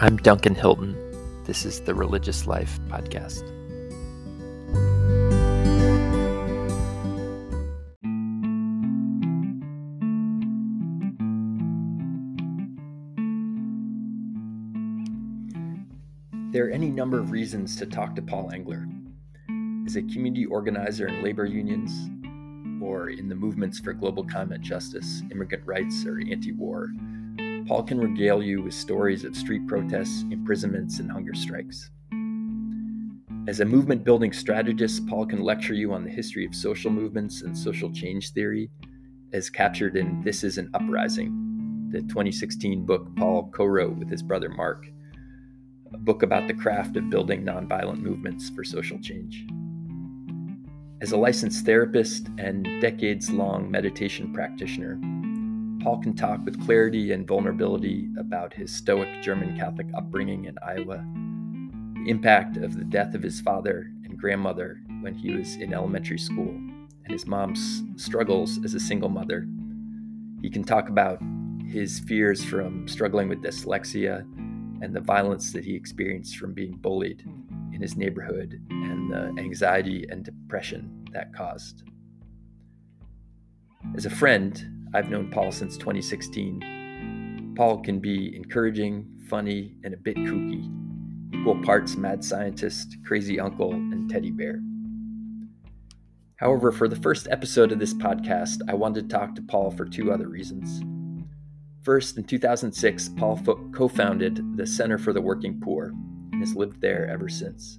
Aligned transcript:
I'm 0.00 0.16
Duncan 0.16 0.54
Hilton. 0.54 0.94
This 1.42 1.64
is 1.64 1.80
the 1.80 1.92
Religious 1.92 2.46
Life 2.46 2.78
Podcast. 2.88 3.42
There 16.52 16.68
are 16.68 16.70
any 16.70 16.90
number 16.90 17.18
of 17.18 17.32
reasons 17.32 17.74
to 17.78 17.86
talk 17.86 18.14
to 18.14 18.22
Paul 18.22 18.52
Engler. 18.52 18.86
As 19.84 19.96
a 19.96 20.02
community 20.02 20.46
organizer 20.46 21.08
in 21.08 21.24
labor 21.24 21.44
unions, 21.44 21.90
or 22.80 23.10
in 23.10 23.28
the 23.28 23.34
movements 23.34 23.80
for 23.80 23.94
global 23.94 24.24
climate 24.24 24.60
justice, 24.60 25.24
immigrant 25.32 25.66
rights, 25.66 26.06
or 26.06 26.20
anti 26.20 26.52
war, 26.52 26.90
Paul 27.68 27.82
can 27.82 28.00
regale 28.00 28.42
you 28.42 28.62
with 28.62 28.72
stories 28.72 29.24
of 29.24 29.36
street 29.36 29.66
protests, 29.66 30.24
imprisonments, 30.30 31.00
and 31.00 31.12
hunger 31.12 31.34
strikes. 31.34 31.90
As 33.46 33.60
a 33.60 33.64
movement 33.66 34.04
building 34.04 34.32
strategist, 34.32 35.06
Paul 35.06 35.26
can 35.26 35.42
lecture 35.42 35.74
you 35.74 35.92
on 35.92 36.02
the 36.02 36.10
history 36.10 36.46
of 36.46 36.54
social 36.54 36.90
movements 36.90 37.42
and 37.42 37.56
social 37.56 37.92
change 37.92 38.32
theory, 38.32 38.70
as 39.34 39.50
captured 39.50 39.98
in 39.98 40.22
This 40.22 40.44
Is 40.44 40.56
an 40.56 40.70
Uprising, 40.72 41.90
the 41.92 42.00
2016 42.00 42.86
book 42.86 43.06
Paul 43.16 43.50
co 43.50 43.66
wrote 43.66 43.98
with 43.98 44.08
his 44.08 44.22
brother 44.22 44.48
Mark, 44.48 44.86
a 45.92 45.98
book 45.98 46.22
about 46.22 46.48
the 46.48 46.54
craft 46.54 46.96
of 46.96 47.10
building 47.10 47.44
nonviolent 47.44 48.00
movements 48.00 48.48
for 48.48 48.64
social 48.64 48.98
change. 48.98 49.44
As 51.02 51.12
a 51.12 51.18
licensed 51.18 51.66
therapist 51.66 52.28
and 52.38 52.66
decades 52.80 53.30
long 53.30 53.70
meditation 53.70 54.32
practitioner, 54.32 54.98
Paul 55.80 55.98
can 56.02 56.14
talk 56.14 56.44
with 56.44 56.64
clarity 56.64 57.12
and 57.12 57.26
vulnerability 57.26 58.08
about 58.18 58.52
his 58.52 58.74
stoic 58.74 59.22
German 59.22 59.56
Catholic 59.56 59.86
upbringing 59.96 60.46
in 60.46 60.58
Iowa, 60.60 61.04
the 61.94 62.10
impact 62.10 62.56
of 62.56 62.76
the 62.76 62.84
death 62.84 63.14
of 63.14 63.22
his 63.22 63.40
father 63.40 63.90
and 64.04 64.18
grandmother 64.18 64.80
when 65.02 65.14
he 65.14 65.32
was 65.32 65.54
in 65.56 65.72
elementary 65.72 66.18
school, 66.18 66.50
and 66.50 67.12
his 67.12 67.26
mom's 67.26 67.84
struggles 67.96 68.58
as 68.64 68.74
a 68.74 68.80
single 68.80 69.08
mother. 69.08 69.46
He 70.42 70.50
can 70.50 70.64
talk 70.64 70.88
about 70.88 71.22
his 71.64 72.00
fears 72.00 72.42
from 72.42 72.88
struggling 72.88 73.28
with 73.28 73.42
dyslexia 73.42 74.20
and 74.82 74.94
the 74.94 75.00
violence 75.00 75.52
that 75.52 75.64
he 75.64 75.74
experienced 75.74 76.38
from 76.38 76.54
being 76.54 76.72
bullied 76.72 77.22
in 77.72 77.80
his 77.80 77.96
neighborhood 77.96 78.60
and 78.70 79.12
the 79.12 79.40
anxiety 79.40 80.06
and 80.10 80.24
depression 80.24 81.06
that 81.12 81.32
caused. 81.32 81.84
As 83.96 84.06
a 84.06 84.10
friend, 84.10 84.77
I've 84.94 85.10
known 85.10 85.30
Paul 85.30 85.52
since 85.52 85.76
2016. 85.76 87.54
Paul 87.56 87.78
can 87.78 87.98
be 87.98 88.34
encouraging, 88.34 89.06
funny, 89.28 89.74
and 89.84 89.92
a 89.92 89.98
bit 89.98 90.16
kooky, 90.16 90.66
equal 91.34 91.62
parts 91.62 91.96
mad 91.96 92.24
scientist, 92.24 92.96
crazy 93.04 93.38
uncle, 93.38 93.72
and 93.72 94.08
teddy 94.08 94.30
bear. 94.30 94.60
However, 96.36 96.72
for 96.72 96.88
the 96.88 96.96
first 96.96 97.28
episode 97.30 97.72
of 97.72 97.78
this 97.78 97.92
podcast, 97.92 98.60
I 98.68 98.74
wanted 98.74 99.10
to 99.10 99.16
talk 99.16 99.34
to 99.34 99.42
Paul 99.42 99.70
for 99.72 99.84
two 99.84 100.10
other 100.12 100.28
reasons. 100.28 100.82
First, 101.82 102.16
in 102.16 102.24
2006, 102.24 103.10
Paul 103.10 103.36
fo- 103.36 103.68
co 103.72 103.88
founded 103.88 104.56
the 104.56 104.66
Center 104.66 104.98
for 104.98 105.12
the 105.12 105.20
Working 105.20 105.60
Poor 105.60 105.92
and 106.32 106.40
has 106.40 106.54
lived 106.54 106.80
there 106.80 107.08
ever 107.08 107.28
since. 107.28 107.78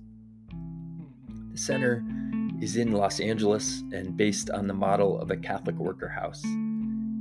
The 1.51 1.57
center 1.57 2.03
is 2.61 2.75
in 2.75 2.91
Los 2.91 3.19
Angeles 3.19 3.81
and 3.93 4.17
based 4.17 4.49
on 4.49 4.67
the 4.67 4.73
model 4.73 5.19
of 5.19 5.31
a 5.31 5.37
Catholic 5.37 5.77
worker 5.77 6.09
house. 6.09 6.43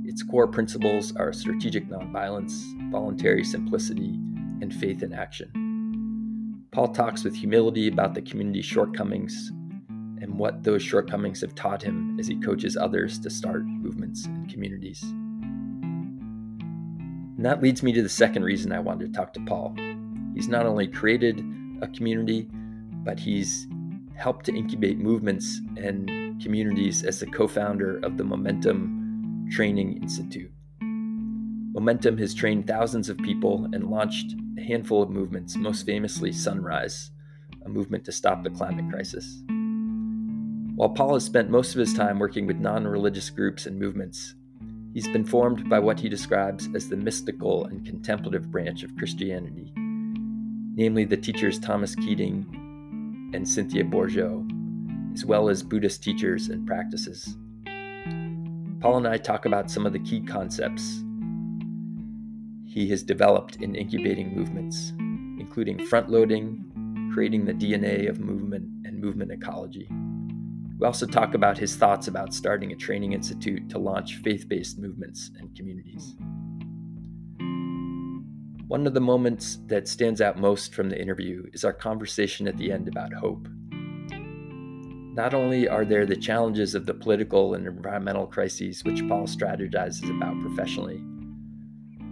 Its 0.09 0.23
core 0.23 0.47
principles 0.47 1.15
are 1.17 1.31
strategic 1.31 1.87
nonviolence, 1.87 2.63
voluntary 2.89 3.43
simplicity, 3.43 4.17
and 4.59 4.73
faith 4.73 5.03
in 5.03 5.13
action. 5.13 6.65
Paul 6.71 6.87
talks 6.87 7.23
with 7.23 7.35
humility 7.35 7.87
about 7.87 8.15
the 8.15 8.23
community's 8.23 8.65
shortcomings 8.65 9.51
and 10.19 10.35
what 10.35 10.63
those 10.63 10.81
shortcomings 10.81 11.41
have 11.41 11.53
taught 11.53 11.83
him 11.83 12.19
as 12.19 12.25
he 12.25 12.41
coaches 12.41 12.75
others 12.75 13.19
to 13.19 13.29
start 13.29 13.63
movements 13.65 14.25
and 14.25 14.51
communities. 14.51 15.03
And 17.37 17.45
that 17.45 17.61
leads 17.61 17.83
me 17.83 17.93
to 17.93 18.01
the 18.01 18.09
second 18.09 18.43
reason 18.43 18.71
I 18.71 18.79
wanted 18.79 19.13
to 19.13 19.15
talk 19.15 19.31
to 19.33 19.45
Paul. 19.45 19.75
He's 20.33 20.47
not 20.47 20.65
only 20.65 20.87
created 20.87 21.39
a 21.83 21.87
community, 21.87 22.47
but 22.51 23.19
he's 23.19 23.67
helped 24.15 24.47
to 24.47 24.55
incubate 24.55 24.97
movements 24.97 25.61
and 25.77 26.41
communities 26.41 27.03
as 27.03 27.19
the 27.19 27.27
co 27.27 27.47
founder 27.47 27.99
of 27.99 28.17
the 28.17 28.23
Momentum 28.23 28.98
Training 29.51 30.01
Institute. 30.03 30.51
Momentum 30.81 32.17
has 32.19 32.33
trained 32.35 32.67
thousands 32.67 33.09
of 33.09 33.17
people 33.17 33.67
and 33.73 33.89
launched 33.89 34.35
a 34.57 34.61
handful 34.61 35.01
of 35.01 35.09
movements, 35.09 35.55
most 35.55 35.85
famously 35.85 36.31
Sunrise, 36.31 37.09
a 37.65 37.69
movement 37.69 38.05
to 38.05 38.11
stop 38.11 38.43
the 38.43 38.51
climate 38.51 38.89
crisis. 38.91 39.41
While 40.75 40.89
Paul 40.89 41.15
has 41.15 41.25
spent 41.25 41.49
most 41.49 41.73
of 41.73 41.79
his 41.79 41.93
time 41.93 42.19
working 42.19 42.45
with 42.45 42.57
non 42.57 42.87
religious 42.87 43.29
groups 43.31 43.65
and 43.65 43.79
movements, 43.79 44.35
he's 44.93 45.07
been 45.07 45.25
formed 45.25 45.67
by 45.67 45.79
what 45.79 45.99
he 45.99 46.09
describes 46.09 46.69
as 46.75 46.87
the 46.87 46.97
mystical 46.97 47.65
and 47.65 47.85
contemplative 47.85 48.51
branch 48.51 48.83
of 48.83 48.95
Christianity, 48.97 49.73
namely 49.75 51.05
the 51.05 51.17
teachers 51.17 51.59
Thomas 51.59 51.95
Keating 51.95 53.31
and 53.33 53.47
Cynthia 53.47 53.83
Bourgeault, 53.83 54.47
as 55.13 55.25
well 55.25 55.49
as 55.49 55.63
Buddhist 55.63 56.03
teachers 56.03 56.49
and 56.49 56.67
practices. 56.67 57.35
Paul 58.79 58.97
and 58.97 59.07
I 59.07 59.17
talk 59.17 59.45
about 59.45 59.69
some 59.69 59.85
of 59.85 59.91
the 59.91 59.99
key 59.99 60.21
concepts 60.21 61.03
he 62.65 62.87
has 62.89 63.03
developed 63.03 63.57
in 63.57 63.75
incubating 63.75 64.33
movements, 64.33 64.93
including 65.39 65.85
front 65.87 66.09
loading, 66.09 67.09
creating 67.13 67.43
the 67.43 67.53
DNA 67.53 68.07
of 68.07 68.19
movement, 68.19 68.63
and 68.85 69.01
movement 69.01 69.31
ecology. 69.31 69.87
We 70.77 70.85
also 70.85 71.05
talk 71.05 71.33
about 71.33 71.57
his 71.57 71.75
thoughts 71.75 72.07
about 72.07 72.33
starting 72.33 72.71
a 72.71 72.75
training 72.75 73.11
institute 73.11 73.69
to 73.69 73.79
launch 73.79 74.17
faith 74.17 74.47
based 74.47 74.79
movements 74.79 75.31
and 75.37 75.53
communities. 75.57 76.15
One 78.69 78.87
of 78.87 78.93
the 78.93 79.01
moments 79.01 79.57
that 79.65 79.89
stands 79.89 80.21
out 80.21 80.37
most 80.37 80.73
from 80.73 80.89
the 80.89 81.01
interview 81.01 81.43
is 81.51 81.65
our 81.65 81.73
conversation 81.73 82.47
at 82.47 82.55
the 82.55 82.71
end 82.71 82.87
about 82.87 83.11
hope. 83.11 83.49
Not 85.19 85.33
only 85.33 85.67
are 85.67 85.83
there 85.83 86.05
the 86.05 86.15
challenges 86.15 86.75
of 86.75 86.85
the 86.85 86.93
political 86.93 87.53
and 87.53 87.67
environmental 87.67 88.25
crises 88.25 88.85
which 88.85 89.05
Paul 89.09 89.27
strategizes 89.27 90.09
about 90.09 90.39
professionally, 90.39 91.03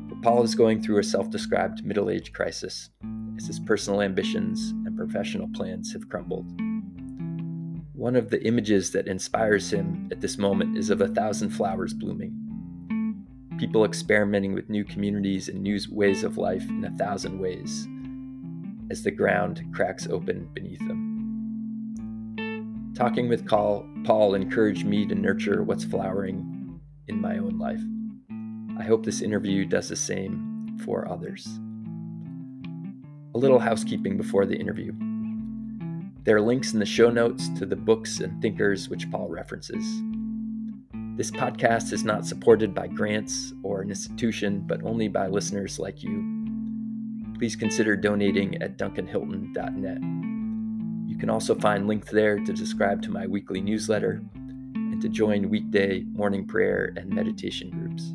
but 0.09 0.21
Paul 0.21 0.43
is 0.43 0.55
going 0.55 0.81
through 0.81 0.99
a 0.99 1.03
self 1.05 1.29
described 1.29 1.85
middle 1.85 2.09
age 2.09 2.33
crisis 2.33 2.89
as 3.37 3.47
his 3.47 3.61
personal 3.61 4.01
ambitions 4.01 4.71
and 4.85 4.97
professional 4.97 5.47
plans 5.55 5.93
have 5.93 6.09
crumbled. 6.09 6.51
One 7.93 8.17
of 8.17 8.29
the 8.29 8.45
images 8.45 8.91
that 8.91 9.07
inspires 9.07 9.71
him 9.71 10.09
at 10.11 10.19
this 10.19 10.37
moment 10.37 10.77
is 10.77 10.89
of 10.89 10.99
a 10.99 11.07
thousand 11.07 11.51
flowers 11.51 11.93
blooming. 11.93 12.35
People 13.57 13.85
experimenting 13.85 14.53
with 14.53 14.69
new 14.69 14.83
communities 14.83 15.47
and 15.47 15.61
new 15.61 15.79
ways 15.91 16.25
of 16.25 16.37
life 16.37 16.67
in 16.67 16.83
a 16.83 16.97
thousand 16.97 17.39
ways 17.39 17.87
as 18.91 19.03
the 19.03 19.11
ground 19.11 19.63
cracks 19.73 20.09
open 20.09 20.49
beneath 20.53 20.85
them. 20.89 21.16
Talking 22.95 23.29
with 23.29 23.47
Paul 23.47 24.33
encouraged 24.33 24.85
me 24.85 25.05
to 25.05 25.15
nurture 25.15 25.63
what's 25.63 25.83
flowering 25.83 26.79
in 27.07 27.21
my 27.21 27.37
own 27.37 27.57
life. 27.59 27.81
I 28.79 28.83
hope 28.83 29.03
this 29.03 29.21
interview 29.21 29.65
does 29.65 29.89
the 29.89 29.95
same 29.95 30.77
for 30.83 31.07
others. 31.07 31.47
A 33.35 33.37
little 33.37 33.59
housekeeping 33.59 34.17
before 34.17 34.45
the 34.45 34.55
interview. 34.55 34.93
There 36.23 36.35
are 36.35 36.41
links 36.41 36.73
in 36.73 36.79
the 36.79 36.85
show 36.85 37.09
notes 37.09 37.49
to 37.57 37.65
the 37.65 37.75
books 37.75 38.19
and 38.19 38.41
thinkers 38.41 38.89
which 38.89 39.09
Paul 39.09 39.29
references. 39.29 39.85
This 41.15 41.31
podcast 41.31 41.93
is 41.93 42.03
not 42.03 42.25
supported 42.25 42.75
by 42.75 42.87
grants 42.87 43.53
or 43.63 43.81
an 43.81 43.89
institution, 43.89 44.63
but 44.67 44.83
only 44.83 45.07
by 45.07 45.27
listeners 45.27 45.79
like 45.79 46.03
you. 46.03 47.33
Please 47.37 47.55
consider 47.55 47.95
donating 47.95 48.61
at 48.61 48.77
duncanhilton.net. 48.77 50.36
You 51.17 51.21
can 51.21 51.31
also 51.31 51.55
find 51.55 51.87
links 51.87 52.11
there 52.11 52.37
to 52.37 52.55
subscribe 52.55 53.01
to 53.01 53.09
my 53.09 53.25
weekly 53.25 53.59
newsletter 53.59 54.21
and 54.35 55.01
to 55.01 55.09
join 55.09 55.49
weekday 55.49 56.01
morning 56.11 56.45
prayer 56.45 56.93
and 56.95 57.09
meditation 57.09 57.71
groups. 57.71 58.13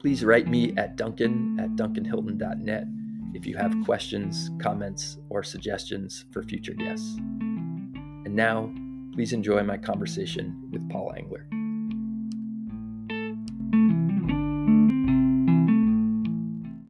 Please 0.00 0.24
write 0.24 0.48
me 0.48 0.74
at 0.78 0.96
duncan 0.96 1.60
at 1.60 1.76
duncanhilton.net 1.76 2.86
if 3.34 3.44
you 3.44 3.54
have 3.54 3.76
questions, 3.84 4.50
comments, 4.62 5.18
or 5.28 5.42
suggestions 5.42 6.24
for 6.32 6.42
future 6.42 6.72
guests. 6.72 7.16
And 7.18 8.34
now, 8.34 8.72
please 9.12 9.34
enjoy 9.34 9.62
my 9.62 9.76
conversation 9.76 10.70
with 10.72 10.88
Paul 10.88 11.12
Engler. 11.18 11.46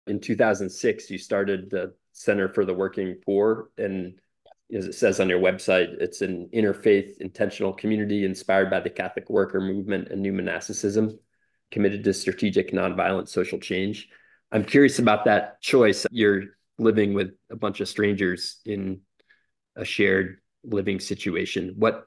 In 0.06 0.20
2006, 0.20 1.10
you 1.10 1.18
started 1.18 1.68
the 1.68 1.94
Center 2.12 2.48
for 2.48 2.64
the 2.64 2.72
Working 2.72 3.16
Poor, 3.24 3.70
and 3.76 4.14
as 4.74 4.86
it 4.86 4.94
says 4.94 5.20
on 5.20 5.28
your 5.28 5.40
website, 5.40 5.94
it's 6.00 6.22
an 6.22 6.48
interfaith 6.52 7.18
intentional 7.18 7.72
community 7.72 8.24
inspired 8.24 8.70
by 8.70 8.80
the 8.80 8.90
Catholic 8.90 9.30
worker 9.30 9.60
movement 9.60 10.08
and 10.08 10.20
new 10.20 10.32
monasticism, 10.32 11.18
committed 11.70 12.02
to 12.04 12.12
strategic 12.12 12.72
nonviolent 12.72 13.28
social 13.28 13.58
change. 13.58 14.08
I'm 14.50 14.64
curious 14.64 14.98
about 14.98 15.24
that 15.26 15.60
choice. 15.60 16.06
You're 16.10 16.44
living 16.78 17.14
with 17.14 17.30
a 17.50 17.56
bunch 17.56 17.80
of 17.80 17.88
strangers 17.88 18.60
in 18.64 19.00
a 19.76 19.84
shared 19.84 20.38
living 20.64 21.00
situation. 21.00 21.74
What 21.76 22.04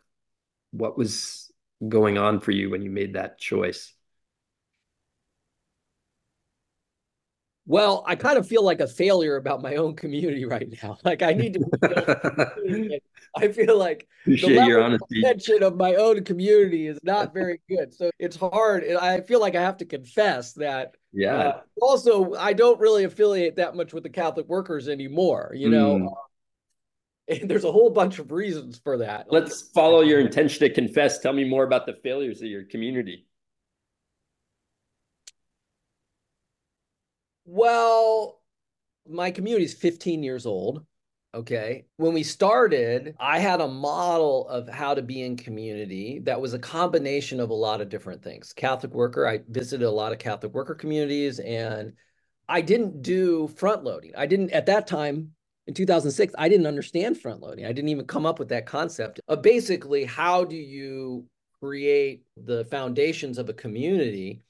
what 0.72 0.98
was 0.98 1.52
going 1.88 2.18
on 2.18 2.40
for 2.40 2.52
you 2.52 2.70
when 2.70 2.82
you 2.82 2.90
made 2.90 3.14
that 3.14 3.40
choice? 3.40 3.94
Well, 7.70 8.04
I 8.08 8.16
kind 8.16 8.40
of 8.40 8.48
feel 8.48 8.64
like 8.64 8.82
a 8.82 8.88
failure 8.88 9.36
about 9.36 9.62
my 9.62 9.76
own 9.76 9.96
community 9.96 10.44
right 10.56 10.68
now. 10.82 10.98
Like 11.06 11.22
I 11.22 11.34
need 11.34 11.54
to. 11.54 13.00
I 13.38 13.50
feel 13.50 13.78
like 13.78 14.08
Appreciate 14.24 14.56
the 14.56 14.62
level 14.62 14.96
of 14.96 15.02
attention 15.16 15.62
of 15.62 15.78
my 15.78 15.94
own 15.94 16.24
community 16.24 16.88
is 16.88 16.98
not 17.04 17.32
very 17.32 17.62
good. 17.70 17.94
So 17.94 18.10
it's 18.18 18.36
hard. 18.36 18.86
I 19.00 19.22
feel 19.22 19.40
like 19.40 19.56
I 19.56 19.62
have 19.62 19.78
to 19.78 19.86
confess 19.86 20.54
that. 20.54 20.96
Yeah. 21.14 21.36
Uh, 21.36 21.62
also, 21.80 22.34
I 22.34 22.54
don't 22.54 22.80
really 22.80 23.04
affiliate 23.04 23.58
that 23.58 23.76
much 23.76 23.94
with 23.94 24.02
the 24.02 24.10
Catholic 24.10 24.48
workers 24.50 24.90
anymore. 24.90 25.54
You 25.56 25.70
know. 25.70 26.00
Mm. 26.00 27.40
And 27.42 27.48
there's 27.48 27.66
a 27.66 27.72
whole 27.72 27.92
bunch 27.92 28.18
of 28.18 28.32
reasons 28.32 28.80
for 28.84 28.98
that. 28.98 29.28
Let's 29.30 29.70
follow 29.76 30.02
your 30.02 30.20
intention 30.20 30.68
to 30.68 30.74
confess. 30.74 31.20
Tell 31.20 31.34
me 31.34 31.44
more 31.44 31.64
about 31.64 31.86
the 31.86 31.94
failures 32.02 32.42
of 32.42 32.48
your 32.48 32.64
community. 32.64 33.28
Well, 37.52 38.44
my 39.08 39.32
community 39.32 39.66
is 39.66 39.74
15 39.74 40.22
years 40.22 40.46
old. 40.46 40.86
Okay. 41.34 41.86
When 41.98 42.14
we 42.14 42.22
started, 42.22 43.16
I 43.20 43.40
had 43.40 43.60
a 43.60 43.68
model 43.68 44.48
of 44.48 44.70
how 44.70 44.94
to 44.94 45.02
be 45.02 45.24
in 45.24 45.36
community 45.36 46.20
that 46.26 46.40
was 46.40 46.54
a 46.54 46.60
combination 46.60 47.40
of 47.40 47.50
a 47.50 47.56
lot 47.56 47.82
of 47.82 47.90
different 47.90 48.22
things. 48.22 48.54
Catholic 48.54 48.94
worker, 48.94 49.28
I 49.28 49.40
visited 49.50 49.84
a 49.84 49.90
lot 49.90 50.12
of 50.12 50.20
Catholic 50.20 50.54
worker 50.54 50.76
communities 50.76 51.40
and 51.40 51.94
I 52.48 52.62
didn't 52.62 53.02
do 53.02 53.48
front 53.48 53.84
loading. 53.84 54.12
I 54.16 54.28
didn't, 54.28 54.52
at 54.52 54.68
that 54.68 54.86
time 54.86 55.32
in 55.66 55.74
2006, 55.74 56.36
I 56.38 56.50
didn't 56.50 56.68
understand 56.68 57.20
front 57.20 57.42
loading. 57.42 57.66
I 57.66 57.72
didn't 57.72 57.90
even 57.90 58.06
come 58.06 58.28
up 58.28 58.38
with 58.38 58.50
that 58.50 58.68
concept 58.68 59.22
of 59.28 59.42
basically 59.42 60.06
how 60.06 60.44
do 60.44 60.56
you 60.56 61.26
create 61.60 62.26
the 62.38 62.66
foundations 62.66 63.40
of 63.40 63.50
a 63.50 63.54
community 63.54 64.44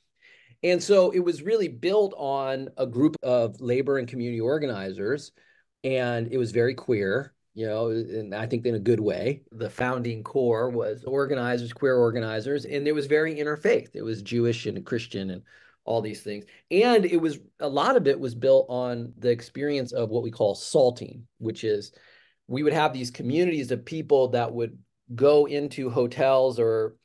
and 0.64 0.82
so 0.82 1.12
it 1.12 1.20
was 1.20 1.42
really 1.42 1.68
built 1.68 2.14
on 2.18 2.70
a 2.78 2.86
group 2.86 3.16
of 3.24 3.62
labor 3.62 3.98
and 3.98 4.08
community 4.08 4.42
organizers, 4.42 5.32
and 5.84 6.32
it 6.32 6.38
was 6.38 6.52
very 6.52 6.74
queer, 6.74 7.34
you 7.54 7.66
know, 7.66 7.90
and 7.90 8.34
I 8.36 8.46
think 8.46 8.66
in 8.66 8.76
a 8.76 8.80
good 8.80 9.00
way. 9.00 9.42
The 9.52 9.70
founding 9.70 10.24
core 10.24 10.70
was 10.70 11.04
organizers, 11.04 11.74
queer 11.74 11.96
organizers, 11.96 12.66
and 12.66 12.88
it 12.88 12.94
was 12.94 13.06
very 13.06 13.36
interfaith. 13.36 13.90
It 13.94 14.04
was 14.04 14.22
Jewish 14.22 14.66
and 14.66 14.86
Christian 14.86 15.30
and 15.30 15.42
all 15.86 16.02
these 16.02 16.22
things. 16.22 16.46
And 16.70 17.06
it 17.06 17.20
was 17.20 17.40
a 17.60 17.68
lot 17.68 17.96
of 17.96 18.08
it 18.08 18.20
was 18.20 18.36
built 18.36 18.68
on 18.70 19.14
the 19.18 19.32
experience 19.32 19.92
of 19.92 20.10
what 20.10 20.24
we 20.24 20.32
call 20.32 20.56
salting, 20.56 21.26
which 21.40 21.64
is 21.64 21.92
we 22.48 22.64
would 22.64 22.74
have 22.74 22.94
these 22.94 23.12
communities 23.12 23.72
of 23.72 23.86
people 23.86 24.30
that 24.30 24.54
would 24.54 24.78
go 25.16 25.46
into 25.46 25.90
hotels 25.90 26.60
or 26.60 26.96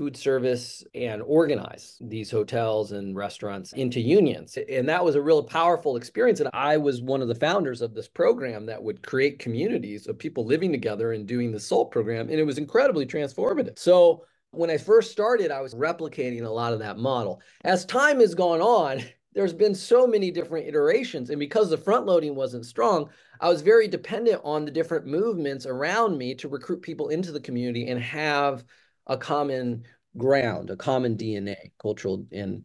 food 0.00 0.16
service 0.16 0.82
and 0.94 1.20
organize 1.26 1.98
these 2.00 2.30
hotels 2.30 2.92
and 2.92 3.14
restaurants 3.14 3.74
into 3.74 4.00
unions. 4.00 4.56
And 4.66 4.88
that 4.88 5.04
was 5.04 5.14
a 5.14 5.20
real 5.20 5.42
powerful 5.42 5.96
experience. 5.96 6.40
And 6.40 6.48
I 6.54 6.78
was 6.78 7.02
one 7.02 7.20
of 7.20 7.28
the 7.28 7.34
founders 7.34 7.82
of 7.82 7.92
this 7.92 8.08
program 8.08 8.64
that 8.64 8.82
would 8.82 9.06
create 9.06 9.38
communities 9.38 10.06
of 10.06 10.18
people 10.18 10.46
living 10.46 10.72
together 10.72 11.12
and 11.12 11.28
doing 11.28 11.52
the 11.52 11.60
SALT 11.60 11.90
program. 11.90 12.30
And 12.30 12.38
it 12.40 12.46
was 12.46 12.56
incredibly 12.56 13.04
transformative. 13.04 13.78
So 13.78 14.24
when 14.52 14.70
I 14.70 14.78
first 14.78 15.12
started, 15.12 15.50
I 15.50 15.60
was 15.60 15.74
replicating 15.74 16.46
a 16.46 16.48
lot 16.48 16.72
of 16.72 16.78
that 16.78 16.96
model. 16.96 17.42
As 17.64 17.84
time 17.84 18.20
has 18.20 18.34
gone 18.34 18.62
on, 18.62 19.02
there's 19.34 19.52
been 19.52 19.74
so 19.74 20.06
many 20.06 20.30
different 20.30 20.66
iterations. 20.66 21.28
And 21.28 21.38
because 21.38 21.68
the 21.68 21.76
front 21.76 22.06
loading 22.06 22.34
wasn't 22.34 22.64
strong, 22.64 23.10
I 23.38 23.50
was 23.50 23.60
very 23.60 23.86
dependent 23.86 24.40
on 24.44 24.64
the 24.64 24.70
different 24.70 25.06
movements 25.06 25.66
around 25.66 26.16
me 26.16 26.34
to 26.36 26.48
recruit 26.48 26.80
people 26.80 27.10
into 27.10 27.32
the 27.32 27.40
community 27.40 27.88
and 27.88 28.00
have 28.00 28.64
a 29.06 29.16
common 29.16 29.84
ground, 30.16 30.70
a 30.70 30.76
common 30.76 31.16
DNA, 31.16 31.72
cultural 31.80 32.26
and, 32.32 32.64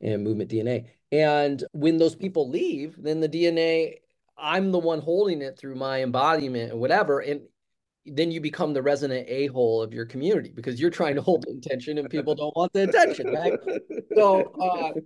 and 0.00 0.24
movement 0.24 0.50
DNA. 0.50 0.86
And 1.12 1.62
when 1.72 1.98
those 1.98 2.14
people 2.14 2.48
leave, 2.48 2.96
then 2.98 3.20
the 3.20 3.28
DNA, 3.28 3.96
I'm 4.36 4.72
the 4.72 4.78
one 4.78 5.00
holding 5.00 5.42
it 5.42 5.58
through 5.58 5.76
my 5.76 6.02
embodiment 6.02 6.72
and 6.72 6.80
whatever. 6.80 7.20
And 7.20 7.42
then 8.06 8.30
you 8.30 8.40
become 8.40 8.72
the 8.72 8.82
resident 8.82 9.28
a-hole 9.28 9.82
of 9.82 9.94
your 9.94 10.06
community 10.06 10.50
because 10.54 10.80
you're 10.80 10.90
trying 10.90 11.14
to 11.14 11.22
hold 11.22 11.44
the 11.44 11.50
intention 11.50 11.98
and 11.98 12.10
people 12.10 12.34
don't 12.34 12.54
want 12.54 12.72
the 12.74 12.82
attention 12.82 13.32
right 13.32 13.58
so 14.14 14.42
uh, 14.60 15.00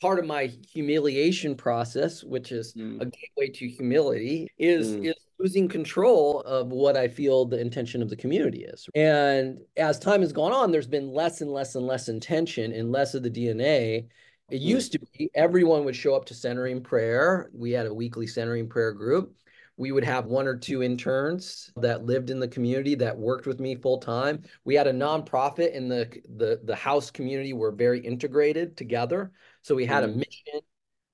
part 0.00 0.18
of 0.18 0.26
my 0.26 0.46
humiliation 0.72 1.54
process, 1.54 2.22
which 2.22 2.52
is 2.52 2.74
mm. 2.74 3.00
a 3.00 3.06
gateway 3.06 3.48
to 3.54 3.68
humility, 3.68 4.48
is 4.58 4.96
mm. 4.96 5.06
is 5.06 5.14
losing 5.38 5.68
control 5.68 6.40
of 6.42 6.68
what 6.68 6.96
I 6.96 7.08
feel 7.08 7.44
the 7.44 7.60
intention 7.60 8.02
of 8.02 8.08
the 8.08 8.16
community 8.16 8.64
is. 8.64 8.88
And 8.94 9.58
as 9.76 9.98
time 9.98 10.22
has 10.22 10.32
gone 10.32 10.52
on, 10.52 10.70
there's 10.70 10.86
been 10.86 11.12
less 11.12 11.40
and 11.40 11.50
less 11.50 11.74
and 11.74 11.86
less 11.86 12.08
intention 12.08 12.72
and 12.72 12.90
less 12.90 13.14
of 13.14 13.22
the 13.22 13.30
DNA. 13.30 14.06
It 14.50 14.58
mm. 14.58 14.60
used 14.60 14.92
to 14.92 14.98
be 14.98 15.30
everyone 15.34 15.84
would 15.84 15.96
show 15.96 16.14
up 16.14 16.24
to 16.26 16.34
centering 16.34 16.82
prayer. 16.82 17.50
We 17.52 17.72
had 17.72 17.86
a 17.86 17.94
weekly 17.94 18.26
centering 18.26 18.68
prayer 18.68 18.92
group. 18.92 19.34
We 19.78 19.92
would 19.92 20.04
have 20.04 20.24
one 20.24 20.46
or 20.46 20.56
two 20.56 20.82
interns 20.82 21.70
that 21.76 22.04
lived 22.06 22.30
in 22.30 22.40
the 22.40 22.48
community 22.48 22.94
that 22.94 23.16
worked 23.16 23.46
with 23.46 23.60
me 23.60 23.74
full 23.74 23.98
time. 23.98 24.42
We 24.64 24.74
had 24.74 24.86
a 24.86 24.92
nonprofit 24.92 25.72
in 25.72 25.88
the 25.88 26.10
the 26.36 26.60
the 26.64 26.74
house 26.74 27.10
community. 27.10 27.52
We're 27.52 27.72
very 27.72 28.00
integrated 28.00 28.76
together. 28.76 29.32
So 29.60 29.74
we 29.74 29.84
had 29.84 30.04
a 30.04 30.08
mission 30.08 30.60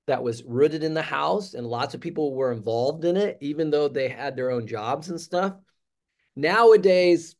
that 0.07 0.23
was 0.23 0.43
rooted 0.43 0.83
in 0.83 0.93
the 0.93 1.01
house, 1.01 1.53
and 1.53 1.65
lots 1.65 1.93
of 1.93 2.01
people 2.01 2.33
were 2.33 2.51
involved 2.51 3.05
in 3.05 3.17
it, 3.17 3.37
even 3.41 3.69
though 3.69 3.87
they 3.87 4.09
had 4.09 4.35
their 4.35 4.51
own 4.51 4.67
jobs 4.67 5.09
and 5.09 5.19
stuff. 5.19 5.53
Nowadays, 6.35 7.35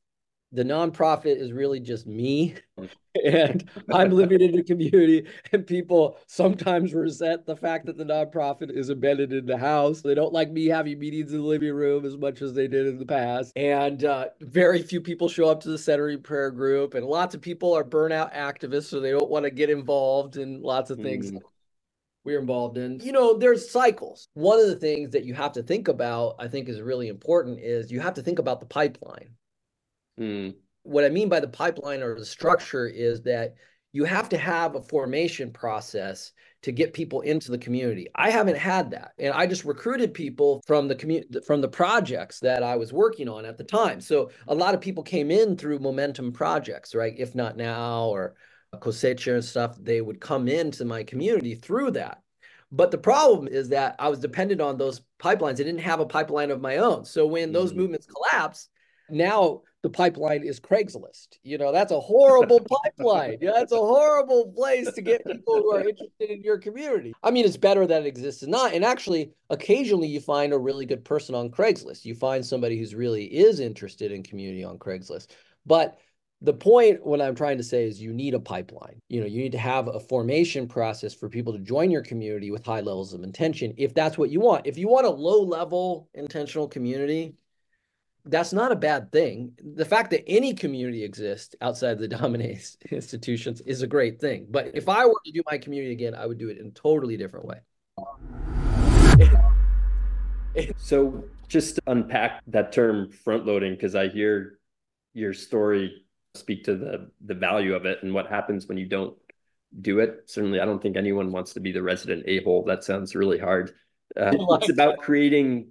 the 0.53 0.63
nonprofit 0.63 1.37
is 1.37 1.51
really 1.51 1.79
just 1.79 2.05
me 2.05 2.55
and 3.25 3.69
I'm 3.91 4.11
living 4.11 4.39
in 4.39 4.51
the 4.51 4.63
community 4.63 5.25
and 5.51 5.65
people 5.65 6.17
sometimes 6.27 6.93
resent 6.93 7.45
the 7.45 7.55
fact 7.55 7.87
that 7.87 7.97
the 7.97 8.05
nonprofit 8.05 8.75
is 8.75 8.89
embedded 8.89 9.33
in 9.33 9.45
the 9.45 9.57
house. 9.57 10.01
They 10.01 10.13
don't 10.13 10.33
like 10.33 10.51
me 10.51 10.67
having 10.67 10.99
meetings 10.99 11.31
in 11.31 11.39
the 11.39 11.45
living 11.45 11.73
room 11.73 12.05
as 12.05 12.17
much 12.17 12.41
as 12.41 12.53
they 12.53 12.67
did 12.67 12.87
in 12.87 12.99
the 12.99 13.05
past. 13.05 13.51
And 13.55 14.03
uh, 14.03 14.27
very 14.41 14.83
few 14.83 15.01
people 15.01 15.27
show 15.27 15.49
up 15.49 15.61
to 15.61 15.69
the 15.69 15.77
centering 15.77 16.21
prayer 16.21 16.51
group 16.51 16.93
and 16.93 17.05
lots 17.05 17.33
of 17.33 17.41
people 17.41 17.73
are 17.73 17.83
burnout 17.83 18.33
activists 18.35 18.85
so 18.85 18.99
they 18.99 19.11
don't 19.11 19.29
want 19.29 19.45
to 19.45 19.51
get 19.51 19.71
involved 19.71 20.37
in 20.37 20.61
lots 20.61 20.91
of 20.91 20.99
things. 20.99 21.31
Mm. 21.31 21.39
We're 22.25 22.39
involved 22.39 22.77
in, 22.77 22.99
you 23.01 23.11
know, 23.11 23.37
there's 23.37 23.69
cycles. 23.69 24.29
One 24.33 24.59
of 24.59 24.67
the 24.67 24.77
things 24.77 25.11
that 25.11 25.25
you 25.25 25.33
have 25.33 25.51
to 25.53 25.63
think 25.63 25.89
about, 25.89 26.35
I 26.39 26.47
think, 26.47 26.69
is 26.69 26.79
really 26.81 27.09
important 27.09 27.59
is 27.59 27.91
you 27.91 27.99
have 27.99 28.13
to 28.13 28.21
think 28.21 28.39
about 28.39 28.61
the 28.61 28.65
pipeline 28.65 29.35
Mm. 30.19 30.55
What 30.83 31.05
I 31.05 31.09
mean 31.09 31.29
by 31.29 31.39
the 31.39 31.47
pipeline 31.47 32.01
or 32.01 32.17
the 32.17 32.25
structure 32.25 32.87
is 32.87 33.21
that 33.23 33.55
you 33.93 34.05
have 34.05 34.29
to 34.29 34.37
have 34.37 34.75
a 34.75 34.81
formation 34.81 35.51
process 35.51 36.31
to 36.63 36.71
get 36.71 36.93
people 36.93 37.21
into 37.21 37.51
the 37.51 37.57
community. 37.57 38.07
I 38.15 38.31
haven't 38.31 38.57
had 38.57 38.91
that. 38.91 39.11
And 39.19 39.33
I 39.33 39.45
just 39.45 39.65
recruited 39.65 40.13
people 40.13 40.63
from 40.65 40.87
the 40.87 40.95
community 40.95 41.39
from 41.45 41.61
the 41.61 41.67
projects 41.67 42.39
that 42.39 42.63
I 42.63 42.75
was 42.75 42.91
working 42.91 43.29
on 43.29 43.45
at 43.45 43.57
the 43.57 43.63
time. 43.63 44.01
So 44.01 44.31
a 44.47 44.55
lot 44.55 44.73
of 44.73 44.81
people 44.81 45.03
came 45.03 45.29
in 45.29 45.57
through 45.57 45.79
momentum 45.79 46.31
projects, 46.31 46.95
right? 46.95 47.13
If 47.17 47.35
not 47.35 47.55
now 47.55 48.07
or 48.07 48.35
Cosecha 48.79 49.33
and 49.33 49.43
stuff, 49.43 49.77
they 49.79 50.01
would 50.01 50.19
come 50.19 50.47
into 50.47 50.85
my 50.85 51.03
community 51.03 51.55
through 51.55 51.91
that. 51.91 52.21
But 52.71 52.89
the 52.89 52.97
problem 52.97 53.47
is 53.47 53.69
that 53.69 53.95
I 53.99 54.09
was 54.09 54.19
dependent 54.19 54.59
on 54.59 54.77
those 54.77 55.01
pipelines. 55.19 55.53
I 55.53 55.63
didn't 55.63 55.77
have 55.79 55.99
a 55.99 56.05
pipeline 56.05 56.49
of 56.49 56.59
my 56.59 56.77
own. 56.77 57.05
So 57.05 57.27
when 57.27 57.51
those 57.51 57.69
mm-hmm. 57.69 57.81
movements 57.81 58.07
collapse, 58.07 58.67
now 59.09 59.61
the 59.83 59.89
pipeline 59.89 60.43
is 60.43 60.59
Craigslist. 60.59 61.37
You 61.43 61.57
know, 61.59 61.71
that's 61.71 61.91
a 61.91 61.99
horrible 61.99 62.59
pipeline. 62.83 63.37
Yeah, 63.41 63.51
that's 63.53 63.73
a 63.73 63.77
horrible 63.77 64.51
place 64.55 64.91
to 64.91 65.01
get 65.01 65.25
people 65.25 65.55
who 65.57 65.75
are 65.75 65.87
interested 65.87 66.29
in 66.29 66.41
your 66.41 66.57
community. 66.57 67.13
I 67.21 67.29
mean, 67.29 67.45
it's 67.45 67.57
better 67.57 67.85
that 67.85 68.03
it 68.03 68.07
exists 68.07 68.43
not. 68.43 68.73
And 68.73 68.83
actually, 68.83 69.33
occasionally 69.49 70.07
you 70.07 70.19
find 70.19 70.51
a 70.51 70.57
really 70.57 70.85
good 70.85 71.05
person 71.05 71.35
on 71.35 71.49
Craigslist. 71.49 72.05
You 72.05 72.15
find 72.15 72.43
somebody 72.43 72.79
who's 72.79 72.95
really 72.95 73.25
is 73.25 73.59
interested 73.59 74.11
in 74.11 74.23
community 74.23 74.63
on 74.63 74.79
Craigslist. 74.79 75.27
But 75.65 75.99
the 76.43 76.53
point 76.53 77.03
what 77.05 77.21
i'm 77.21 77.33
trying 77.33 77.57
to 77.57 77.63
say 77.63 77.85
is 77.85 78.01
you 78.01 78.13
need 78.13 78.33
a 78.33 78.39
pipeline 78.39 78.99
you 79.09 79.19
know 79.19 79.25
you 79.25 79.41
need 79.41 79.51
to 79.51 79.57
have 79.57 79.87
a 79.87 79.99
formation 79.99 80.67
process 80.67 81.13
for 81.13 81.29
people 81.29 81.53
to 81.53 81.59
join 81.59 81.89
your 81.89 82.03
community 82.03 82.51
with 82.51 82.65
high 82.65 82.81
levels 82.81 83.13
of 83.13 83.23
intention 83.23 83.73
if 83.77 83.93
that's 83.93 84.17
what 84.17 84.29
you 84.29 84.39
want 84.39 84.67
if 84.67 84.77
you 84.77 84.87
want 84.87 85.05
a 85.05 85.09
low 85.09 85.41
level 85.41 86.09
intentional 86.13 86.67
community 86.67 87.33
that's 88.25 88.53
not 88.53 88.71
a 88.71 88.75
bad 88.75 89.11
thing. 89.11 89.51
The 89.75 89.83
fact 89.85 90.11
that 90.11 90.23
any 90.27 90.53
community 90.53 91.03
exists 91.03 91.55
outside 91.61 91.99
the 91.99 92.07
dominant 92.19 92.77
institutions 92.89 93.61
is 93.61 93.81
a 93.81 93.87
great 93.87 94.19
thing. 94.19 94.47
But 94.49 94.71
if 94.73 94.87
I 94.87 95.05
were 95.05 95.19
to 95.25 95.31
do 95.31 95.41
my 95.49 95.57
community 95.57 95.91
again, 95.91 96.15
I 96.15 96.25
would 96.25 96.37
do 96.37 96.49
it 96.49 96.57
in 96.57 96.67
a 96.67 96.71
totally 96.71 97.17
different 97.17 97.45
way. 97.45 97.59
so 100.77 101.25
just 101.47 101.79
unpack 101.87 102.41
that 102.47 102.71
term 102.71 103.11
front 103.11 103.45
loading 103.45 103.73
because 103.73 103.95
I 103.95 104.07
hear 104.07 104.59
your 105.13 105.33
story 105.33 106.02
speak 106.35 106.63
to 106.63 106.75
the 106.75 107.11
the 107.25 107.35
value 107.35 107.75
of 107.75 107.85
it 107.85 107.99
and 108.01 108.13
what 108.13 108.27
happens 108.27 108.67
when 108.67 108.77
you 108.77 108.87
don't 108.87 109.15
do 109.81 109.99
it. 109.99 110.23
Certainly, 110.25 110.59
I 110.59 110.65
don't 110.65 110.81
think 110.81 110.97
anyone 110.97 111.31
wants 111.31 111.53
to 111.53 111.59
be 111.59 111.71
the 111.71 111.81
resident 111.81 112.23
a-hole. 112.27 112.63
That 112.65 112.83
sounds 112.83 113.15
really 113.15 113.39
hard. 113.39 113.71
Uh, 114.15 114.31
it's 114.33 114.69
about 114.69 114.99
creating 114.99 115.69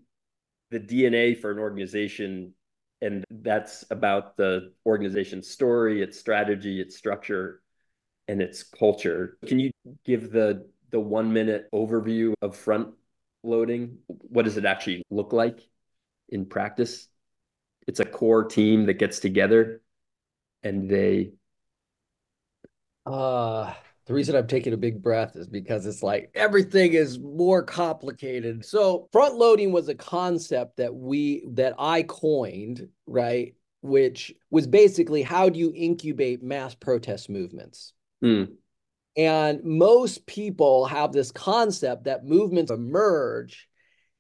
the 0.70 0.80
DNA 0.80 1.38
for 1.38 1.50
an 1.50 1.58
organization, 1.58 2.54
and 3.00 3.24
that's 3.30 3.84
about 3.90 4.36
the 4.36 4.72
organization's 4.86 5.48
story, 5.48 6.02
its 6.02 6.18
strategy, 6.18 6.80
its 6.80 6.96
structure, 6.96 7.62
and 8.26 8.40
its 8.40 8.62
culture. 8.62 9.38
Can 9.46 9.58
you 9.58 9.70
give 10.04 10.30
the 10.30 10.68
the 10.90 11.00
one 11.00 11.32
minute 11.32 11.68
overview 11.72 12.34
of 12.42 12.56
front 12.56 12.88
loading? 13.42 13.98
What 14.06 14.44
does 14.44 14.56
it 14.56 14.64
actually 14.64 15.02
look 15.10 15.32
like 15.32 15.60
in 16.28 16.46
practice? 16.46 17.08
It's 17.86 18.00
a 18.00 18.04
core 18.04 18.44
team 18.44 18.86
that 18.86 18.94
gets 18.94 19.18
together 19.18 19.81
and 20.62 20.88
they 20.88 21.32
uh 23.06 23.72
the 24.06 24.14
reason 24.14 24.34
I'm 24.34 24.48
taking 24.48 24.72
a 24.72 24.78
big 24.78 25.02
breath 25.02 25.36
is 25.36 25.46
because 25.46 25.86
it's 25.86 26.02
like 26.02 26.30
everything 26.34 26.94
is 26.94 27.20
more 27.20 27.62
complicated. 27.62 28.64
So 28.64 29.08
front 29.12 29.36
loading 29.36 29.70
was 29.70 29.88
a 29.88 29.94
concept 29.94 30.78
that 30.78 30.92
we 30.94 31.44
that 31.52 31.74
I 31.78 32.02
coined, 32.02 32.88
right? 33.06 33.54
Which 33.80 34.34
was 34.50 34.66
basically 34.66 35.22
how 35.22 35.48
do 35.48 35.58
you 35.58 35.72
incubate 35.74 36.42
mass 36.42 36.74
protest 36.74 37.30
movements? 37.30 37.92
Mm. 38.24 38.52
And 39.16 39.62
most 39.62 40.26
people 40.26 40.86
have 40.86 41.12
this 41.12 41.30
concept 41.30 42.04
that 42.04 42.24
movements 42.24 42.72
emerge 42.72 43.68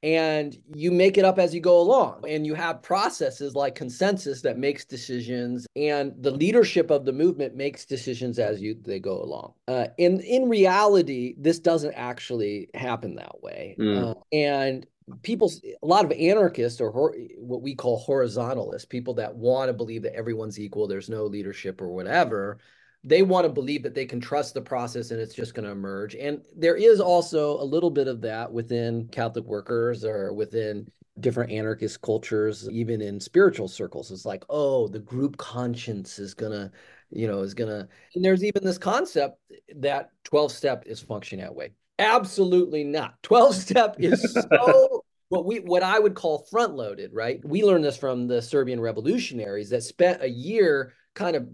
and 0.02 0.58
you 0.74 0.90
make 0.90 1.16
it 1.16 1.24
up 1.24 1.38
as 1.38 1.54
you 1.54 1.60
go 1.60 1.80
along. 1.80 2.24
And 2.28 2.46
you 2.46 2.54
have 2.54 2.82
processes 2.82 3.54
like 3.54 3.74
consensus 3.74 4.42
that 4.42 4.58
makes 4.58 4.84
decisions 4.84 5.66
and 5.76 6.12
the 6.20 6.30
leadership 6.30 6.90
of 6.90 7.04
the 7.04 7.12
movement 7.12 7.54
makes 7.54 7.84
decisions 7.84 8.38
as 8.38 8.60
you 8.60 8.76
they 8.82 8.98
go 8.98 9.22
along. 9.22 9.52
Uh, 9.68 9.86
in 9.98 10.20
in 10.20 10.48
reality 10.48 11.34
this 11.38 11.58
doesn't 11.58 11.94
actually 11.94 12.68
happen 12.74 13.14
that 13.16 13.42
way. 13.42 13.76
Mm. 13.78 14.10
uh, 14.10 14.14
and 14.32 14.86
people 15.22 15.52
a 15.82 15.86
lot 15.86 16.04
of 16.04 16.12
anarchists 16.12 16.80
or 16.80 16.90
hor- 16.90 17.16
what 17.36 17.62
we 17.62 17.74
call 17.74 17.98
horizontalists 17.98 18.88
people 18.88 19.14
that 19.14 19.34
want 19.34 19.68
to 19.68 19.72
believe 19.72 20.02
that 20.02 20.14
everyone's 20.14 20.58
equal 20.58 20.86
there's 20.86 21.08
no 21.08 21.24
leadership 21.24 21.80
or 21.80 21.88
whatever 21.88 22.58
they 23.04 23.22
want 23.22 23.44
to 23.44 23.52
believe 23.52 23.82
that 23.82 23.94
they 23.94 24.06
can 24.06 24.20
trust 24.20 24.54
the 24.54 24.60
process 24.60 25.10
and 25.10 25.20
it's 25.20 25.34
just 25.34 25.54
going 25.54 25.64
to 25.64 25.72
emerge. 25.72 26.14
And 26.14 26.44
there 26.56 26.76
is 26.76 27.00
also 27.00 27.60
a 27.60 27.64
little 27.64 27.90
bit 27.90 28.06
of 28.06 28.20
that 28.20 28.52
within 28.52 29.08
Catholic 29.08 29.44
workers 29.44 30.04
or 30.04 30.32
within 30.32 30.88
different 31.20 31.50
anarchist 31.50 32.00
cultures, 32.00 32.68
even 32.70 33.00
in 33.00 33.18
spiritual 33.18 33.68
circles. 33.68 34.10
It's 34.10 34.24
like, 34.24 34.44
oh, 34.48 34.88
the 34.88 35.00
group 35.00 35.36
conscience 35.36 36.18
is 36.18 36.32
going 36.32 36.52
to, 36.52 36.70
you 37.10 37.26
know, 37.26 37.40
is 37.40 37.54
going 37.54 37.70
to. 37.70 37.88
And 38.14 38.24
there's 38.24 38.44
even 38.44 38.64
this 38.64 38.78
concept 38.78 39.38
that 39.76 40.10
12 40.24 40.52
step 40.52 40.84
is 40.86 41.00
functioning 41.00 41.44
that 41.44 41.54
way. 41.54 41.72
Absolutely 41.98 42.84
not. 42.84 43.20
12 43.22 43.54
step 43.54 43.96
is 43.98 44.32
so. 44.32 45.02
what 45.28 45.46
we 45.46 45.60
what 45.60 45.82
I 45.82 45.98
would 45.98 46.14
call 46.14 46.46
front 46.50 46.74
loaded, 46.74 47.10
right? 47.14 47.40
We 47.42 47.64
learned 47.64 47.84
this 47.84 47.96
from 47.96 48.26
the 48.28 48.42
Serbian 48.42 48.80
revolutionaries 48.80 49.70
that 49.70 49.82
spent 49.82 50.22
a 50.22 50.28
year 50.28 50.92
kind 51.14 51.36
of 51.36 51.48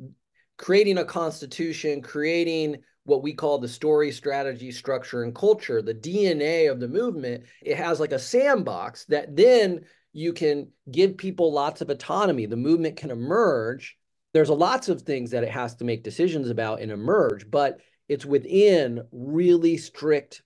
creating 0.59 0.99
a 0.99 1.05
constitution, 1.05 2.03
creating 2.03 2.77
what 3.05 3.23
we 3.23 3.33
call 3.33 3.59
the 3.59 3.69
story, 3.69 4.13
strategy, 4.13 4.71
structure, 4.71 5.23
and 5.23 5.35
culture, 5.35 5.81
the 5.81 5.95
DNA 5.95 6.71
of 6.71 6.79
the 6.79 6.89
movement. 6.89 7.45
It 7.63 7.79
has 7.79 7.99
like 7.99 8.13
a 8.13 8.19
sandbox 8.19 9.07
that 9.07 9.35
then 9.35 9.87
you 10.13 10.33
can 10.35 10.69
give 10.91 11.17
people 11.17 11.53
lots 11.53 11.81
of 11.81 11.89
autonomy. 11.89 12.45
The 12.45 12.57
movement 12.57 12.97
can 12.97 13.11
emerge. 13.11 13.97
There's 14.35 14.51
lots 14.51 14.91
of 14.91 15.03
things 15.03 15.31
that 15.31 15.45
it 15.45 15.51
has 15.51 15.77
to 15.77 15.85
make 15.85 16.05
decisions 16.05 16.51
about 16.51 16.83
and 16.83 16.93
emerge, 16.93 17.51
but 17.51 17.81
it's 18.09 18.27
within 18.27 19.03
really 19.11 19.79
strict, 19.79 20.43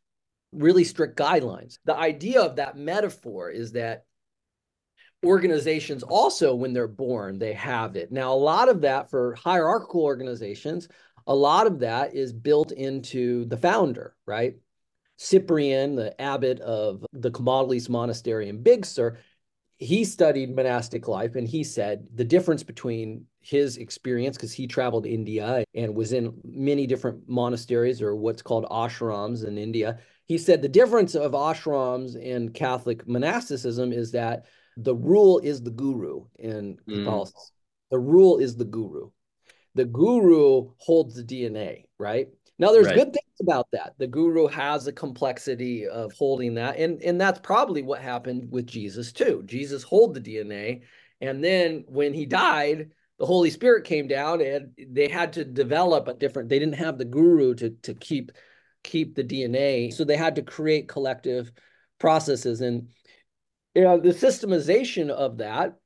really 0.52 0.84
strict 0.84 1.18
guidelines. 1.18 1.78
The 1.84 1.96
idea 1.96 2.42
of 2.42 2.56
that 2.56 2.76
metaphor 2.76 3.50
is 3.50 3.72
that 3.72 4.04
organizations 5.24 6.02
also 6.02 6.54
when 6.54 6.72
they're 6.72 6.88
born 6.88 7.38
they 7.38 7.52
have 7.52 7.96
it. 7.96 8.10
Now 8.10 8.32
a 8.32 8.34
lot 8.34 8.68
of 8.68 8.80
that 8.82 9.10
for 9.10 9.34
hierarchical 9.34 10.02
organizations 10.02 10.88
a 11.26 11.34
lot 11.34 11.66
of 11.68 11.78
that 11.78 12.14
is 12.14 12.32
built 12.32 12.72
into 12.72 13.44
the 13.46 13.56
founder 13.56 14.16
right? 14.26 14.56
Cyprian 15.18 15.94
the 15.94 16.20
abbot 16.20 16.60
of 16.60 17.06
the 17.12 17.30
Camaldolese 17.30 17.88
monastery 17.88 18.48
in 18.48 18.62
big 18.62 18.84
sur 18.84 19.18
he 19.82 20.04
studied 20.04 20.54
monastic 20.54 21.08
life 21.08 21.34
and 21.34 21.48
he 21.48 21.64
said 21.64 22.06
the 22.14 22.24
difference 22.24 22.62
between 22.62 23.26
his 23.40 23.78
experience 23.78 24.36
because 24.36 24.52
he 24.52 24.66
traveled 24.68 25.06
india 25.06 25.64
and 25.74 25.92
was 25.96 26.12
in 26.12 26.32
many 26.44 26.86
different 26.86 27.28
monasteries 27.28 28.00
or 28.00 28.14
what's 28.14 28.42
called 28.42 28.64
ashrams 28.70 29.44
in 29.44 29.58
india 29.58 29.98
he 30.26 30.38
said 30.38 30.62
the 30.62 30.68
difference 30.68 31.16
of 31.16 31.32
ashrams 31.32 32.14
and 32.14 32.54
catholic 32.54 33.08
monasticism 33.08 33.92
is 33.92 34.12
that 34.12 34.46
the 34.76 34.94
rule 34.94 35.38
is 35.38 35.62
the 35.62 35.70
guru 35.70 36.24
in 36.38 36.78
Catholicism. 36.88 37.40
Mm. 37.40 37.90
The 37.90 37.98
rule 37.98 38.38
is 38.38 38.56
the 38.56 38.64
guru. 38.64 39.10
The 39.74 39.84
guru 39.84 40.70
holds 40.78 41.14
the 41.14 41.22
DNA, 41.22 41.84
right? 41.98 42.28
Now, 42.58 42.72
there's 42.72 42.86
right. 42.86 42.96
good 42.96 43.12
things 43.12 43.40
about 43.40 43.68
that. 43.72 43.94
The 43.98 44.06
guru 44.06 44.46
has 44.46 44.86
a 44.86 44.92
complexity 44.92 45.86
of 45.86 46.12
holding 46.12 46.54
that, 46.54 46.76
and 46.76 47.02
and 47.02 47.20
that's 47.20 47.40
probably 47.40 47.82
what 47.82 48.00
happened 48.00 48.50
with 48.50 48.66
Jesus 48.66 49.12
too. 49.12 49.42
Jesus 49.46 49.82
hold 49.82 50.14
the 50.14 50.20
DNA, 50.20 50.82
and 51.20 51.42
then 51.42 51.84
when 51.88 52.14
he 52.14 52.26
died, 52.26 52.90
the 53.18 53.26
Holy 53.26 53.50
Spirit 53.50 53.84
came 53.84 54.06
down, 54.06 54.40
and 54.40 54.70
they 54.78 55.08
had 55.08 55.32
to 55.34 55.44
develop 55.44 56.08
a 56.08 56.14
different. 56.14 56.50
They 56.50 56.58
didn't 56.58 56.76
have 56.76 56.98
the 56.98 57.04
guru 57.04 57.54
to 57.54 57.70
to 57.70 57.94
keep 57.94 58.32
keep 58.84 59.14
the 59.14 59.24
DNA, 59.24 59.92
so 59.92 60.04
they 60.04 60.16
had 60.16 60.36
to 60.36 60.42
create 60.42 60.88
collective 60.88 61.50
processes 61.98 62.60
and 62.60 62.88
you 63.74 63.82
know, 63.82 63.98
the 63.98 64.10
systemization 64.10 65.10
of 65.10 65.38
that 65.38 65.76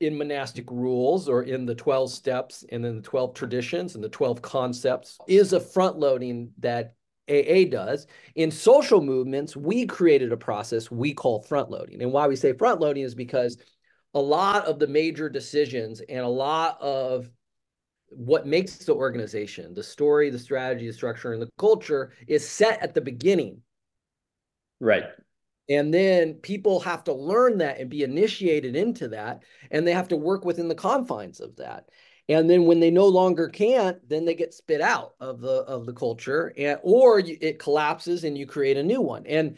in 0.00 0.16
monastic 0.16 0.70
rules 0.70 1.28
or 1.28 1.42
in 1.42 1.66
the 1.66 1.74
12 1.74 2.10
steps 2.10 2.64
and 2.70 2.84
then 2.84 2.96
the 2.96 3.02
12 3.02 3.34
traditions 3.34 3.94
and 3.94 4.04
the 4.04 4.08
12 4.08 4.40
concepts 4.42 5.18
is 5.26 5.52
a 5.52 5.60
front 5.60 5.98
loading 5.98 6.50
that 6.58 6.94
AA 7.28 7.64
does. 7.68 8.06
In 8.36 8.50
social 8.50 9.00
movements, 9.00 9.56
we 9.56 9.86
created 9.86 10.32
a 10.32 10.36
process 10.36 10.90
we 10.90 11.12
call 11.12 11.42
front 11.42 11.70
loading. 11.70 12.00
And 12.00 12.12
why 12.12 12.26
we 12.26 12.36
say 12.36 12.52
front 12.52 12.80
loading 12.80 13.02
is 13.02 13.14
because 13.14 13.58
a 14.14 14.20
lot 14.20 14.64
of 14.66 14.78
the 14.78 14.86
major 14.86 15.28
decisions 15.28 16.00
and 16.08 16.20
a 16.20 16.28
lot 16.28 16.80
of 16.80 17.28
what 18.10 18.46
makes 18.46 18.76
the 18.78 18.94
organization, 18.94 19.74
the 19.74 19.82
story, 19.82 20.30
the 20.30 20.38
strategy, 20.38 20.86
the 20.86 20.92
structure, 20.92 21.32
and 21.32 21.42
the 21.42 21.50
culture 21.58 22.12
is 22.26 22.48
set 22.48 22.82
at 22.82 22.94
the 22.94 23.00
beginning. 23.00 23.60
Right. 24.80 25.04
And 25.68 25.92
then 25.92 26.34
people 26.34 26.80
have 26.80 27.04
to 27.04 27.12
learn 27.12 27.58
that 27.58 27.78
and 27.78 27.90
be 27.90 28.02
initiated 28.02 28.74
into 28.74 29.08
that. 29.08 29.42
And 29.70 29.86
they 29.86 29.92
have 29.92 30.08
to 30.08 30.16
work 30.16 30.44
within 30.44 30.68
the 30.68 30.74
confines 30.74 31.40
of 31.40 31.56
that. 31.56 31.88
And 32.28 32.48
then 32.48 32.66
when 32.66 32.80
they 32.80 32.90
no 32.90 33.06
longer 33.06 33.48
can't, 33.48 34.06
then 34.08 34.24
they 34.24 34.34
get 34.34 34.52
spit 34.52 34.80
out 34.80 35.14
of 35.18 35.40
the 35.40 35.62
of 35.62 35.86
the 35.86 35.94
culture, 35.94 36.52
and 36.58 36.78
or 36.82 37.20
you, 37.20 37.38
it 37.40 37.58
collapses 37.58 38.24
and 38.24 38.36
you 38.36 38.46
create 38.46 38.76
a 38.76 38.82
new 38.82 39.00
one. 39.00 39.26
And 39.26 39.56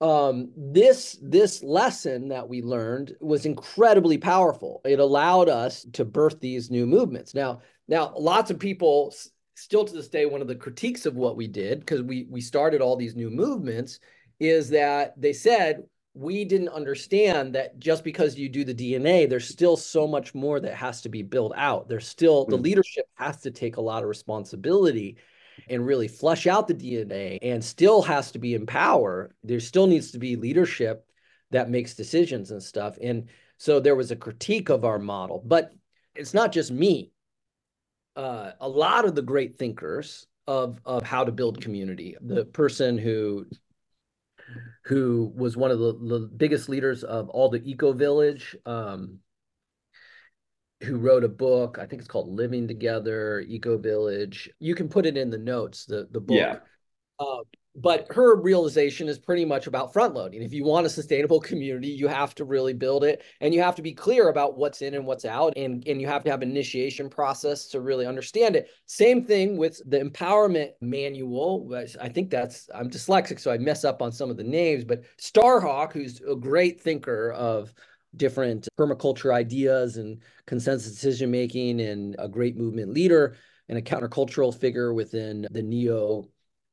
um, 0.00 0.52
this 0.56 1.18
this 1.20 1.64
lesson 1.64 2.28
that 2.28 2.48
we 2.48 2.62
learned 2.62 3.16
was 3.20 3.44
incredibly 3.44 4.18
powerful. 4.18 4.80
It 4.84 5.00
allowed 5.00 5.48
us 5.48 5.84
to 5.94 6.04
birth 6.04 6.38
these 6.38 6.70
new 6.70 6.86
movements. 6.86 7.34
Now, 7.34 7.60
now 7.88 8.14
lots 8.16 8.52
of 8.52 8.58
people 8.58 9.12
still 9.56 9.84
to 9.84 9.92
this 9.92 10.08
day, 10.08 10.26
one 10.26 10.40
of 10.40 10.48
the 10.48 10.54
critiques 10.54 11.06
of 11.06 11.16
what 11.16 11.36
we 11.36 11.48
did 11.48 11.80
because 11.80 12.02
we 12.02 12.26
we 12.30 12.40
started 12.40 12.80
all 12.80 12.96
these 12.96 13.16
new 13.16 13.30
movements 13.30 13.98
is 14.42 14.70
that 14.70 15.14
they 15.20 15.32
said 15.32 15.84
we 16.14 16.44
didn't 16.44 16.68
understand 16.68 17.54
that 17.54 17.78
just 17.78 18.04
because 18.04 18.36
you 18.36 18.48
do 18.48 18.64
the 18.64 18.74
DNA, 18.74 19.28
there's 19.28 19.48
still 19.48 19.76
so 19.76 20.06
much 20.06 20.34
more 20.34 20.60
that 20.60 20.74
has 20.74 21.00
to 21.02 21.08
be 21.08 21.22
built 21.22 21.52
out. 21.56 21.88
There's 21.88 22.06
still 22.06 22.44
the 22.44 22.56
hmm. 22.56 22.64
leadership 22.64 23.06
has 23.14 23.40
to 23.42 23.50
take 23.50 23.76
a 23.76 23.80
lot 23.80 24.02
of 24.02 24.08
responsibility 24.08 25.16
and 25.68 25.86
really 25.86 26.08
flush 26.08 26.46
out 26.46 26.66
the 26.66 26.74
DNA 26.74 27.38
and 27.40 27.64
still 27.64 28.02
has 28.02 28.32
to 28.32 28.38
be 28.38 28.54
in 28.54 28.66
power. 28.66 29.34
There 29.44 29.60
still 29.60 29.86
needs 29.86 30.10
to 30.10 30.18
be 30.18 30.36
leadership 30.36 31.06
that 31.50 31.70
makes 31.70 31.94
decisions 31.94 32.50
and 32.50 32.62
stuff. 32.62 32.98
And 33.00 33.28
so 33.58 33.78
there 33.78 33.94
was 33.94 34.10
a 34.10 34.16
critique 34.16 34.70
of 34.70 34.84
our 34.84 34.98
model, 34.98 35.42
but 35.46 35.72
it's 36.14 36.34
not 36.34 36.52
just 36.52 36.70
me. 36.72 37.12
Uh, 38.16 38.52
a 38.60 38.68
lot 38.68 39.04
of 39.04 39.14
the 39.14 39.22
great 39.22 39.56
thinkers 39.56 40.26
of 40.46 40.80
of 40.84 41.02
how 41.02 41.24
to 41.24 41.32
build 41.32 41.62
community, 41.62 42.16
the 42.20 42.44
person 42.44 42.98
who 42.98 43.46
who 44.84 45.32
was 45.34 45.56
one 45.56 45.70
of 45.70 45.78
the, 45.78 45.92
the 45.92 46.30
biggest 46.36 46.68
leaders 46.68 47.04
of 47.04 47.28
all 47.28 47.48
the 47.48 47.62
eco 47.64 47.92
village 47.92 48.56
um, 48.66 49.18
who 50.82 50.96
wrote 50.96 51.24
a 51.24 51.28
book. 51.28 51.78
I 51.80 51.86
think 51.86 52.00
it's 52.00 52.08
called 52.08 52.28
living 52.28 52.66
together 52.66 53.40
eco 53.40 53.78
village. 53.78 54.50
You 54.58 54.74
can 54.74 54.88
put 54.88 55.06
it 55.06 55.16
in 55.16 55.30
the 55.30 55.38
notes 55.38 55.86
the, 55.86 56.08
the 56.10 56.20
book. 56.20 56.36
Yeah. 56.36 56.56
Uh, 57.18 57.42
but 57.74 58.06
her 58.10 58.36
realization 58.36 59.08
is 59.08 59.18
pretty 59.18 59.44
much 59.44 59.66
about 59.66 59.92
front 59.92 60.14
loading. 60.14 60.42
If 60.42 60.52
you 60.52 60.64
want 60.64 60.86
a 60.86 60.90
sustainable 60.90 61.40
community, 61.40 61.88
you 61.88 62.06
have 62.06 62.34
to 62.34 62.44
really 62.44 62.74
build 62.74 63.02
it 63.02 63.22
and 63.40 63.54
you 63.54 63.62
have 63.62 63.74
to 63.76 63.82
be 63.82 63.94
clear 63.94 64.28
about 64.28 64.58
what's 64.58 64.82
in 64.82 64.94
and 64.94 65.06
what's 65.06 65.24
out 65.24 65.54
and, 65.56 65.82
and 65.86 66.00
you 66.00 66.06
have 66.06 66.22
to 66.24 66.30
have 66.30 66.42
an 66.42 66.50
initiation 66.50 67.08
process 67.08 67.68
to 67.68 67.80
really 67.80 68.06
understand 68.06 68.56
it. 68.56 68.68
Same 68.86 69.24
thing 69.24 69.56
with 69.56 69.80
the 69.88 70.00
empowerment 70.00 70.70
manual. 70.82 71.74
I 72.00 72.08
think 72.08 72.30
that's 72.30 72.68
I'm 72.74 72.90
dyslexic, 72.90 73.40
so 73.40 73.50
I 73.50 73.58
mess 73.58 73.84
up 73.84 74.02
on 74.02 74.12
some 74.12 74.30
of 74.30 74.36
the 74.36 74.44
names, 74.44 74.84
but 74.84 75.04
Starhawk, 75.18 75.92
who's 75.92 76.20
a 76.20 76.36
great 76.36 76.80
thinker 76.80 77.32
of 77.32 77.72
different 78.16 78.68
permaculture 78.78 79.34
ideas 79.34 79.96
and 79.96 80.20
consensus 80.46 80.92
decision 80.92 81.30
making 81.30 81.80
and 81.80 82.16
a 82.18 82.28
great 82.28 82.58
movement 82.58 82.92
leader 82.92 83.36
and 83.70 83.78
a 83.78 83.82
countercultural 83.82 84.54
figure 84.54 84.92
within 84.92 85.46
the 85.50 85.62
neo 85.62 86.28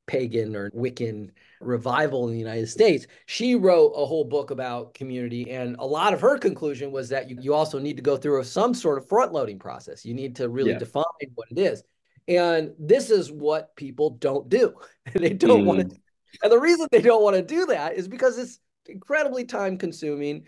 pagan 0.10 0.56
or 0.56 0.72
Wiccan 0.72 1.30
revival 1.62 2.28
in 2.28 2.34
the 2.34 2.40
United 2.40 2.68
States. 2.68 3.06
She 3.28 3.54
wrote 3.54 3.92
a 3.96 4.06
whole 4.06 4.24
book 4.24 4.50
about 4.50 4.96
community, 4.96 5.52
and 5.52 5.76
a 5.78 5.86
lot 5.86 6.14
of 6.14 6.22
her 6.22 6.38
conclusion 6.38 6.92
was 6.92 7.10
that 7.10 7.30
you, 7.30 7.38
you 7.40 7.54
also 7.54 7.78
need 7.78 7.96
to 7.98 8.02
go 8.02 8.18
through 8.18 8.44
some 8.44 8.74
sort 8.74 8.98
of 8.98 9.08
front 9.08 9.32
loading 9.34 9.60
process. 9.60 10.04
You 10.04 10.16
need 10.16 10.36
to 10.38 10.50
really 10.50 10.72
yeah. 10.72 10.80
define 10.80 11.04
what 11.36 11.48
it 11.52 11.60
is. 11.60 11.84
And 12.28 12.74
this 12.80 13.12
is 13.12 13.32
what 13.32 13.76
people 13.76 14.10
don't 14.10 14.50
do. 14.50 14.74
they 15.14 15.34
don't 15.34 15.64
mm. 15.64 15.66
want 15.66 15.92
to. 15.92 15.98
And 16.42 16.52
the 16.52 16.60
reason 16.60 16.88
they 16.92 17.02
don't 17.02 17.24
want 17.24 17.36
to 17.36 17.42
do 17.44 17.68
that 17.68 17.96
is 17.96 18.08
because 18.08 18.38
it's 18.38 18.60
incredibly 18.88 19.46
time 19.46 19.78
consuming. 19.78 20.46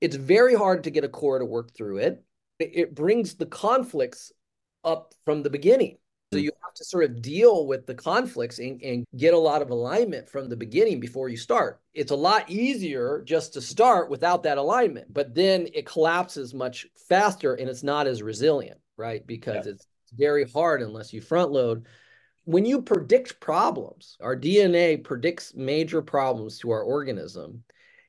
It's 0.00 0.16
very 0.16 0.54
hard 0.54 0.84
to 0.84 0.90
get 0.90 1.04
a 1.04 1.08
core 1.08 1.38
to 1.38 1.44
work 1.44 1.72
through 1.74 1.98
it. 1.98 2.24
It 2.58 2.94
brings 2.94 3.34
the 3.34 3.46
conflicts 3.46 4.32
up 4.84 5.14
from 5.24 5.42
the 5.42 5.50
beginning. 5.50 5.98
So 6.76 6.98
you 6.98 7.02
have 7.02 7.10
to 7.10 7.12
sort 7.12 7.18
of 7.18 7.22
deal 7.22 7.66
with 7.66 7.86
the 7.86 7.94
conflicts 7.94 8.58
and, 8.58 8.82
and, 8.82 9.04
get 9.16 9.34
a 9.34 9.38
lot 9.38 9.62
of 9.62 9.70
alignment 9.70 10.28
from 10.28 10.48
the 10.48 10.56
beginning 10.56 10.98
before 10.98 11.28
you 11.28 11.36
start. 11.36 11.80
It's 11.92 12.10
a 12.10 12.16
lot 12.16 12.50
easier 12.50 13.22
just 13.24 13.52
to 13.54 13.60
start 13.60 14.10
without 14.10 14.42
that 14.42 14.58
alignment, 14.58 15.12
but 15.12 15.34
then 15.34 15.68
it 15.72 15.86
collapses 15.86 16.52
much 16.52 16.86
faster 17.08 17.54
and 17.54 17.68
it's 17.68 17.82
not 17.84 18.06
as 18.06 18.22
resilient, 18.22 18.78
right? 18.96 19.24
Because 19.26 19.66
yeah. 19.66 19.72
it's 19.72 19.86
very 20.16 20.44
hard 20.48 20.82
unless 20.82 21.12
you 21.12 21.20
front 21.20 21.52
load. 21.52 21.86
When 22.44 22.66
you 22.66 22.82
predict 22.82 23.40
problems, 23.40 24.16
our 24.20 24.36
DNA 24.36 25.02
predicts 25.02 25.54
major 25.54 26.02
problems 26.02 26.58
to 26.58 26.70
our 26.70 26.82
organism, 26.82 27.62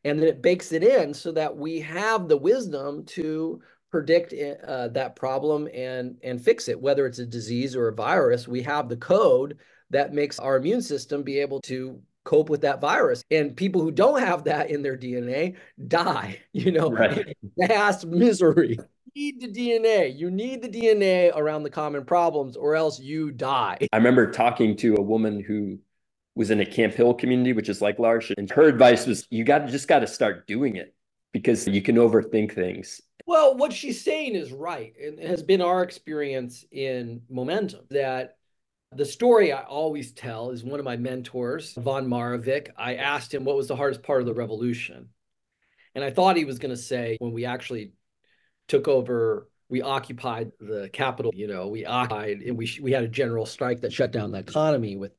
and 0.03 0.19
then 0.19 0.27
it 0.27 0.41
bakes 0.41 0.71
it 0.71 0.83
in 0.83 1.13
so 1.13 1.31
that 1.31 1.55
we 1.55 1.79
have 1.81 2.27
the 2.27 2.37
wisdom 2.37 3.05
to 3.05 3.61
predict 3.95 4.33
uh, 4.67 4.89
that 4.89 5.15
problem 5.15 5.69
and 5.73 6.17
and 6.21 6.43
fix 6.43 6.67
it 6.67 6.77
whether 6.77 7.05
it's 7.05 7.19
a 7.19 7.25
disease 7.25 7.77
or 7.77 7.87
a 7.87 7.93
virus 7.93 8.45
we 8.45 8.61
have 8.61 8.89
the 8.89 8.97
code 8.97 9.57
that 9.89 10.13
makes 10.13 10.37
our 10.37 10.57
immune 10.57 10.81
system 10.81 11.23
be 11.23 11.39
able 11.39 11.61
to 11.61 11.97
cope 12.25 12.49
with 12.49 12.59
that 12.61 12.81
virus. 12.81 13.23
And 13.31 13.55
people 13.55 13.81
who 13.81 13.91
don't 13.91 14.19
have 14.19 14.43
that 14.43 14.69
in 14.69 14.81
their 14.81 14.97
dna 14.97 15.55
die 15.87 16.39
you 16.51 16.73
know? 16.73 16.91
Right. 16.91 17.37
mass 17.55 18.03
misery. 18.03 18.77
You 19.17 19.31
need 19.31 19.39
the 19.39 19.47
dna 19.47 20.17
you 20.17 20.29
need 20.29 20.61
the 20.61 20.67
dna 20.67 21.33
around 21.37 21.63
the 21.63 21.69
common 21.69 22.03
problems 22.03 22.57
or 22.57 22.75
else 22.75 22.99
you 22.99 23.31
die. 23.31 23.77
I 23.93 23.95
remember 23.95 24.29
talking 24.29 24.75
to 24.77 24.95
a 24.95 25.01
woman 25.01 25.39
who 25.39 25.79
was 26.35 26.51
in 26.51 26.59
a 26.59 26.65
Camphill 26.65 27.13
community 27.13 27.53
which 27.53 27.69
is 27.69 27.81
like 27.81 27.97
l'arche 27.97 28.33
and 28.37 28.49
her 28.51 28.63
advice 28.63 29.05
was 29.05 29.25
you 29.29 29.45
got 29.45 29.67
just 29.67 29.87
got 29.87 29.99
to 29.99 30.07
start 30.07 30.47
doing 30.47 30.75
it 30.75 30.94
because 31.35 31.67
you 31.67 31.81
can 31.81 31.97
overthink 31.97 32.53
things 32.53 33.01
well, 33.25 33.57
what 33.57 33.73
she's 33.73 34.03
saying 34.03 34.35
is 34.35 34.51
right. 34.51 34.93
and 35.01 35.19
it 35.19 35.27
has 35.27 35.41
been 35.41 35.61
our 35.61 35.81
experience 35.81 36.63
in 36.71 37.21
momentum 37.29 37.81
that 37.89 38.37
the 38.91 39.05
story 39.05 39.51
I 39.51 39.63
always 39.63 40.13
tell 40.13 40.51
is 40.51 40.63
one 40.63 40.79
of 40.79 40.85
my 40.85 40.95
mentors, 40.95 41.75
Ivan 41.77 42.07
Marovic. 42.07 42.69
I 42.77 42.95
asked 42.95 43.33
him 43.33 43.43
what 43.43 43.57
was 43.57 43.67
the 43.67 43.75
hardest 43.75 44.03
part 44.03 44.21
of 44.21 44.27
the 44.27 44.33
revolution. 44.33 45.09
And 45.95 46.03
I 46.03 46.11
thought 46.11 46.37
he 46.37 46.45
was 46.45 46.59
going 46.59 46.73
to 46.75 46.81
say 46.81 47.17
when 47.19 47.33
we 47.33 47.45
actually 47.45 47.93
took 48.67 48.87
over, 48.87 49.49
we 49.69 49.81
occupied 49.81 50.51
the 50.59 50.89
capital, 50.93 51.31
you 51.33 51.47
know, 51.47 51.67
we 51.67 51.85
occupied 51.85 52.41
and 52.41 52.57
we, 52.57 52.71
we 52.81 52.91
had 52.91 53.03
a 53.03 53.07
general 53.07 53.45
strike 53.45 53.81
that 53.81 53.93
shut 53.93 54.11
down 54.11 54.31
the 54.31 54.39
economy 54.39 54.97
with 54.97 55.13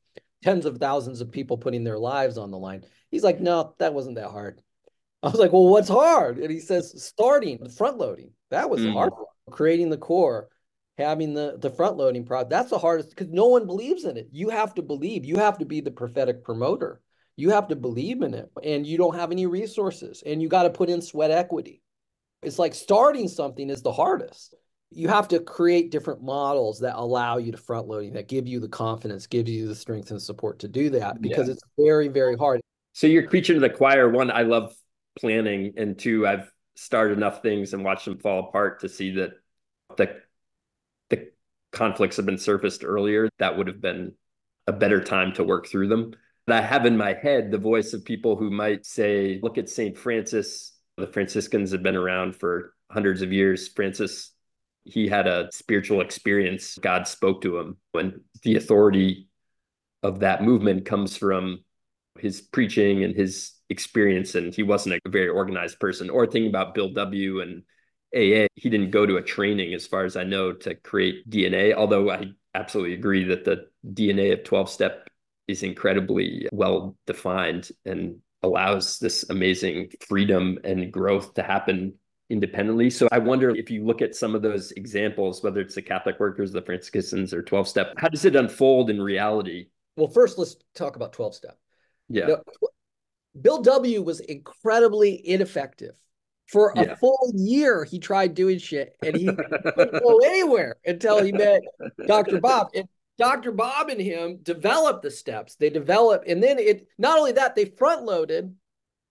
tens 0.44 0.64
of 0.64 0.78
thousands 0.78 1.20
of 1.20 1.32
people 1.32 1.58
putting 1.58 1.82
their 1.82 1.98
lives 1.98 2.38
on 2.38 2.50
the 2.52 2.58
line. 2.58 2.84
He's 3.10 3.24
like, 3.24 3.40
no, 3.40 3.74
that 3.78 3.94
wasn't 3.94 4.16
that 4.16 4.30
hard. 4.30 4.62
I 5.22 5.28
was 5.28 5.40
like, 5.40 5.52
well, 5.52 5.68
what's 5.68 5.88
hard? 5.88 6.38
And 6.38 6.50
he 6.50 6.60
says, 6.60 7.02
starting 7.02 7.68
front 7.70 7.98
loading. 7.98 8.30
That 8.50 8.70
was 8.70 8.80
mm. 8.80 8.92
hard. 8.92 9.12
Creating 9.50 9.90
the 9.90 9.96
core, 9.96 10.48
having 10.98 11.34
the 11.34 11.56
the 11.58 11.70
front 11.70 11.96
loading 11.96 12.24
product. 12.24 12.50
That's 12.50 12.70
the 12.70 12.78
hardest 12.78 13.10
because 13.10 13.28
no 13.28 13.46
one 13.46 13.66
believes 13.66 14.04
in 14.04 14.16
it. 14.16 14.28
You 14.32 14.50
have 14.50 14.74
to 14.74 14.82
believe. 14.82 15.24
You 15.24 15.36
have 15.36 15.58
to 15.58 15.64
be 15.64 15.80
the 15.80 15.90
prophetic 15.90 16.44
promoter. 16.44 17.00
You 17.36 17.50
have 17.50 17.68
to 17.68 17.76
believe 17.76 18.22
in 18.22 18.34
it, 18.34 18.50
and 18.62 18.86
you 18.86 18.96
don't 18.96 19.14
have 19.14 19.30
any 19.30 19.46
resources, 19.46 20.22
and 20.24 20.40
you 20.40 20.48
got 20.48 20.64
to 20.64 20.70
put 20.70 20.88
in 20.88 21.02
sweat 21.02 21.30
equity. 21.30 21.82
It's 22.42 22.58
like 22.58 22.74
starting 22.74 23.28
something 23.28 23.68
is 23.70 23.82
the 23.82 23.92
hardest. 23.92 24.54
You 24.90 25.08
have 25.08 25.28
to 25.28 25.40
create 25.40 25.90
different 25.90 26.22
models 26.22 26.80
that 26.80 26.96
allow 26.96 27.38
you 27.38 27.52
to 27.52 27.58
front 27.58 27.88
loading, 27.88 28.14
that 28.14 28.28
give 28.28 28.46
you 28.46 28.60
the 28.60 28.68
confidence, 28.68 29.26
gives 29.26 29.50
you 29.50 29.68
the 29.68 29.74
strength 29.74 30.10
and 30.12 30.22
support 30.22 30.60
to 30.60 30.68
do 30.68 30.90
that 30.90 31.20
because 31.20 31.48
yeah. 31.48 31.54
it's 31.54 31.62
very, 31.78 32.08
very 32.08 32.36
hard. 32.36 32.60
So 32.92 33.06
you're 33.06 33.28
preaching 33.28 33.54
to 33.54 33.60
the 33.60 33.68
choir. 33.68 34.08
One, 34.08 34.30
I 34.30 34.42
love 34.42 34.74
planning, 35.18 35.74
and 35.76 35.98
two, 35.98 36.26
I've 36.26 36.50
started 36.74 37.16
enough 37.16 37.42
things 37.42 37.72
and 37.72 37.84
watched 37.84 38.04
them 38.04 38.18
fall 38.18 38.48
apart 38.48 38.80
to 38.80 38.88
see 38.88 39.12
that 39.12 39.30
the 39.96 40.20
the 41.08 41.30
conflicts 41.72 42.16
have 42.16 42.26
been 42.26 42.38
surfaced 42.38 42.84
earlier. 42.84 43.28
That 43.38 43.56
would 43.56 43.66
have 43.66 43.80
been 43.80 44.12
a 44.66 44.72
better 44.72 45.02
time 45.02 45.32
to 45.34 45.44
work 45.44 45.66
through 45.68 45.88
them. 45.88 46.14
But 46.46 46.56
I 46.56 46.60
have 46.60 46.86
in 46.86 46.96
my 46.96 47.14
head 47.14 47.50
the 47.50 47.58
voice 47.58 47.92
of 47.92 48.04
people 48.04 48.36
who 48.36 48.50
might 48.50 48.86
say, 48.86 49.40
look 49.42 49.58
at 49.58 49.68
St. 49.68 49.96
Francis. 49.96 50.72
The 50.96 51.06
Franciscans 51.06 51.72
have 51.72 51.82
been 51.82 51.96
around 51.96 52.36
for 52.36 52.74
hundreds 52.90 53.22
of 53.22 53.32
years. 53.32 53.68
Francis, 53.68 54.32
he 54.84 55.08
had 55.08 55.26
a 55.26 55.48
spiritual 55.52 56.00
experience. 56.00 56.78
God 56.78 57.08
spoke 57.08 57.42
to 57.42 57.58
him. 57.58 57.76
When 57.92 58.20
the 58.42 58.56
authority 58.56 59.28
of 60.02 60.20
that 60.20 60.44
movement 60.44 60.86
comes 60.86 61.16
from 61.16 61.64
his 62.20 62.40
preaching 62.40 63.04
and 63.04 63.14
his 63.14 63.52
experience 63.68 64.34
and 64.34 64.54
he 64.54 64.62
wasn't 64.62 64.94
a 65.04 65.08
very 65.08 65.28
organized 65.28 65.80
person 65.80 66.08
or 66.10 66.26
thinking 66.26 66.48
about 66.48 66.74
bill 66.74 66.92
w 66.92 67.40
and 67.40 67.62
aa 68.14 68.46
he 68.54 68.70
didn't 68.70 68.90
go 68.90 69.04
to 69.04 69.16
a 69.16 69.22
training 69.22 69.74
as 69.74 69.86
far 69.86 70.04
as 70.04 70.16
i 70.16 70.22
know 70.22 70.52
to 70.52 70.74
create 70.74 71.28
dna 71.28 71.74
although 71.74 72.10
i 72.10 72.24
absolutely 72.54 72.94
agree 72.94 73.24
that 73.24 73.44
the 73.44 73.66
dna 73.92 74.32
of 74.32 74.44
12 74.44 74.70
step 74.70 75.08
is 75.48 75.62
incredibly 75.62 76.46
well 76.52 76.96
defined 77.06 77.70
and 77.84 78.18
allows 78.42 78.98
this 78.98 79.28
amazing 79.30 79.90
freedom 80.08 80.58
and 80.64 80.92
growth 80.92 81.34
to 81.34 81.42
happen 81.42 81.94
independently. 82.30 82.90
So 82.90 83.08
I 83.12 83.18
wonder 83.18 83.50
if 83.50 83.70
you 83.70 83.84
look 83.84 84.02
at 84.02 84.14
some 84.14 84.34
of 84.34 84.42
those 84.42 84.72
examples, 84.72 85.42
whether 85.42 85.60
it's 85.60 85.74
the 85.74 85.82
Catholic 85.82 86.18
workers, 86.18 86.52
the 86.52 86.62
Franciscans, 86.62 87.32
or 87.32 87.42
12 87.42 87.68
step, 87.68 87.94
how 87.96 88.08
does 88.08 88.24
it 88.24 88.36
unfold 88.36 88.90
in 88.90 89.00
reality? 89.00 89.68
Well, 89.96 90.08
first, 90.08 90.38
let's 90.38 90.56
talk 90.74 90.96
about 90.96 91.12
12 91.12 91.34
step. 91.34 91.58
Yeah. 92.08 92.36
Bill 93.40 93.62
W 93.62 94.02
was 94.02 94.20
incredibly 94.20 95.26
ineffective. 95.28 95.94
For 96.46 96.72
a 96.76 96.84
yeah. 96.84 96.94
full 96.94 97.32
year, 97.34 97.84
he 97.84 97.98
tried 97.98 98.34
doing 98.34 98.58
shit 98.58 98.96
and 99.02 99.16
he 99.16 99.26
couldn't 99.74 100.02
go 100.02 100.18
anywhere 100.18 100.76
until 100.84 101.22
he 101.22 101.32
met 101.32 101.60
Dr. 102.06 102.40
Bob. 102.40 102.68
And 102.74 102.88
Dr. 103.18 103.50
Bob 103.52 103.88
and 103.88 104.00
him 104.00 104.38
developed 104.42 105.02
the 105.02 105.10
steps. 105.10 105.56
They 105.56 105.70
developed, 105.70 106.28
and 106.28 106.42
then 106.42 106.58
it 106.58 106.86
not 106.98 107.18
only 107.18 107.32
that, 107.32 107.54
they 107.54 107.64
front 107.64 108.04
loaded. 108.04 108.54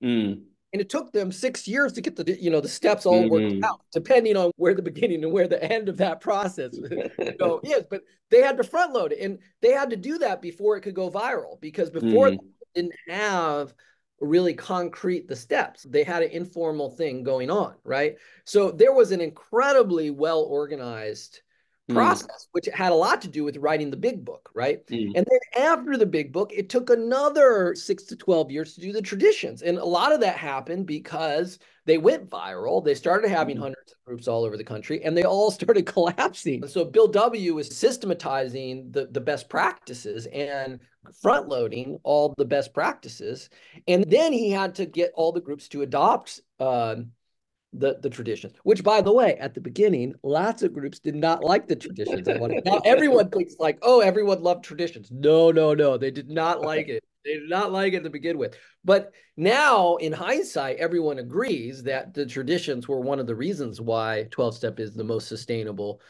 Mm. 0.03 0.43
And 0.73 0.81
it 0.81 0.89
took 0.89 1.13
them 1.13 1.31
six 1.31 1.69
years 1.69 1.93
to 1.93 2.01
get 2.01 2.17
the 2.17 2.37
you 2.39 2.49
know 2.49 2.59
the 2.59 2.67
steps 2.67 3.05
all 3.05 3.21
mm-hmm. 3.21 3.29
worked 3.29 3.63
out, 3.63 3.79
depending 3.93 4.35
on 4.35 4.51
where 4.57 4.73
the 4.73 4.81
beginning 4.81 5.23
and 5.23 5.31
where 5.31 5.47
the 5.47 5.63
end 5.63 5.87
of 5.87 5.97
that 5.97 6.19
process 6.19 6.77
know, 7.39 7.61
is. 7.63 7.85
But 7.89 8.01
they 8.29 8.41
had 8.41 8.57
to 8.57 8.63
front 8.63 8.91
load 8.93 9.13
it, 9.13 9.19
and 9.21 9.39
they 9.61 9.71
had 9.71 9.89
to 9.91 9.95
do 9.95 10.17
that 10.17 10.41
before 10.41 10.75
it 10.75 10.81
could 10.81 10.93
go 10.93 11.09
viral 11.09 11.59
because 11.61 11.89
before 11.89 12.29
mm. 12.29 12.39
Didn't 12.75 12.93
have 13.07 13.73
really 14.19 14.53
concrete 14.53 15.27
the 15.27 15.35
steps. 15.35 15.83
They 15.83 16.03
had 16.03 16.23
an 16.23 16.31
informal 16.31 16.89
thing 16.89 17.23
going 17.23 17.49
on, 17.49 17.75
right? 17.83 18.17
So 18.45 18.71
there 18.71 18.93
was 18.93 19.11
an 19.11 19.21
incredibly 19.21 20.09
well 20.09 20.41
organized 20.41 21.41
mm. 21.89 21.95
process, 21.95 22.47
which 22.51 22.67
had 22.73 22.91
a 22.91 22.95
lot 22.95 23.21
to 23.21 23.27
do 23.27 23.43
with 23.43 23.57
writing 23.57 23.91
the 23.91 23.97
big 23.97 24.25
book, 24.25 24.49
right? 24.53 24.85
Mm. 24.87 25.11
And 25.15 25.27
then 25.29 25.63
after 25.63 25.97
the 25.97 26.05
big 26.05 26.31
book, 26.31 26.51
it 26.53 26.69
took 26.69 26.89
another 26.89 27.75
six 27.75 28.03
to 28.05 28.15
12 28.15 28.51
years 28.51 28.73
to 28.75 28.81
do 28.81 28.91
the 28.91 29.01
traditions. 29.01 29.61
And 29.61 29.77
a 29.77 29.85
lot 29.85 30.11
of 30.11 30.19
that 30.21 30.37
happened 30.37 30.85
because 30.85 31.59
they 31.85 31.97
went 31.97 32.29
viral. 32.29 32.83
They 32.83 32.95
started 32.95 33.29
having 33.29 33.57
mm. 33.57 33.61
hundreds 33.61 33.91
of 33.91 34.05
groups 34.05 34.27
all 34.27 34.43
over 34.43 34.57
the 34.57 34.63
country 34.63 35.03
and 35.03 35.15
they 35.15 35.23
all 35.23 35.51
started 35.51 35.85
collapsing. 35.85 36.67
So 36.67 36.85
Bill 36.85 37.07
W 37.07 37.59
is 37.59 37.75
systematizing 37.75 38.91
the, 38.91 39.07
the 39.07 39.21
best 39.21 39.49
practices 39.49 40.25
and 40.27 40.79
front 41.21 41.47
loading 41.47 41.99
all 42.03 42.33
the 42.37 42.45
best 42.45 42.73
practices. 42.73 43.49
And 43.87 44.09
then 44.09 44.33
he 44.33 44.49
had 44.49 44.75
to 44.75 44.85
get 44.85 45.11
all 45.13 45.31
the 45.31 45.41
groups 45.41 45.67
to 45.69 45.83
adopt 45.83 46.41
uh, 46.59 46.95
the, 47.79 47.97
the 48.01 48.09
traditions, 48.09 48.53
which 48.63 48.83
by 48.83 49.01
the 49.01 49.11
way, 49.11 49.35
at 49.35 49.53
the 49.53 49.61
beginning, 49.61 50.13
lots 50.23 50.63
of 50.63 50.73
groups 50.73 50.99
did 50.99 51.15
not 51.15 51.43
like 51.43 51.67
the 51.67 51.75
traditions. 51.75 52.27
now 52.65 52.81
everyone 52.85 53.29
thinks 53.29 53.55
like, 53.59 53.77
oh, 53.81 53.99
everyone 53.99 54.41
loved 54.41 54.63
traditions. 54.63 55.09
No, 55.11 55.51
no, 55.51 55.73
no, 55.73 55.97
they 55.97 56.11
did 56.11 56.29
not 56.29 56.61
like 56.61 56.87
it. 56.87 57.03
They 57.23 57.33
did 57.33 57.49
not 57.49 57.71
like 57.71 57.93
it 57.93 58.03
to 58.03 58.09
begin 58.09 58.37
with. 58.37 58.55
But 58.83 59.11
now, 59.35 59.95
in 59.95 60.13
hindsight, 60.13 60.77
everyone 60.77 61.17
agrees 61.17 61.81
that 61.83 62.13
the 62.13 62.25
traditions 62.25 62.87
were 62.87 63.01
one 63.01 63.19
of 63.19 63.25
the 63.25 63.35
reasons 63.35 63.81
why 63.81 64.27
12 64.29 64.55
step 64.55 64.79
is 64.79 64.93
the 64.93 65.03
most 65.03 65.27
sustainable 65.27 66.01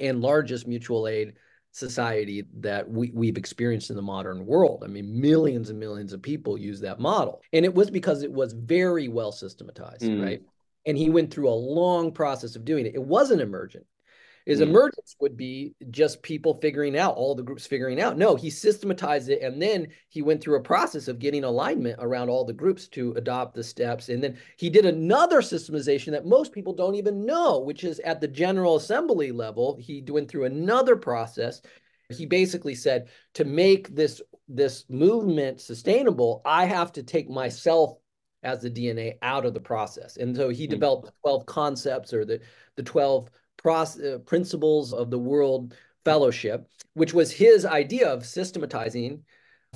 and 0.00 0.20
largest 0.20 0.66
mutual 0.66 1.08
aid 1.08 1.34
society 1.72 2.44
that 2.58 2.88
we, 2.88 3.10
we've 3.14 3.38
experienced 3.38 3.90
in 3.90 3.96
the 3.96 4.02
modern 4.02 4.44
world. 4.44 4.82
I 4.84 4.88
mean, 4.88 5.20
millions 5.20 5.70
and 5.70 5.78
millions 5.78 6.12
of 6.12 6.20
people 6.20 6.58
use 6.58 6.80
that 6.80 7.00
model. 7.00 7.40
And 7.52 7.64
it 7.64 7.74
was 7.74 7.90
because 7.90 8.22
it 8.22 8.32
was 8.32 8.52
very 8.52 9.08
well 9.08 9.32
systematized, 9.32 10.02
mm. 10.02 10.22
right? 10.22 10.42
And 10.88 10.96
he 10.96 11.10
went 11.10 11.30
through 11.30 11.50
a 11.50 11.50
long 11.50 12.12
process 12.12 12.56
of 12.56 12.64
doing 12.64 12.86
it. 12.86 12.94
It 12.94 13.02
wasn't 13.02 13.42
emergent 13.42 13.84
His 14.46 14.60
mm. 14.60 14.62
emergence 14.62 15.14
would 15.20 15.36
be 15.36 15.74
just 15.90 16.22
people 16.22 16.58
figuring 16.62 16.96
out 16.96 17.14
all 17.14 17.34
the 17.34 17.42
groups 17.42 17.66
figuring 17.66 18.00
out 18.00 18.16
no 18.16 18.34
he 18.36 18.48
systematized 18.48 19.28
it 19.28 19.42
and 19.42 19.60
then 19.60 19.88
he 20.08 20.22
went 20.22 20.40
through 20.40 20.56
a 20.56 20.62
process 20.62 21.06
of 21.06 21.18
getting 21.18 21.44
alignment 21.44 21.98
around 22.00 22.30
all 22.30 22.46
the 22.46 22.54
groups 22.54 22.88
to 22.88 23.12
adopt 23.12 23.54
the 23.54 23.62
steps 23.62 24.08
and 24.08 24.24
then 24.24 24.38
he 24.56 24.70
did 24.70 24.86
another 24.86 25.42
systemization 25.42 26.12
that 26.12 26.24
most 26.24 26.52
people 26.52 26.72
don't 26.72 26.94
even 26.94 27.26
know 27.26 27.58
which 27.58 27.84
is 27.84 28.00
at 28.00 28.20
the 28.20 28.28
general 28.28 28.76
assembly 28.76 29.30
level 29.30 29.76
he 29.78 30.02
went 30.08 30.30
through 30.30 30.44
another 30.44 30.96
process 30.96 31.60
he 32.08 32.24
basically 32.24 32.74
said 32.74 33.08
to 33.34 33.44
make 33.44 33.94
this 33.94 34.22
this 34.48 34.86
movement 34.88 35.60
sustainable 35.60 36.40
i 36.46 36.64
have 36.64 36.90
to 36.90 37.02
take 37.02 37.28
myself 37.28 37.98
as 38.42 38.62
the 38.62 38.70
dna 38.70 39.14
out 39.22 39.44
of 39.44 39.54
the 39.54 39.60
process 39.60 40.16
and 40.16 40.36
so 40.36 40.48
he 40.48 40.66
mm. 40.66 40.70
developed 40.70 41.06
the 41.06 41.12
12 41.22 41.46
concepts 41.46 42.12
or 42.12 42.24
the 42.24 42.40
the 42.76 42.82
12 42.82 43.28
process, 43.58 44.02
uh, 44.02 44.18
principles 44.20 44.94
of 44.94 45.10
the 45.10 45.18
World 45.18 45.74
Fellowship, 46.06 46.66
which 46.94 47.12
was 47.12 47.30
his 47.30 47.66
idea 47.66 48.08
of 48.08 48.24
systematizing, 48.24 49.22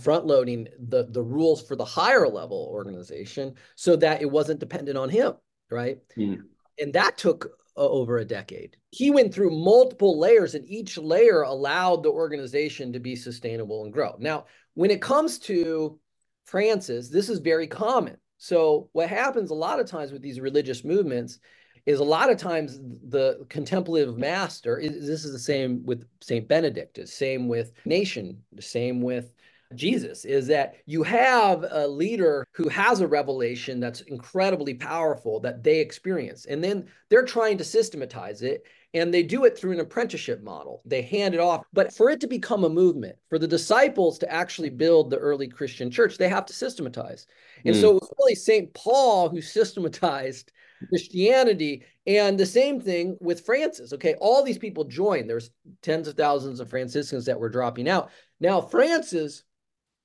front 0.03 0.25
loading 0.25 0.67
the, 0.89 1.09
the 1.11 1.23
rules 1.23 1.61
for 1.61 1.77
the 1.77 1.85
higher 1.85 2.27
level 2.27 2.71
organization 2.73 3.55
so 3.77 3.95
that 3.97 4.23
it 4.23 4.31
wasn't 4.31 4.59
dependent 4.59 4.97
on 4.97 5.11
him, 5.11 5.35
right? 5.71 5.99
Mm. 6.17 6.45
And 6.81 6.95
that 6.95 7.19
took 7.19 7.51
uh, 7.77 7.87
over 7.87 8.19
a 8.19 8.25
decade. 8.25 8.79
He 8.91 9.11
went 9.11 9.35
through 9.35 9.51
multiple 9.51 10.19
layers, 10.19 10.55
and 10.55 10.67
each 10.67 10.97
layer 10.97 11.43
allowed 11.43 12.03
the 12.03 12.11
organization 12.11 12.93
to 12.95 13.01
be 13.01 13.17
sustainable 13.17 13.85
and 13.85 13.93
grow. 13.93 14.17
Now, 14.19 14.47
when 14.75 14.91
it 14.91 15.03
comes 15.03 15.39
to 15.41 15.99
Francis, 16.47 17.11
this 17.11 17.29
is 17.29 17.41
very 17.41 17.67
common. 17.67 18.17
So, 18.43 18.89
what 18.91 19.09
happens 19.09 19.53
a 19.53 19.55
lot 19.55 19.79
of 19.79 19.87
times 19.87 20.11
with 20.11 20.21
these 20.21 20.41
religious 20.41 20.83
movements 20.83 21.39
is 21.87 22.01
a 22.01 22.05
lot 22.05 22.29
of 22.29 22.39
times 22.39 22.81
the 23.09 23.47
contemplative 23.49 24.19
master 24.19 24.79
is, 24.79 25.07
this 25.07 25.25
is 25.25 25.31
the 25.31 25.39
same 25.39 25.87
with 25.87 26.09
Saint 26.21 26.49
Benedict, 26.49 26.97
the 26.97 27.07
same 27.07 27.47
with 27.47 27.71
nation, 27.85 28.43
the 28.53 28.61
same 28.61 29.01
with 29.01 29.33
Jesus 29.77 30.25
is 30.25 30.49
that 30.49 30.75
you 30.87 31.03
have 31.03 31.65
a 31.71 31.87
leader 31.87 32.45
who 32.53 32.69
has 32.69 33.01
a 33.01 33.07
revelation 33.07 33.81
that's 33.81 34.03
incredibly 34.03 34.75
powerful 34.75 35.41
that 35.41 35.63
they 35.63 35.79
experience. 35.79 36.45
And 36.45 36.63
then 36.63 36.89
they're 37.09 37.25
trying 37.25 37.59
to 37.59 37.65
systematize 37.65 38.43
it 38.43 38.67
and 38.95 39.13
they 39.13 39.23
do 39.23 39.45
it 39.45 39.57
through 39.57 39.73
an 39.73 39.81
apprenticeship 39.81 40.43
model. 40.43 40.83
They 40.85 41.03
hand 41.03 41.35
it 41.35 41.41
off. 41.41 41.65
But 41.73 41.93
for 41.93 42.11
it 42.11 42.21
to 42.21 42.27
become 42.27 42.65
a 42.65 42.69
movement, 42.69 43.17
for 43.29 43.39
the 43.39 43.49
disciples 43.49 44.19
to 44.19 44.31
actually 44.31 44.71
build 44.71 45.11
the 45.11 45.17
early 45.17 45.49
Christian 45.49 45.91
church, 45.91 46.19
they 46.19 46.29
have 46.29 46.47
to 46.47 46.53
systematize. 46.53 47.27
And 47.65 47.75
mm. 47.75 47.81
so 47.81 47.91
it 47.91 47.95
was 47.95 48.13
really 48.19 48.35
St. 48.35 48.73
Paul 48.75 49.31
who 49.31 49.41
systematized 49.41 50.53
Christianity. 50.89 51.85
And 52.07 52.39
the 52.39 52.47
same 52.47 52.81
thing 52.81 53.17
with 53.21 53.47
Francis. 53.47 53.93
Okay, 53.95 54.15
all 54.21 54.43
these 54.43 54.59
people 54.59 54.85
joined. 54.85 55.29
There's 55.29 55.51
tens 55.81 56.09
of 56.09 56.17
thousands 56.17 56.61
of 56.61 56.69
Franciscans 56.69 57.25
that 57.27 57.41
were 57.41 57.49
dropping 57.49 57.89
out. 57.89 58.11
Now, 58.41 58.61
Francis, 58.61 59.45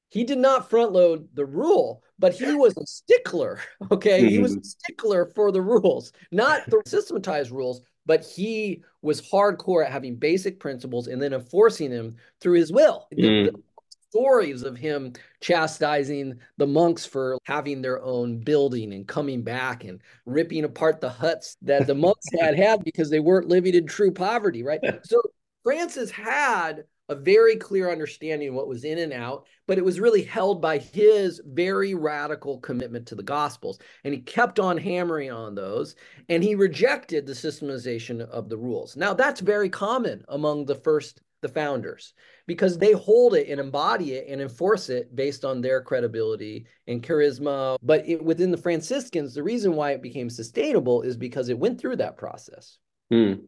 he 0.10 0.24
did 0.24 0.38
not 0.38 0.70
front 0.70 0.94
load 0.94 1.28
the 1.34 1.46
rule, 1.46 2.04
but 2.18 2.34
he 2.34 2.54
was 2.54 2.78
a 2.78 2.86
stickler. 2.86 3.60
Okay, 3.92 4.30
he 4.30 4.40
was 4.40 4.54
a 4.54 4.58
mm-hmm. 4.58 4.64
stickler 4.64 5.26
for 5.34 5.52
the 5.52 5.62
rules, 5.62 6.12
not 6.32 6.66
the 6.68 6.82
systematized 6.86 7.52
rules, 7.52 7.82
but 8.08 8.26
he 8.26 8.82
was 9.04 9.22
hardcore 9.22 9.86
at 9.86 9.92
having 9.92 10.16
basic 10.16 10.60
principles 10.60 11.08
and 11.08 11.22
then 11.22 11.34
enforcing 11.34 11.92
them 11.92 12.16
through 12.42 12.58
his 12.58 12.72
will. 12.72 13.08
Mm. 13.14 13.52
The, 13.52 13.62
stories 14.10 14.64
of 14.64 14.78
him 14.78 15.14
chastising 15.42 16.40
the 16.58 16.66
monks 16.66 17.06
for 17.06 17.38
having 17.44 17.82
their 17.82 18.02
own 18.02 18.40
building 18.40 18.94
and 18.94 19.08
coming 19.08 19.44
back 19.44 19.84
and 19.84 20.02
ripping 20.26 20.64
apart 20.64 21.02
the 21.02 21.10
huts 21.10 21.58
that 21.62 21.86
the 21.88 21.94
monks 21.94 22.26
had 22.40 22.58
had 22.58 22.84
because 22.84 23.10
they 23.10 23.20
weren't 23.20 23.50
living 23.50 23.76
in 23.76 23.86
true 23.86 24.12
poverty, 24.12 24.64
right? 24.64 24.80
So 25.04 25.22
Francis 25.64 26.10
had 26.10 26.86
a 27.10 27.16
very 27.16 27.56
clear 27.56 27.92
understanding 27.92 28.50
of 28.50 28.56
what 28.56 28.68
was 28.68 28.84
in 28.84 28.98
and 28.98 29.14
out, 29.14 29.46
but 29.66 29.78
it 29.78 29.86
was 29.86 30.00
really 30.00 30.24
held 30.24 30.62
by 30.62 30.78
his 30.78 31.42
very 31.46 31.94
radical 31.94 32.60
commitment 32.60 33.06
to 33.08 33.16
the 33.16 33.24
Gospels. 33.24 33.80
And 34.04 34.14
he 34.14 34.20
kept 34.22 34.60
on 34.60 34.78
hammering 34.78 35.32
on 35.32 35.56
those, 35.56 35.96
and 36.30 36.44
he 36.44 36.56
rejected 36.56 37.26
the 37.26 37.34
systemization 37.34 38.22
of 38.22 38.50
the 38.50 38.58
rules. 38.58 38.96
Now, 38.96 39.14
that's 39.14 39.42
very 39.42 39.70
common 39.70 40.24
among 40.28 40.66
the 40.66 40.76
first 40.76 41.22
the 41.42 41.48
founders 41.48 42.14
because 42.48 42.78
they 42.78 42.94
hold 42.94 43.36
it 43.36 43.48
and 43.48 43.60
embody 43.60 44.14
it 44.14 44.28
and 44.28 44.42
enforce 44.42 44.90
it 44.90 45.16
based 45.16 45.46
on 45.46 45.62
their 45.62 45.82
credibility 45.82 46.66
and 46.88 47.04
charisma. 47.04 47.78
But 47.84 48.08
it, 48.08 48.24
within 48.24 48.52
the 48.52 48.58
Franciscans, 48.58 49.34
the 49.34 49.44
reason 49.44 49.76
why 49.76 49.92
it 49.92 50.02
became 50.02 50.30
sustainable 50.30 51.04
is 51.04 51.16
because 51.16 51.50
it 51.50 51.60
went 51.60 51.80
through 51.80 51.98
that 51.98 52.18
process. 52.18 52.78
Mm. 53.14 53.42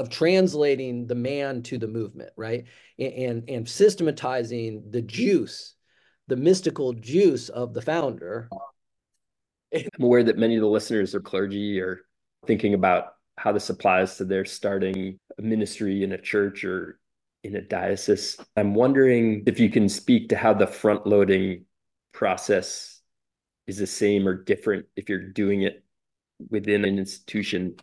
Of 0.00 0.08
translating 0.08 1.06
the 1.06 1.14
man 1.14 1.62
to 1.64 1.76
the 1.76 1.86
movement, 1.86 2.30
right? 2.34 2.64
And, 2.98 3.12
and, 3.12 3.50
and 3.50 3.68
systematizing 3.68 4.90
the 4.90 5.02
juice, 5.02 5.74
the 6.26 6.36
mystical 6.36 6.94
juice 6.94 7.50
of 7.50 7.74
the 7.74 7.82
founder. 7.82 8.48
I'm 9.74 9.84
aware 10.00 10.24
that 10.24 10.38
many 10.38 10.56
of 10.56 10.62
the 10.62 10.68
listeners 10.68 11.14
are 11.14 11.20
clergy 11.20 11.78
or 11.80 12.00
thinking 12.46 12.72
about 12.72 13.08
how 13.36 13.52
this 13.52 13.68
applies 13.68 14.16
to 14.16 14.24
their 14.24 14.46
starting 14.46 15.18
a 15.38 15.42
ministry 15.42 16.02
in 16.02 16.12
a 16.12 16.18
church 16.18 16.64
or 16.64 16.98
in 17.44 17.56
a 17.56 17.60
diocese. 17.60 18.38
I'm 18.56 18.74
wondering 18.74 19.42
if 19.46 19.60
you 19.60 19.68
can 19.68 19.90
speak 19.90 20.30
to 20.30 20.36
how 20.36 20.54
the 20.54 20.66
front 20.66 21.06
loading 21.06 21.66
process 22.12 23.02
is 23.66 23.76
the 23.76 23.86
same 23.86 24.26
or 24.26 24.34
different 24.34 24.86
if 24.96 25.10
you're 25.10 25.30
doing 25.32 25.60
it 25.60 25.84
within 26.48 26.86
an 26.86 26.98
institution 26.98 27.76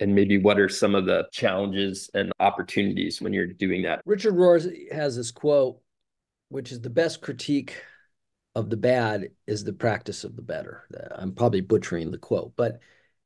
and 0.00 0.14
maybe 0.14 0.38
what 0.38 0.58
are 0.58 0.68
some 0.68 0.94
of 0.94 1.06
the 1.06 1.28
challenges 1.32 2.10
and 2.14 2.32
opportunities 2.40 3.20
when 3.20 3.32
you're 3.32 3.46
doing 3.46 3.82
that? 3.82 4.02
Richard 4.04 4.34
rohr 4.34 4.92
has 4.92 5.16
this 5.16 5.30
quote 5.30 5.80
which 6.50 6.72
is 6.72 6.80
the 6.80 6.90
best 6.90 7.20
critique 7.20 7.76
of 8.54 8.70
the 8.70 8.76
bad 8.76 9.28
is 9.46 9.64
the 9.64 9.72
practice 9.72 10.24
of 10.24 10.34
the 10.34 10.42
better. 10.42 10.84
I'm 11.14 11.34
probably 11.34 11.60
butchering 11.60 12.10
the 12.10 12.18
quote 12.18 12.54
but 12.56 12.80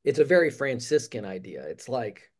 it's 0.05 0.19
a 0.19 0.25
very 0.25 0.51
franciscan 0.51 1.25
idea. 1.25 1.63
It's 1.63 1.89
like 1.89 2.31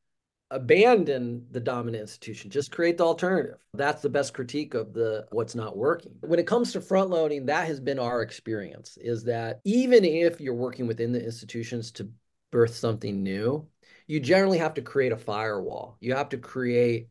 abandon 0.51 1.47
the 1.51 1.61
dominant 1.61 2.03
institution. 2.03 2.51
Just 2.51 2.71
create 2.71 2.99
the 2.99 3.05
alternative. 3.05 3.65
That's 3.73 4.03
the 4.03 4.11
best 4.11 4.35
critique 4.35 4.75
of 4.75 4.93
the 4.93 5.27
what's 5.31 5.55
not 5.55 5.77
working. 5.77 6.13
When 6.21 6.39
it 6.39 6.47
comes 6.47 6.73
to 6.73 6.81
front 6.81 7.11
loading 7.11 7.47
that 7.47 7.67
has 7.67 7.81
been 7.81 7.99
our 7.99 8.23
experience 8.23 8.99
is 9.01 9.25
that 9.25 9.61
even 9.65 10.05
if 10.05 10.41
you're 10.41 10.55
working 10.55 10.87
within 10.87 11.13
the 11.13 11.25
institutions 11.25 11.91
to 11.93 12.11
birth 12.51 12.75
something 12.75 13.23
new 13.23 13.67
you 14.07 14.21
generally 14.21 14.59
have 14.59 14.75
to 14.75 14.83
create 14.83 15.13
a 15.13 15.17
firewall 15.17 15.97
you 16.01 16.15
have 16.15 16.29
to 16.29 16.39
create 16.39 17.09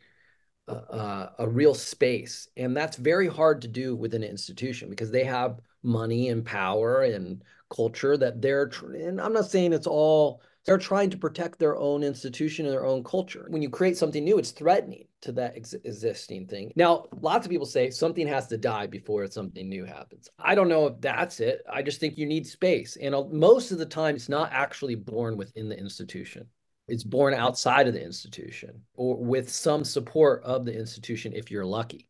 a, 0.67 1.29
a, 1.39 1.49
real 1.49 1.73
space 1.73 2.47
and 2.55 2.77
that's 2.77 2.95
very 2.95 3.27
hard 3.27 3.61
to 3.61 3.67
do 3.67 3.95
within 3.95 4.23
an 4.23 4.29
institution 4.29 4.89
because 4.89 5.11
they 5.11 5.23
have 5.23 5.59
money 5.83 6.29
and 6.29 6.45
power 6.45 7.01
and 7.01 7.43
culture 7.69 8.15
that 8.15 8.41
they're 8.41 8.71
and 8.93 9.19
i'm 9.19 9.33
not 9.33 9.49
saying 9.49 9.73
it's 9.73 9.87
all 9.87 10.41
they're 10.65 10.77
trying 10.77 11.09
to 11.09 11.17
protect 11.17 11.57
their 11.57 11.75
own 11.75 12.03
institution 12.03 12.65
and 12.65 12.73
their 12.73 12.85
own 12.85 13.03
culture. 13.03 13.47
When 13.49 13.61
you 13.61 13.69
create 13.69 13.97
something 13.97 14.23
new, 14.23 14.37
it's 14.37 14.51
threatening 14.51 15.07
to 15.21 15.31
that 15.33 15.55
ex- 15.55 15.73
existing 15.73 16.47
thing. 16.47 16.71
Now, 16.75 17.07
lots 17.19 17.45
of 17.45 17.51
people 17.51 17.65
say 17.65 17.89
something 17.89 18.27
has 18.27 18.47
to 18.47 18.57
die 18.57 18.87
before 18.87 19.25
something 19.27 19.67
new 19.67 19.85
happens. 19.85 20.29
I 20.37 20.53
don't 20.53 20.69
know 20.69 20.87
if 20.87 21.01
that's 21.01 21.39
it. 21.39 21.63
I 21.71 21.81
just 21.81 21.99
think 21.99 22.17
you 22.17 22.27
need 22.27 22.45
space. 22.45 22.95
And 23.01 23.15
uh, 23.15 23.23
most 23.31 23.71
of 23.71 23.79
the 23.79 23.85
time, 23.85 24.15
it's 24.15 24.29
not 24.29 24.51
actually 24.51 24.95
born 24.95 25.35
within 25.35 25.67
the 25.67 25.77
institution. 25.77 26.47
It's 26.91 27.05
born 27.05 27.33
outside 27.33 27.87
of 27.87 27.93
the 27.93 28.03
institution 28.03 28.81
or 28.95 29.15
with 29.15 29.49
some 29.49 29.85
support 29.85 30.43
of 30.43 30.65
the 30.65 30.77
institution 30.77 31.31
if 31.33 31.49
you're 31.49 31.65
lucky. 31.65 32.09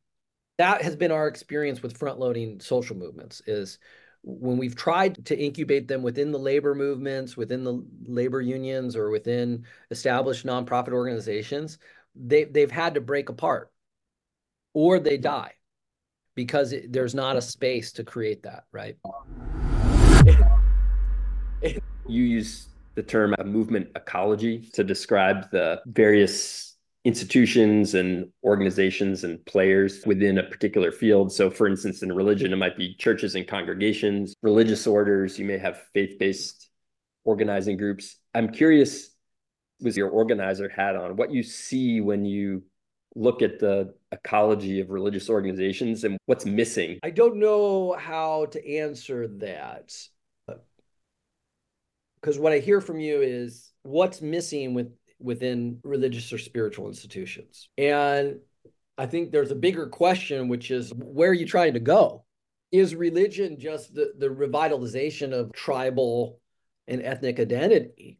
That 0.58 0.82
has 0.82 0.96
been 0.96 1.12
our 1.12 1.28
experience 1.28 1.84
with 1.84 1.96
front 1.96 2.18
loading 2.18 2.60
social 2.60 2.98
movements 2.98 3.44
is 3.46 3.78
when 4.24 4.58
we've 4.58 4.76
tried 4.76 5.24
to 5.28 5.38
incubate 5.38 5.88
them 5.88 6.02
within 6.02 6.32
the 6.32 6.40
labor 6.40 6.74
movements, 6.74 7.38
within 7.38 7.64
the 7.64 7.86
labor 8.08 8.42
unions, 8.42 8.96
or 8.96 9.12
within 9.12 9.66
established 9.92 10.48
nonprofit 10.48 10.94
organizations, 10.94 11.78
they, 12.16 12.46
they've 12.46 12.72
had 12.72 12.96
to 12.96 13.02
break 13.02 13.30
apart 13.30 13.72
or 14.74 14.98
they 14.98 15.18
die 15.18 15.54
because 16.34 16.74
it, 16.74 16.92
there's 16.92 17.14
not 17.14 17.38
a 17.38 17.42
space 17.42 17.92
to 17.92 18.04
create 18.04 18.42
that, 18.42 18.64
right? 18.72 18.98
you 22.08 22.24
use 22.24 22.71
the 22.96 23.04
term 23.04 23.36
uh, 23.38 23.44
movement 23.44 23.90
ecology 23.96 24.70
to 24.74 24.84
describe 24.84 25.50
the 25.52 25.82
various 25.86 26.76
institutions 27.04 27.96
and 27.96 28.30
organizations 28.44 29.24
and 29.24 29.44
players 29.46 30.04
within 30.06 30.38
a 30.38 30.44
particular 30.44 30.92
field. 30.92 31.32
So, 31.32 31.50
for 31.50 31.68
instance, 31.68 32.04
in 32.04 32.12
religion, 32.12 32.54
it 32.54 32.58
might 32.58 32.78
be 32.78 32.96
churches 32.96 33.36
and 33.36 33.48
congregations, 33.48 34.36
religious 34.44 34.86
orders, 34.86 35.40
you 35.40 35.46
may 35.46 35.58
have 35.58 35.82
faith 35.94 36.20
based 36.20 36.70
organizing 37.24 37.78
groups. 37.78 38.18
I'm 38.34 38.50
curious, 38.50 39.10
with 39.80 39.98
your 39.98 40.10
organizer 40.10 40.70
hat 40.70 40.96
on, 40.96 41.16
what 41.16 41.32
you 41.32 41.42
see 41.42 42.02
when 42.02 42.24
you 42.24 42.64
look 43.16 43.42
at 43.42 43.60
the 43.60 43.94
ecology 44.12 44.80
of 44.80 44.90
religious 44.90 45.30
organizations 45.30 46.04
and 46.04 46.18
what's 46.26 46.46
missing? 46.46 47.00
I 47.04 47.10
don't 47.10 47.38
know 47.38 47.94
how 47.94 48.46
to 48.48 48.78
answer 48.78 49.28
that. 49.40 49.94
Because 52.22 52.38
what 52.38 52.54
I 52.54 52.60
hear 52.60 52.82
from 52.82 53.00
you 53.00 53.22
is 53.22 53.72
what's 53.84 54.22
missing 54.22 54.74
with 54.74 54.92
within 55.20 55.80
religious 55.84 56.34
or 56.34 56.38
spiritual 56.38 56.88
institutions. 56.88 57.70
And 57.78 58.40
I 58.98 59.06
think 59.06 59.32
there's 59.32 59.52
a 59.52 59.56
bigger 59.56 59.88
question, 59.88 60.48
which 60.48 60.72
is 60.72 60.92
where 60.96 61.30
are 61.30 61.34
you 61.34 61.46
trying 61.46 61.74
to 61.74 61.80
go? 61.80 62.26
Is 62.72 62.96
religion 62.96 63.60
just 63.60 63.94
the, 63.94 64.14
the 64.18 64.30
revitalization 64.30 65.34
of 65.34 65.54
tribal 65.54 66.40
and 66.88 67.02
ethnic 67.04 67.40
identity? 67.40 68.20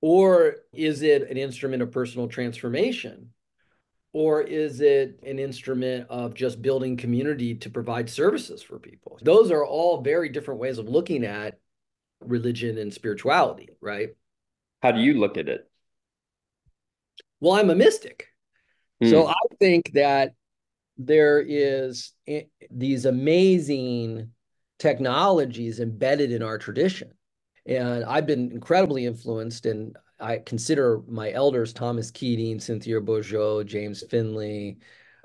Or 0.00 0.56
is 0.72 1.02
it 1.02 1.30
an 1.30 1.36
instrument 1.36 1.82
of 1.82 1.92
personal 1.92 2.28
transformation? 2.28 3.30
or 4.14 4.40
is 4.40 4.80
it 4.80 5.18
an 5.26 5.40
instrument 5.40 6.06
of 6.08 6.34
just 6.34 6.62
building 6.62 6.96
community 6.96 7.52
to 7.56 7.68
provide 7.68 8.08
services 8.08 8.62
for 8.62 8.78
people? 8.78 9.18
Those 9.20 9.50
are 9.50 9.66
all 9.66 10.00
very 10.00 10.28
different 10.28 10.60
ways 10.60 10.78
of 10.78 10.88
looking 10.88 11.24
at 11.24 11.58
religion 12.26 12.78
and 12.78 12.92
spirituality, 12.92 13.70
right? 13.80 14.10
How 14.82 14.92
do 14.92 15.00
you 15.00 15.14
look 15.14 15.36
at 15.36 15.48
it? 15.48 15.68
Well, 17.40 17.54
I'm 17.54 17.70
a 17.70 17.74
mystic. 17.74 18.28
Mm. 19.02 19.10
So 19.10 19.26
I 19.26 19.34
think 19.58 19.92
that 19.94 20.32
there 20.96 21.44
is 21.46 22.12
these 22.70 23.04
amazing 23.04 24.30
technologies 24.78 25.80
embedded 25.80 26.30
in 26.30 26.42
our 26.42 26.58
tradition. 26.58 27.12
And 27.66 28.04
I've 28.04 28.26
been 28.26 28.50
incredibly 28.52 29.06
influenced 29.06 29.66
and 29.66 29.96
I 30.20 30.38
consider 30.38 31.00
my 31.08 31.32
elders 31.32 31.72
Thomas 31.72 32.10
Keating, 32.10 32.60
Cynthia 32.60 33.00
Bourgeault, 33.00 33.66
James 33.66 34.04
Finley, 34.08 34.78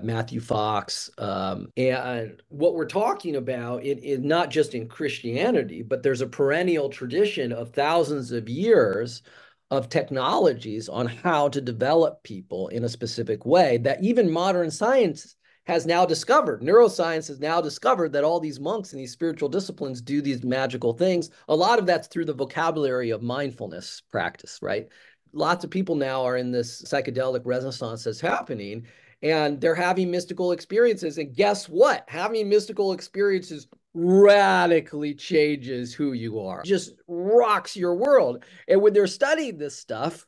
Matthew 0.04 0.40
Fox. 0.40 1.10
Um, 1.18 1.68
and 1.76 2.42
what 2.48 2.74
we're 2.74 2.86
talking 2.86 3.36
about 3.36 3.82
is 3.84 4.20
not 4.20 4.50
just 4.50 4.74
in 4.74 4.88
Christianity, 4.88 5.82
but 5.82 6.02
there's 6.02 6.20
a 6.20 6.26
perennial 6.26 6.88
tradition 6.88 7.52
of 7.52 7.70
thousands 7.70 8.32
of 8.32 8.48
years 8.48 9.22
of 9.70 9.88
technologies 9.88 10.88
on 10.88 11.06
how 11.06 11.48
to 11.48 11.60
develop 11.60 12.22
people 12.22 12.68
in 12.68 12.84
a 12.84 12.88
specific 12.88 13.46
way 13.46 13.78
that 13.78 14.02
even 14.02 14.30
modern 14.30 14.70
science 14.70 15.36
has 15.66 15.86
now 15.86 16.04
discovered. 16.04 16.62
Neuroscience 16.62 17.28
has 17.28 17.38
now 17.38 17.60
discovered 17.60 18.12
that 18.12 18.24
all 18.24 18.40
these 18.40 18.58
monks 18.58 18.92
and 18.92 19.00
these 19.00 19.12
spiritual 19.12 19.48
disciplines 19.48 20.00
do 20.00 20.20
these 20.20 20.42
magical 20.42 20.92
things. 20.92 21.30
A 21.48 21.54
lot 21.54 21.78
of 21.78 21.86
that's 21.86 22.08
through 22.08 22.24
the 22.24 22.34
vocabulary 22.34 23.10
of 23.10 23.22
mindfulness 23.22 24.02
practice, 24.10 24.58
right? 24.62 24.88
Lots 25.32 25.62
of 25.62 25.70
people 25.70 25.94
now 25.94 26.24
are 26.24 26.36
in 26.36 26.50
this 26.50 26.82
psychedelic 26.82 27.42
renaissance 27.44 28.02
that's 28.02 28.20
happening 28.20 28.86
and 29.22 29.60
they're 29.60 29.74
having 29.74 30.10
mystical 30.10 30.52
experiences. 30.52 31.18
And 31.18 31.34
guess 31.34 31.68
what? 31.68 32.04
Having 32.08 32.48
mystical 32.48 32.92
experiences 32.92 33.66
radically 33.92 35.14
changes 35.14 35.92
who 35.92 36.12
you 36.12 36.40
are, 36.40 36.62
just 36.62 36.94
rocks 37.06 37.76
your 37.76 37.94
world. 37.94 38.44
And 38.68 38.80
when 38.80 38.92
they're 38.92 39.06
studying 39.06 39.58
this 39.58 39.76
stuff 39.76 40.26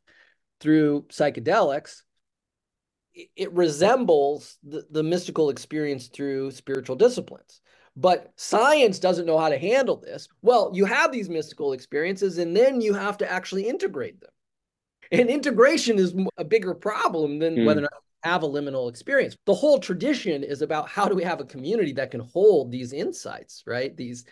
through 0.60 1.06
psychedelics, 1.08 2.02
it 3.36 3.52
resembles 3.52 4.58
the, 4.62 4.86
the 4.90 5.02
mystical 5.02 5.50
experience 5.50 6.08
through 6.08 6.50
spiritual 6.50 6.96
disciplines. 6.96 7.60
But 7.94 8.32
science 8.36 8.98
doesn't 8.98 9.26
know 9.26 9.38
how 9.38 9.50
to 9.50 9.58
handle 9.58 9.96
this. 9.96 10.28
Well, 10.40 10.70
you 10.72 10.86
have 10.86 11.12
these 11.12 11.28
mystical 11.28 11.74
experiences, 11.74 12.38
and 12.38 12.56
then 12.56 12.80
you 12.80 12.94
have 12.94 13.18
to 13.18 13.30
actually 13.30 13.68
integrate 13.68 14.18
them. 14.20 14.30
And 15.10 15.28
integration 15.28 15.98
is 15.98 16.14
a 16.38 16.44
bigger 16.44 16.72
problem 16.72 17.38
than 17.38 17.56
mm. 17.56 17.66
whether 17.66 17.80
or 17.80 17.82
not 17.82 17.92
have 18.22 18.42
a 18.42 18.48
liminal 18.48 18.88
experience. 18.88 19.36
The 19.46 19.54
whole 19.54 19.78
tradition 19.78 20.44
is 20.44 20.62
about 20.62 20.88
how 20.88 21.08
do 21.08 21.14
we 21.14 21.24
have 21.24 21.40
a 21.40 21.44
community 21.44 21.92
that 21.94 22.10
can 22.10 22.20
hold 22.20 22.70
these 22.70 22.92
insights, 22.92 23.62
right? 23.66 23.96
These 23.96 24.24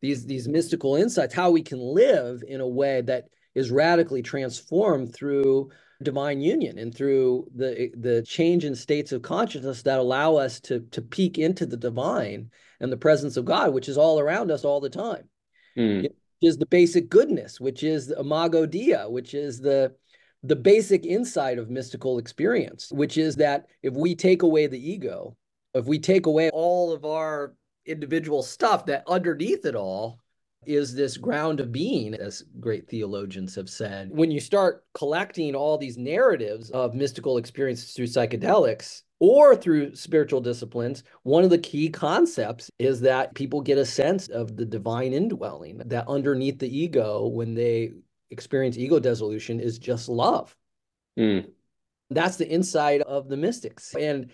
these 0.00 0.26
these 0.26 0.48
mystical 0.48 0.96
insights, 0.96 1.34
how 1.34 1.50
we 1.50 1.62
can 1.62 1.78
live 1.78 2.42
in 2.46 2.60
a 2.60 2.68
way 2.68 3.02
that 3.02 3.28
is 3.54 3.70
radically 3.70 4.22
transformed 4.22 5.14
through 5.14 5.70
divine 6.02 6.40
union 6.40 6.78
and 6.78 6.94
through 6.94 7.46
the 7.54 7.90
the 7.96 8.22
change 8.22 8.64
in 8.64 8.74
states 8.74 9.12
of 9.12 9.22
consciousness 9.22 9.82
that 9.82 9.98
allow 9.98 10.36
us 10.36 10.60
to 10.60 10.80
to 10.90 11.02
peek 11.02 11.38
into 11.38 11.66
the 11.66 11.76
divine 11.76 12.50
and 12.80 12.90
the 12.90 12.96
presence 12.96 13.36
of 13.36 13.44
God, 13.44 13.72
which 13.72 13.88
is 13.88 13.98
all 13.98 14.18
around 14.18 14.50
us 14.50 14.64
all 14.64 14.80
the 14.80 14.90
time. 14.90 15.28
Mm. 15.76 16.08
Is 16.42 16.56
the 16.56 16.66
basic 16.66 17.10
goodness, 17.10 17.60
which 17.60 17.82
is 17.82 18.06
the 18.06 18.18
imago 18.18 18.64
Dei, 18.64 19.04
which 19.06 19.34
is 19.34 19.60
the 19.60 19.94
the 20.42 20.56
basic 20.56 21.04
insight 21.04 21.58
of 21.58 21.70
mystical 21.70 22.18
experience, 22.18 22.90
which 22.92 23.18
is 23.18 23.36
that 23.36 23.66
if 23.82 23.94
we 23.94 24.14
take 24.14 24.42
away 24.42 24.66
the 24.66 24.90
ego, 24.90 25.36
if 25.74 25.86
we 25.86 25.98
take 25.98 26.26
away 26.26 26.50
all 26.50 26.92
of 26.92 27.04
our 27.04 27.54
individual 27.86 28.42
stuff, 28.42 28.86
that 28.86 29.04
underneath 29.06 29.64
it 29.64 29.74
all 29.74 30.18
is 30.66 30.94
this 30.94 31.16
ground 31.16 31.60
of 31.60 31.72
being, 31.72 32.14
as 32.14 32.44
great 32.58 32.88
theologians 32.88 33.54
have 33.54 33.70
said. 33.70 34.10
When 34.10 34.30
you 34.30 34.40
start 34.40 34.84
collecting 34.94 35.54
all 35.54 35.78
these 35.78 35.96
narratives 35.96 36.70
of 36.70 36.94
mystical 36.94 37.38
experiences 37.38 37.92
through 37.92 38.06
psychedelics, 38.06 39.02
or 39.20 39.54
through 39.54 39.94
spiritual 39.94 40.40
disciplines, 40.40 41.04
one 41.24 41.44
of 41.44 41.50
the 41.50 41.58
key 41.58 41.90
concepts 41.90 42.70
is 42.78 43.02
that 43.02 43.34
people 43.34 43.60
get 43.60 43.76
a 43.76 43.84
sense 43.84 44.28
of 44.28 44.56
the 44.56 44.64
divine 44.64 45.12
indwelling, 45.12 45.78
that 45.84 46.08
underneath 46.08 46.58
the 46.58 46.78
ego, 46.78 47.26
when 47.26 47.54
they 47.54 47.92
experience 48.30 48.78
ego 48.78 48.98
dissolution, 48.98 49.60
is 49.60 49.78
just 49.78 50.08
love. 50.08 50.56
Mm. 51.18 51.50
That's 52.10 52.36
the 52.36 52.52
inside 52.52 53.02
of 53.02 53.28
the 53.28 53.36
mystics. 53.36 53.94
And 53.94 54.30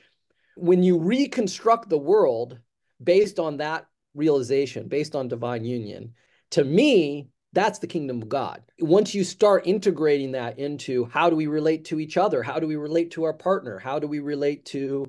when 0.56 0.82
you 0.82 0.98
reconstruct 0.98 1.88
the 1.88 1.98
world 1.98 2.58
based 3.02 3.38
on 3.38 3.58
that 3.58 3.86
realization 4.14 4.88
based 4.88 5.14
on 5.14 5.28
divine 5.28 5.64
union, 5.64 6.14
to 6.50 6.64
me, 6.64 7.28
that's 7.52 7.78
the 7.78 7.86
kingdom 7.86 8.22
of 8.22 8.28
God. 8.28 8.62
Once 8.80 9.14
you 9.14 9.24
start 9.24 9.66
integrating 9.66 10.32
that 10.32 10.58
into 10.58 11.06
how 11.06 11.30
do 11.30 11.36
we 11.36 11.46
relate 11.46 11.86
to 11.86 12.00
each 12.00 12.16
other? 12.16 12.42
How 12.42 12.58
do 12.58 12.66
we 12.66 12.76
relate 12.76 13.12
to 13.12 13.24
our 13.24 13.32
partner? 13.32 13.78
How 13.78 13.98
do 13.98 14.06
we 14.06 14.20
relate 14.20 14.64
to 14.66 15.06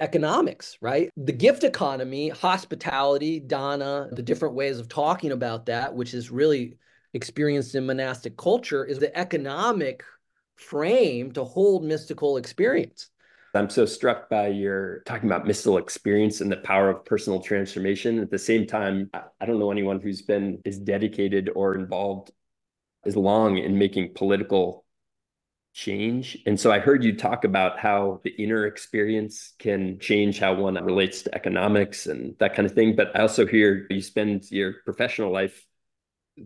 economics, 0.00 0.78
right? 0.80 1.10
The 1.16 1.32
gift 1.32 1.64
economy, 1.64 2.28
hospitality, 2.28 3.40
dana, 3.40 4.08
the 4.12 4.22
different 4.22 4.54
ways 4.54 4.78
of 4.78 4.88
talking 4.88 5.32
about 5.32 5.66
that, 5.66 5.94
which 5.94 6.14
is 6.14 6.30
really 6.30 6.76
experienced 7.14 7.74
in 7.74 7.86
monastic 7.86 8.36
culture, 8.36 8.84
is 8.84 8.98
the 8.98 9.16
economic 9.16 10.04
frame 10.56 11.32
to 11.32 11.44
hold 11.44 11.84
mystical 11.84 12.36
experience. 12.36 13.10
I'm 13.54 13.70
so 13.70 13.86
struck 13.86 14.28
by 14.28 14.48
your 14.48 15.00
talking 15.06 15.28
about 15.28 15.46
mystical 15.46 15.78
experience 15.78 16.40
and 16.40 16.52
the 16.52 16.58
power 16.58 16.90
of 16.90 17.04
personal 17.04 17.40
transformation. 17.40 18.18
At 18.20 18.30
the 18.30 18.38
same 18.38 18.66
time, 18.66 19.10
I 19.14 19.46
don't 19.46 19.58
know 19.58 19.72
anyone 19.72 20.00
who's 20.00 20.22
been 20.22 20.60
as 20.66 20.78
dedicated 20.78 21.50
or 21.54 21.74
involved 21.74 22.30
as 23.06 23.16
long 23.16 23.56
in 23.58 23.78
making 23.78 24.14
political 24.14 24.84
change. 25.72 26.38
And 26.44 26.58
so 26.58 26.70
I 26.70 26.78
heard 26.78 27.04
you 27.04 27.16
talk 27.16 27.44
about 27.44 27.78
how 27.78 28.20
the 28.24 28.30
inner 28.30 28.66
experience 28.66 29.54
can 29.58 29.98
change 29.98 30.38
how 30.38 30.54
one 30.54 30.74
relates 30.74 31.22
to 31.22 31.34
economics 31.34 32.06
and 32.06 32.34
that 32.38 32.54
kind 32.54 32.66
of 32.66 32.72
thing. 32.72 32.96
But 32.96 33.16
I 33.16 33.20
also 33.20 33.46
hear 33.46 33.86
you 33.88 34.02
spend 34.02 34.50
your 34.50 34.74
professional 34.84 35.32
life 35.32 35.64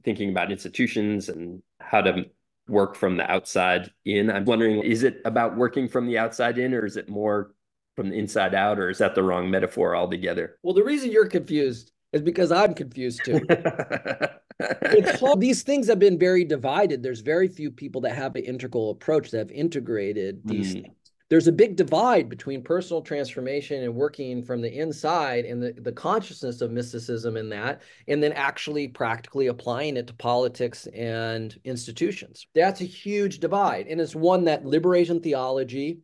thinking 0.05 0.31
about 0.31 0.51
institutions 0.51 1.29
and 1.29 1.63
how 1.81 2.01
to 2.01 2.27
work 2.69 2.95
from 2.95 3.17
the 3.17 3.31
outside 3.31 3.91
in. 4.05 4.31
I'm 4.31 4.45
wondering, 4.45 4.83
is 4.83 5.03
it 5.03 5.21
about 5.25 5.57
working 5.57 5.89
from 5.89 6.07
the 6.07 6.19
outside 6.19 6.59
in, 6.59 6.75
or 6.75 6.87
is 6.87 6.97
it 6.97 7.09
more 7.09 7.55
from 7.97 8.11
the 8.11 8.19
inside 8.19 8.55
out, 8.55 8.79
or 8.79 8.89
is 8.91 8.99
that 8.99 9.15
the 9.15 9.23
wrong 9.23 9.51
metaphor 9.51 9.95
altogether? 9.95 10.59
Well, 10.63 10.75
the 10.75 10.85
reason 10.85 11.11
you're 11.11 11.29
confused 11.29 11.93
is 12.13 12.23
because 12.23 12.53
I'm 12.53 12.75
confused 12.75 13.25
too. 13.25 13.41
these 15.39 15.63
things 15.63 15.89
have 15.89 15.99
been 15.99 16.19
very 16.19 16.45
divided. 16.45 17.03
There's 17.03 17.21
very 17.21 17.49
few 17.49 17.71
people 17.71 18.03
that 18.03 18.15
have 18.15 18.37
an 18.37 18.45
integral 18.45 18.91
approach 18.91 19.31
that 19.31 19.39
have 19.39 19.51
integrated 19.51 20.41
these 20.45 20.77
mm 20.77 20.91
there's 21.33 21.49
a 21.49 21.53
big 21.53 21.77
divide 21.77 22.29
between 22.29 22.63
personal 22.63 23.01
transformation 23.01 23.83
and 23.85 23.95
working 23.95 24.43
from 24.43 24.61
the 24.61 24.71
inside 24.71 25.47
and 25.47 25.63
the, 25.63 25.73
the 25.81 25.91
consciousness 25.91 26.61
of 26.61 26.71
mysticism 26.71 27.39
in 27.39 27.49
that, 27.49 27.81
and 28.07 28.23
then 28.23 28.33
actually 28.33 28.87
practically 28.87 29.47
applying 29.47 29.97
it 29.97 30.07
to 30.07 30.13
politics 30.13 30.87
and 30.89 31.59
institutions. 31.65 32.47
That's 32.55 32.83
a 32.83 32.85
huge 32.85 33.39
divide. 33.39 33.87
And 33.87 33.99
it's 33.99 34.15
one 34.15 34.45
that 34.45 34.67
liberation 34.67 35.21
theology, 35.21 36.01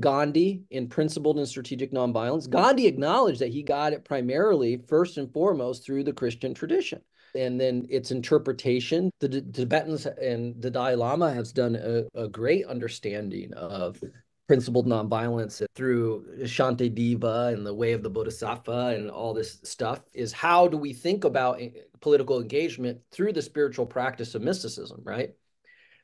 Gandhi 0.00 0.64
in 0.70 0.88
Principled 0.88 1.38
and 1.38 1.46
Strategic 1.46 1.92
Nonviolence, 1.92 2.50
Gandhi 2.50 2.88
acknowledged 2.88 3.38
that 3.38 3.52
he 3.52 3.62
got 3.62 3.92
it 3.92 4.04
primarily, 4.04 4.82
first 4.88 5.16
and 5.16 5.32
foremost, 5.32 5.86
through 5.86 6.02
the 6.02 6.12
Christian 6.12 6.54
tradition. 6.54 7.02
and 7.34 7.60
then 7.60 7.86
its 7.88 8.10
interpretation. 8.10 9.10
The, 9.20 9.28
the 9.28 9.40
Tibetans 9.42 10.06
and 10.06 10.60
the 10.60 10.70
Dalai 10.70 10.94
Lama 10.96 11.32
has 11.32 11.52
done 11.52 11.76
a, 11.76 12.20
a 12.20 12.28
great 12.28 12.66
understanding 12.66 13.52
of 13.54 14.02
principled 14.46 14.86
nonviolence 14.86 15.64
through 15.74 16.26
Shantideva 16.42 17.52
and 17.52 17.66
the 17.66 17.74
way 17.74 17.92
of 17.92 18.02
the 18.02 18.10
Bodhisattva 18.10 18.94
and 18.96 19.10
all 19.10 19.32
this 19.32 19.60
stuff 19.62 20.00
is 20.12 20.32
how 20.32 20.68
do 20.68 20.76
we 20.76 20.92
think 20.92 21.24
about 21.24 21.60
political 22.00 22.40
engagement 22.40 23.00
through 23.10 23.32
the 23.32 23.42
spiritual 23.42 23.86
practice 23.86 24.34
of 24.34 24.42
mysticism, 24.42 25.00
right? 25.04 25.34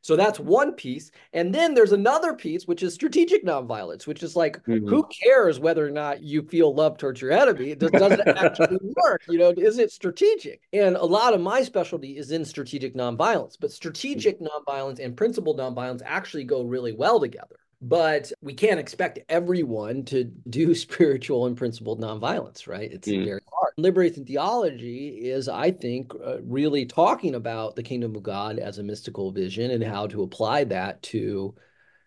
So 0.01 0.17
that's 0.17 0.39
one 0.39 0.73
piece. 0.73 1.11
And 1.33 1.55
then 1.55 1.75
there's 1.75 1.93
another 1.93 2.33
piece, 2.35 2.67
which 2.67 2.83
is 2.83 2.95
strategic 2.95 3.45
nonviolence, 3.45 4.07
which 4.07 4.23
is 4.23 4.37
like, 4.37 4.63
mm-hmm. 4.65 4.89
who 4.89 5.07
cares 5.23 5.59
whether 5.59 5.87
or 5.87 5.91
not 5.91 6.23
you 6.23 6.43
feel 6.43 6.75
love 6.75 6.99
towards 6.99 7.21
your 7.21 7.33
enemy? 7.33 7.73
It 7.73 7.81
does, 7.81 7.91
doesn't 7.91 8.27
actually 8.27 8.79
work. 9.05 9.23
You 9.29 9.39
know, 9.39 9.51
is 9.51 9.79
it 9.79 9.91
strategic? 9.91 10.63
And 10.73 10.97
a 10.97 11.05
lot 11.05 11.35
of 11.35 11.41
my 11.41 11.63
specialty 11.63 12.17
is 12.17 12.31
in 12.31 12.45
strategic 12.45 12.95
nonviolence, 12.95 13.57
but 13.61 13.73
strategic 13.73 14.41
mm-hmm. 14.41 14.47
nonviolence 14.47 15.01
and 15.01 15.17
principled 15.17 15.59
nonviolence 15.59 16.03
actually 16.05 16.45
go 16.45 16.63
really 16.63 16.93
well 16.93 17.19
together. 17.19 17.57
But 17.81 18.33
we 18.41 18.55
can't 18.55 18.81
expect 18.81 19.21
everyone 19.29 20.05
to 20.07 20.25
do 20.25 20.75
spiritual 20.75 21.47
and 21.47 21.57
principled 21.57 22.01
nonviolence, 22.01 22.67
right? 22.67 22.91
It's 22.91 23.09
mm. 23.09 23.25
very 23.25 23.41
hard. 23.53 23.75
Liberation 23.77 24.25
theology 24.25 25.09
is, 25.09 25.49
I 25.49 25.71
think, 25.71 26.13
uh, 26.15 26.43
really 26.43 26.87
talking 26.87 27.35
about 27.35 27.77
the 27.77 27.83
kingdom 27.83 28.17
of 28.17 28.23
God 28.23 28.59
as 28.59 28.79
a 28.79 28.83
mystical 28.83 29.31
vision 29.31 29.71
and 29.71 29.85
how 29.85 30.07
to 30.09 30.23
apply 30.23 30.65
that 30.65 31.03
to 31.05 31.55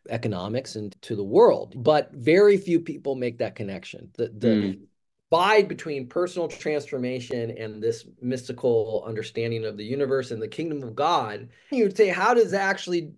economics 0.09 0.75
and 0.75 0.99
to 1.03 1.15
the 1.15 1.23
world. 1.23 1.73
But 1.77 2.11
very 2.13 2.57
few 2.57 2.79
people 2.79 3.15
make 3.15 3.37
that 3.37 3.55
connection. 3.55 4.11
The, 4.17 4.31
the 4.35 4.47
mm 4.47 4.81
divide 5.31 5.67
between 5.69 6.07
personal 6.07 6.47
transformation 6.47 7.51
and 7.51 7.81
this 7.81 8.05
mystical 8.21 9.03
understanding 9.07 9.63
of 9.63 9.77
the 9.77 9.83
universe 9.83 10.31
and 10.31 10.41
the 10.41 10.47
kingdom 10.47 10.83
of 10.83 10.93
God, 10.93 11.47
you 11.71 11.83
would 11.83 11.95
say, 11.95 12.09
how 12.09 12.33
does 12.33 12.51
that 12.51 12.61
actually 12.61 13.13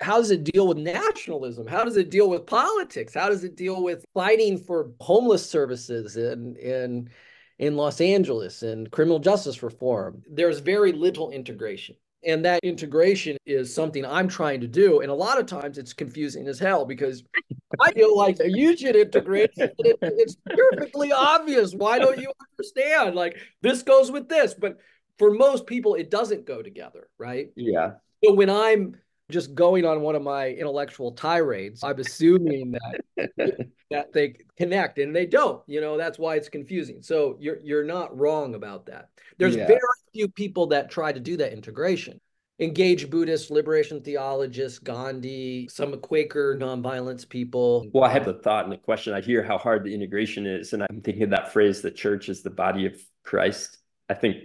how 0.00 0.18
does 0.18 0.30
it 0.30 0.44
deal 0.44 0.68
with 0.68 0.76
nationalism? 0.76 1.66
How 1.66 1.84
does 1.84 1.96
it 1.96 2.10
deal 2.10 2.28
with 2.28 2.46
politics? 2.46 3.14
How 3.14 3.28
does 3.28 3.44
it 3.44 3.56
deal 3.56 3.82
with 3.82 4.04
fighting 4.12 4.58
for 4.58 4.90
homeless 5.00 5.48
services 5.48 6.16
in 6.16 6.56
in 6.56 7.10
in 7.58 7.76
Los 7.76 8.00
Angeles 8.00 8.62
and 8.62 8.90
criminal 8.90 9.18
justice 9.18 9.62
reform? 9.62 10.22
There's 10.30 10.60
very 10.60 10.92
little 10.92 11.30
integration. 11.30 11.96
And 12.24 12.44
that 12.44 12.60
integration 12.64 13.36
is 13.46 13.72
something 13.72 14.04
I'm 14.04 14.26
trying 14.26 14.60
to 14.62 14.66
do. 14.66 15.00
And 15.00 15.10
a 15.10 15.14
lot 15.14 15.38
of 15.38 15.46
times 15.46 15.78
it's 15.78 15.92
confusing 15.92 16.48
as 16.48 16.58
hell 16.58 16.84
because 16.84 17.22
I 17.80 17.92
feel 17.92 18.16
like 18.16 18.38
you 18.44 18.76
should 18.76 18.96
integrate. 18.96 19.50
It, 19.56 19.74
it's 20.02 20.36
perfectly 20.44 21.12
obvious. 21.12 21.72
Why 21.72 21.98
don't 21.98 22.18
you 22.18 22.32
understand? 22.52 23.14
Like 23.14 23.36
this 23.62 23.82
goes 23.82 24.10
with 24.10 24.28
this. 24.28 24.54
But 24.54 24.78
for 25.18 25.30
most 25.30 25.66
people, 25.66 25.94
it 25.94 26.10
doesn't 26.10 26.46
go 26.46 26.62
together, 26.62 27.08
right? 27.16 27.50
Yeah. 27.54 27.92
So 28.24 28.34
when 28.34 28.50
I'm 28.50 28.96
just 29.30 29.54
going 29.54 29.84
on 29.84 30.02
one 30.02 30.14
of 30.14 30.22
my 30.22 30.50
intellectual 30.50 31.12
tirades, 31.12 31.82
I'm 31.82 31.98
assuming 31.98 32.72
that 33.16 33.70
that 33.90 34.12
they 34.12 34.36
connect 34.56 34.98
and 34.98 35.14
they 35.14 35.26
don't. 35.26 35.62
You 35.66 35.80
know, 35.80 35.96
that's 35.96 36.18
why 36.18 36.36
it's 36.36 36.48
confusing. 36.48 37.02
So 37.02 37.36
you're 37.40 37.58
you're 37.62 37.84
not 37.84 38.16
wrong 38.16 38.54
about 38.54 38.86
that. 38.86 39.08
There's 39.38 39.56
yeah. 39.56 39.66
very 39.66 39.80
few 40.12 40.28
people 40.28 40.68
that 40.68 40.90
try 40.90 41.12
to 41.12 41.20
do 41.20 41.36
that 41.38 41.52
integration. 41.52 42.20
Engage 42.58 43.10
Buddhist 43.10 43.50
liberation 43.50 44.00
theologists, 44.00 44.78
Gandhi, 44.78 45.68
some 45.70 45.98
Quaker 46.00 46.56
nonviolence 46.58 47.28
people. 47.28 47.86
Well, 47.92 48.04
I 48.04 48.08
have 48.08 48.28
a 48.28 48.32
thought 48.32 48.64
and 48.64 48.72
a 48.72 48.78
question. 48.78 49.12
I 49.12 49.20
hear 49.20 49.42
how 49.42 49.58
hard 49.58 49.84
the 49.84 49.94
integration 49.94 50.46
is, 50.46 50.72
and 50.72 50.82
I'm 50.82 51.02
thinking 51.02 51.24
of 51.24 51.30
that 51.30 51.52
phrase, 51.52 51.82
the 51.82 51.90
church 51.90 52.30
is 52.30 52.42
the 52.42 52.48
body 52.48 52.86
of 52.86 52.98
Christ. 53.24 53.76
I 54.08 54.14
think 54.14 54.36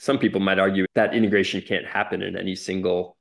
some 0.00 0.18
people 0.18 0.40
might 0.40 0.58
argue 0.58 0.84
that 0.94 1.14
integration 1.14 1.60
can't 1.60 1.86
happen 1.86 2.22
in 2.22 2.36
any 2.36 2.56
single 2.56 3.16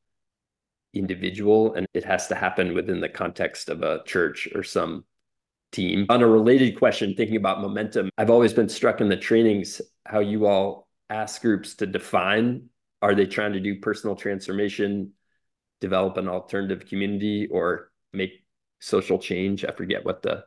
individual 0.94 1.74
and 1.74 1.88
it 1.94 2.04
has 2.04 2.28
to 2.28 2.36
happen 2.36 2.74
within 2.74 3.00
the 3.00 3.10
context 3.10 3.70
of 3.70 3.84
a 3.84 4.04
church 4.06 4.48
or 4.56 4.64
some 4.64 5.06
team. 5.72 6.06
On 6.10 6.22
a 6.22 6.28
related 6.28 6.78
question, 6.78 7.14
thinking 7.16 7.38
about 7.38 7.62
momentum, 7.62 8.10
I've 8.18 8.30
always 8.30 8.54
been 8.54 8.70
struck 8.70 9.02
in 9.02 9.10
the 9.10 9.18
trainings 9.18 9.82
how 10.06 10.20
you 10.20 10.48
all 10.48 10.88
ask 11.10 11.42
groups 11.42 11.76
to 11.76 11.86
define 11.86 12.70
are 13.02 13.16
they 13.16 13.26
trying 13.26 13.54
to 13.54 13.60
do 13.60 13.80
personal 13.80 14.16
transformation, 14.16 15.14
develop 15.80 16.18
an 16.18 16.28
alternative 16.28 16.88
community, 16.88 17.48
or 17.50 17.92
make 18.12 18.44
social 18.80 19.18
change? 19.18 19.64
I 19.64 19.72
forget 19.72 20.06
what 20.06 20.22
the 20.22 20.44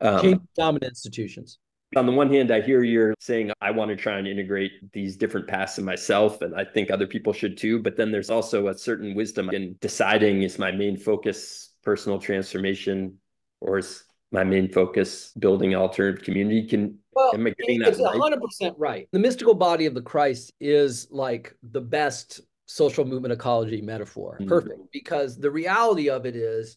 um, 0.00 0.20
change 0.20 0.40
dominant 0.54 0.90
institutions 0.90 1.58
on 1.96 2.06
the 2.06 2.12
one 2.12 2.32
hand, 2.32 2.50
I 2.50 2.60
hear 2.60 2.82
you're 2.82 3.14
saying 3.18 3.52
I 3.60 3.70
want 3.70 3.90
to 3.90 3.96
try 3.96 4.18
and 4.18 4.26
integrate 4.26 4.92
these 4.92 5.16
different 5.16 5.46
paths 5.46 5.78
in 5.78 5.84
myself, 5.84 6.42
and 6.42 6.54
I 6.54 6.64
think 6.64 6.90
other 6.90 7.06
people 7.06 7.32
should 7.32 7.56
too. 7.56 7.80
But 7.80 7.96
then 7.96 8.10
there's 8.10 8.30
also 8.30 8.68
a 8.68 8.76
certain 8.76 9.14
wisdom 9.14 9.50
in 9.50 9.76
deciding 9.80 10.42
is 10.42 10.58
my 10.58 10.72
main 10.72 10.96
focus 10.96 11.70
personal 11.82 12.18
transformation 12.18 13.18
or 13.60 13.78
is 13.78 14.04
my 14.32 14.44
main 14.44 14.68
focus 14.68 15.32
building 15.38 15.74
alternative 15.74 16.24
community? 16.24 16.66
Can 16.66 16.98
well, 17.12 17.32
am 17.34 17.46
I 17.46 17.50
getting 17.50 17.78
that? 17.80 17.90
It's 17.90 18.00
hundred 18.00 18.42
percent 18.42 18.74
right. 18.78 19.08
The 19.12 19.18
mystical 19.18 19.54
body 19.54 19.86
of 19.86 19.94
the 19.94 20.02
Christ 20.02 20.52
is 20.60 21.08
like 21.10 21.54
the 21.62 21.80
best 21.80 22.40
social 22.66 23.04
movement 23.04 23.32
ecology 23.32 23.80
metaphor. 23.80 24.38
Mm-hmm. 24.40 24.48
Perfect. 24.48 24.80
Because 24.92 25.38
the 25.38 25.50
reality 25.50 26.10
of 26.10 26.26
it 26.26 26.34
is 26.36 26.76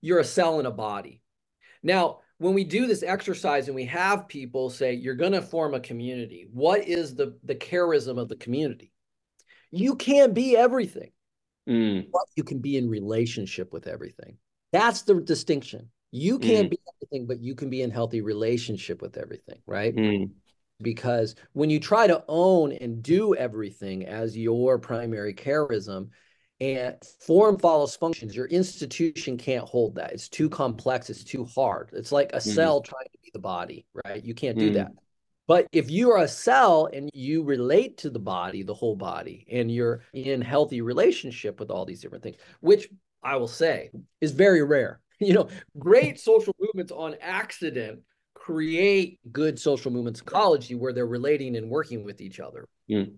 you're 0.00 0.18
a 0.18 0.24
cell 0.24 0.60
in 0.60 0.66
a 0.66 0.70
body. 0.70 1.22
Now, 1.82 2.20
when 2.38 2.54
we 2.54 2.64
do 2.64 2.86
this 2.86 3.02
exercise 3.02 3.66
and 3.66 3.74
we 3.74 3.84
have 3.84 4.28
people 4.28 4.70
say 4.70 4.94
you're 4.94 5.14
going 5.14 5.32
to 5.32 5.42
form 5.42 5.74
a 5.74 5.80
community 5.80 6.48
what 6.52 6.86
is 6.86 7.14
the 7.14 7.36
the 7.44 7.54
charism 7.54 8.18
of 8.18 8.28
the 8.28 8.36
community 8.36 8.92
you 9.70 9.94
can't 9.96 10.34
be 10.34 10.56
everything 10.56 11.10
mm. 11.68 12.06
but 12.10 12.22
you 12.36 12.44
can 12.44 12.60
be 12.60 12.76
in 12.76 12.88
relationship 12.88 13.72
with 13.72 13.86
everything 13.86 14.38
that's 14.72 15.02
the 15.02 15.20
distinction 15.20 15.90
you 16.10 16.38
can't 16.38 16.68
mm. 16.68 16.70
be 16.70 16.80
everything 16.96 17.26
but 17.26 17.40
you 17.40 17.54
can 17.54 17.68
be 17.68 17.82
in 17.82 17.90
healthy 17.90 18.20
relationship 18.20 19.02
with 19.02 19.18
everything 19.18 19.60
right 19.66 19.94
mm. 19.94 20.30
because 20.80 21.34
when 21.52 21.68
you 21.70 21.80
try 21.80 22.06
to 22.06 22.24
own 22.28 22.72
and 22.72 23.02
do 23.02 23.34
everything 23.34 24.06
as 24.06 24.36
your 24.36 24.78
primary 24.78 25.34
charism 25.34 26.08
and 26.60 26.96
form 27.20 27.58
follows 27.58 27.94
functions. 27.94 28.34
Your 28.34 28.46
institution 28.46 29.36
can't 29.36 29.64
hold 29.64 29.94
that. 29.94 30.12
It's 30.12 30.28
too 30.28 30.48
complex. 30.48 31.08
It's 31.08 31.24
too 31.24 31.44
hard. 31.44 31.90
It's 31.92 32.12
like 32.12 32.32
a 32.32 32.36
mm-hmm. 32.36 32.50
cell 32.50 32.80
trying 32.80 33.06
to 33.12 33.18
be 33.22 33.30
the 33.32 33.38
body, 33.38 33.86
right? 34.04 34.24
You 34.24 34.34
can't 34.34 34.58
do 34.58 34.66
mm-hmm. 34.66 34.74
that. 34.74 34.92
But 35.46 35.66
if 35.72 35.90
you 35.90 36.10
are 36.10 36.22
a 36.22 36.28
cell 36.28 36.90
and 36.92 37.08
you 37.14 37.42
relate 37.42 37.98
to 37.98 38.10
the 38.10 38.18
body, 38.18 38.62
the 38.62 38.74
whole 38.74 38.96
body, 38.96 39.46
and 39.50 39.70
you're 39.70 40.02
in 40.12 40.42
healthy 40.42 40.82
relationship 40.82 41.58
with 41.58 41.70
all 41.70 41.86
these 41.86 42.02
different 42.02 42.22
things, 42.22 42.36
which 42.60 42.88
I 43.22 43.36
will 43.36 43.48
say 43.48 43.90
is 44.20 44.32
very 44.32 44.62
rare. 44.62 45.00
You 45.20 45.32
know, 45.32 45.48
great 45.76 46.20
social 46.20 46.54
movements 46.60 46.92
on 46.92 47.16
accident 47.20 48.02
create 48.34 49.18
good 49.32 49.58
social 49.58 49.90
movements 49.90 50.20
ecology 50.20 50.76
where 50.76 50.92
they're 50.92 51.08
relating 51.08 51.56
and 51.56 51.68
working 51.68 52.04
with 52.04 52.20
each 52.20 52.38
other. 52.38 52.68
Mm. 52.88 53.14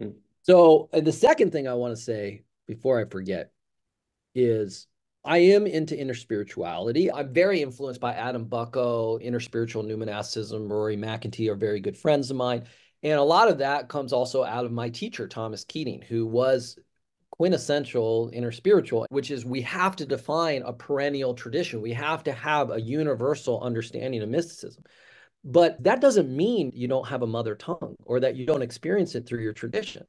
Mm. 0.00 0.14
So, 0.42 0.88
the 0.92 1.10
second 1.10 1.50
thing 1.50 1.66
I 1.66 1.74
want 1.74 1.96
to 1.96 2.00
say 2.00 2.44
before 2.68 3.00
I 3.00 3.06
forget 3.06 3.50
is 4.34 4.86
I 5.24 5.38
am 5.38 5.66
into 5.66 5.96
interspirituality. 5.96 7.10
I'm 7.12 7.32
very 7.34 7.60
influenced 7.60 8.00
by 8.00 8.14
Adam 8.14 8.44
Bucko, 8.44 9.18
interspiritual 9.18 9.84
new 9.84 9.96
monasticism. 9.96 10.72
Rory 10.72 10.96
McEntee 10.96 11.50
are 11.50 11.56
very 11.56 11.80
good 11.80 11.96
friends 11.96 12.30
of 12.30 12.36
mine. 12.36 12.64
And 13.02 13.18
a 13.18 13.22
lot 13.22 13.48
of 13.48 13.58
that 13.58 13.88
comes 13.88 14.12
also 14.12 14.44
out 14.44 14.64
of 14.64 14.72
my 14.72 14.88
teacher, 14.88 15.26
Thomas 15.26 15.64
Keating, 15.64 16.02
who 16.02 16.26
was 16.26 16.78
quintessential 17.30 18.30
interspiritual, 18.34 19.06
which 19.10 19.30
is 19.30 19.44
we 19.44 19.60
have 19.62 19.96
to 19.96 20.06
define 20.06 20.62
a 20.62 20.72
perennial 20.72 21.34
tradition. 21.34 21.80
We 21.80 21.92
have 21.92 22.24
to 22.24 22.32
have 22.32 22.70
a 22.70 22.80
universal 22.80 23.60
understanding 23.60 24.22
of 24.22 24.28
mysticism. 24.28 24.84
But 25.44 25.82
that 25.84 26.00
doesn't 26.00 26.34
mean 26.34 26.72
you 26.74 26.88
don't 26.88 27.06
have 27.08 27.22
a 27.22 27.26
mother 27.26 27.54
tongue 27.54 27.96
or 28.04 28.20
that 28.20 28.36
you 28.36 28.44
don't 28.44 28.62
experience 28.62 29.14
it 29.14 29.26
through 29.26 29.42
your 29.42 29.52
tradition. 29.52 30.04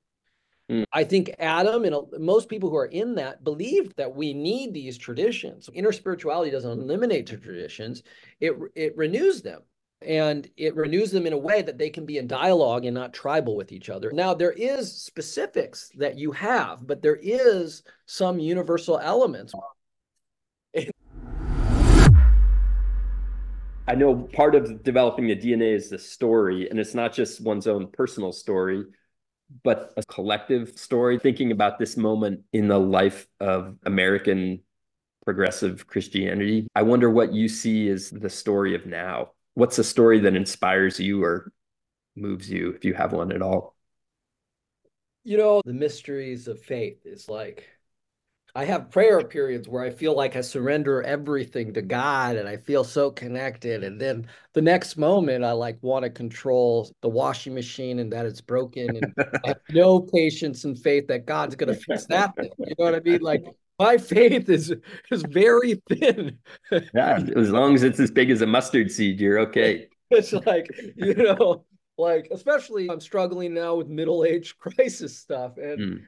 Mm. 0.70 0.86
I 0.94 1.04
think 1.04 1.34
Adam 1.40 1.84
and 1.84 1.96
most 2.20 2.48
people 2.48 2.70
who 2.70 2.76
are 2.76 2.86
in 2.86 3.16
that 3.16 3.44
believe 3.44 3.96
that 3.96 4.16
we 4.16 4.34
need 4.34 4.74
these 4.74 4.98
traditions. 4.98 5.68
Interspirituality 5.76 6.52
doesn't 6.52 6.80
eliminate 6.80 7.28
the 7.28 7.38
traditions; 7.38 8.04
it 8.40 8.54
it 8.76 8.96
renews 8.96 9.42
them, 9.42 9.62
and 10.04 10.48
it 10.58 10.76
renews 10.76 11.10
them 11.10 11.26
in 11.26 11.34
a 11.34 11.38
way 11.38 11.64
that 11.64 11.80
they 11.80 11.90
can 11.90 12.06
be 12.06 12.20
in 12.20 12.28
dialogue 12.28 12.86
and 12.86 12.94
not 12.94 13.14
tribal 13.14 13.56
with 13.56 13.72
each 13.72 13.90
other. 13.90 14.12
Now 14.12 14.36
there 14.36 14.52
is 14.52 14.94
specifics 14.94 15.90
that 15.98 16.20
you 16.20 16.32
have, 16.34 16.86
but 16.86 17.02
there 17.02 17.20
is 17.20 17.82
some 18.06 18.40
universal 18.40 19.00
elements. 19.00 19.54
I 23.88 23.96
know 23.96 24.30
part 24.34 24.54
of 24.54 24.84
developing 24.84 25.26
the 25.26 25.36
DNA 25.36 25.74
is 25.74 25.90
the 25.90 25.98
story, 25.98 26.70
and 26.70 26.80
it's 26.80 26.94
not 26.94 27.12
just 27.12 27.42
one's 27.42 27.66
own 27.66 27.88
personal 27.88 28.32
story 28.32 28.84
but 29.64 29.94
a 29.98 30.04
collective 30.04 30.78
story, 30.78 31.20
thinking 31.20 31.52
about 31.52 31.80
this 31.80 31.98
moment 31.98 32.42
in 32.54 32.68
the 32.68 32.80
life 32.80 33.28
of 33.40 33.76
American 33.86 34.62
progressive 35.26 35.88
Christianity. 35.88 36.68
I 36.76 36.84
wonder 36.84 37.10
what 37.10 37.34
you 37.34 37.48
see 37.48 37.90
as 37.90 38.10
the 38.10 38.30
story 38.30 38.76
of 38.76 38.86
now. 38.86 39.32
What's 39.54 39.80
a 39.80 39.84
story 39.84 40.20
that 40.22 40.36
inspires 40.36 41.00
you 41.00 41.24
or 41.24 41.52
moves 42.16 42.50
you, 42.50 42.72
if 42.72 42.86
you 42.86 42.94
have 42.94 43.12
one 43.14 43.32
at 43.32 43.42
all? 43.42 43.76
You 45.24 45.38
know, 45.38 45.62
the 45.66 45.74
mysteries 45.74 46.48
of 46.48 46.62
faith 46.62 47.06
is 47.06 47.28
like 47.28 47.68
I 48.56 48.66
have 48.66 48.90
prayer 48.90 49.24
periods 49.24 49.68
where 49.68 49.84
I 49.84 49.90
feel 49.90 50.16
like 50.16 50.36
I 50.36 50.42
surrender 50.42 51.04
everything 51.04 51.74
to 51.74 51.82
God 51.82 52.36
and 52.36 52.48
I 52.48 52.58
feel 52.58 52.84
so 52.84 53.12
connected. 53.12 53.84
And 53.84 54.00
then 54.00 54.28
the 54.54 54.62
next 54.62 54.98
moment, 54.98 55.44
I 55.44 55.52
like 55.52 55.78
want 55.82 56.04
to 56.04 56.10
control 56.10 56.92
the 57.02 57.10
washing 57.10 57.54
machine 57.54 58.00
and 58.00 58.12
that 58.12 58.26
it's 58.26 58.42
broken. 58.42 58.98
And 58.98 59.14
I 59.46 59.50
have 59.50 59.62
no 59.72 60.00
patience 60.02 60.66
and 60.66 60.78
faith 60.78 61.08
that 61.08 61.26
God's 61.26 61.56
going 61.56 61.74
to 61.74 61.80
fix 61.80 62.06
that 62.08 62.36
thing. 62.36 62.50
You 62.60 62.76
know 62.78 62.86
what 62.86 62.96
I 62.96 63.00
mean? 63.02 63.22
Like 63.22 63.44
my 63.80 63.98
faith 63.98 64.50
is 64.50 64.74
is 65.12 65.24
very 65.30 65.82
thin. 65.90 66.38
yeah, 66.72 67.24
as 67.36 67.50
long 67.50 67.76
as 67.76 67.84
it's 67.84 68.00
as 68.00 68.12
big 68.12 68.30
as 68.30 68.42
a 68.42 68.48
mustard 68.48 68.92
seed, 68.92 69.20
you're 69.20 69.40
okay. 69.40 69.88
It's 70.12 70.34
like, 70.34 70.66
you 70.96 71.14
know, 71.14 71.66
like 72.00 72.28
especially 72.32 72.90
i'm 72.90 73.00
struggling 73.00 73.54
now 73.54 73.76
with 73.76 73.88
middle-age 73.88 74.58
crisis 74.60 75.18
stuff 75.18 75.58
and, 75.58 75.80
mm. 75.80 76.02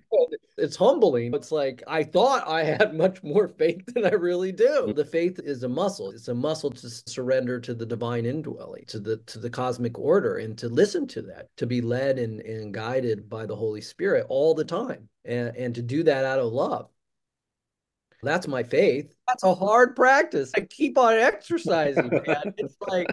it's 0.58 0.76
humbling 0.76 1.34
it's 1.34 1.52
like 1.52 1.84
i 1.88 2.04
thought 2.04 2.48
i 2.48 2.64
had 2.64 2.96
much 2.96 3.22
more 3.22 3.48
faith 3.48 3.84
than 3.94 4.06
i 4.06 4.12
really 4.12 4.52
do 4.52 4.88
mm. 4.88 4.96
the 4.96 5.06
faith 5.06 5.40
is 5.44 5.64
a 5.64 5.70
muscle 5.70 6.10
it's 6.12 6.30
a 6.30 6.34
muscle 6.34 6.72
to 6.72 6.90
surrender 6.90 7.60
to 7.60 7.74
the 7.74 7.86
divine 7.86 8.26
indwelling 8.26 8.84
to 8.88 9.00
the 9.00 9.18
to 9.28 9.38
the 9.38 9.50
cosmic 9.50 10.00
order 10.00 10.38
and 10.38 10.58
to 10.58 10.70
listen 10.70 11.06
to 11.06 11.22
that 11.22 11.50
to 11.58 11.68
be 11.68 11.82
led 11.82 12.18
and, 12.18 12.40
and 12.42 12.74
guided 12.74 13.30
by 13.30 13.46
the 13.46 13.56
holy 13.56 13.82
spirit 13.82 14.26
all 14.30 14.56
the 14.56 14.66
time 14.66 15.08
and, 15.26 15.56
and 15.56 15.76
to 15.76 15.82
do 15.82 16.04
that 16.04 16.26
out 16.26 16.40
of 16.40 16.52
love 16.52 16.90
that's 18.24 18.48
my 18.48 18.64
faith. 18.64 19.14
That's 19.28 19.44
a 19.44 19.56
hard 19.56 19.96
practice. 19.96 20.52
I 20.56 20.62
keep 20.62 20.98
on 20.98 21.14
exercising, 21.14 22.10
man. 22.10 22.54
It's 22.58 22.76
like 22.88 23.08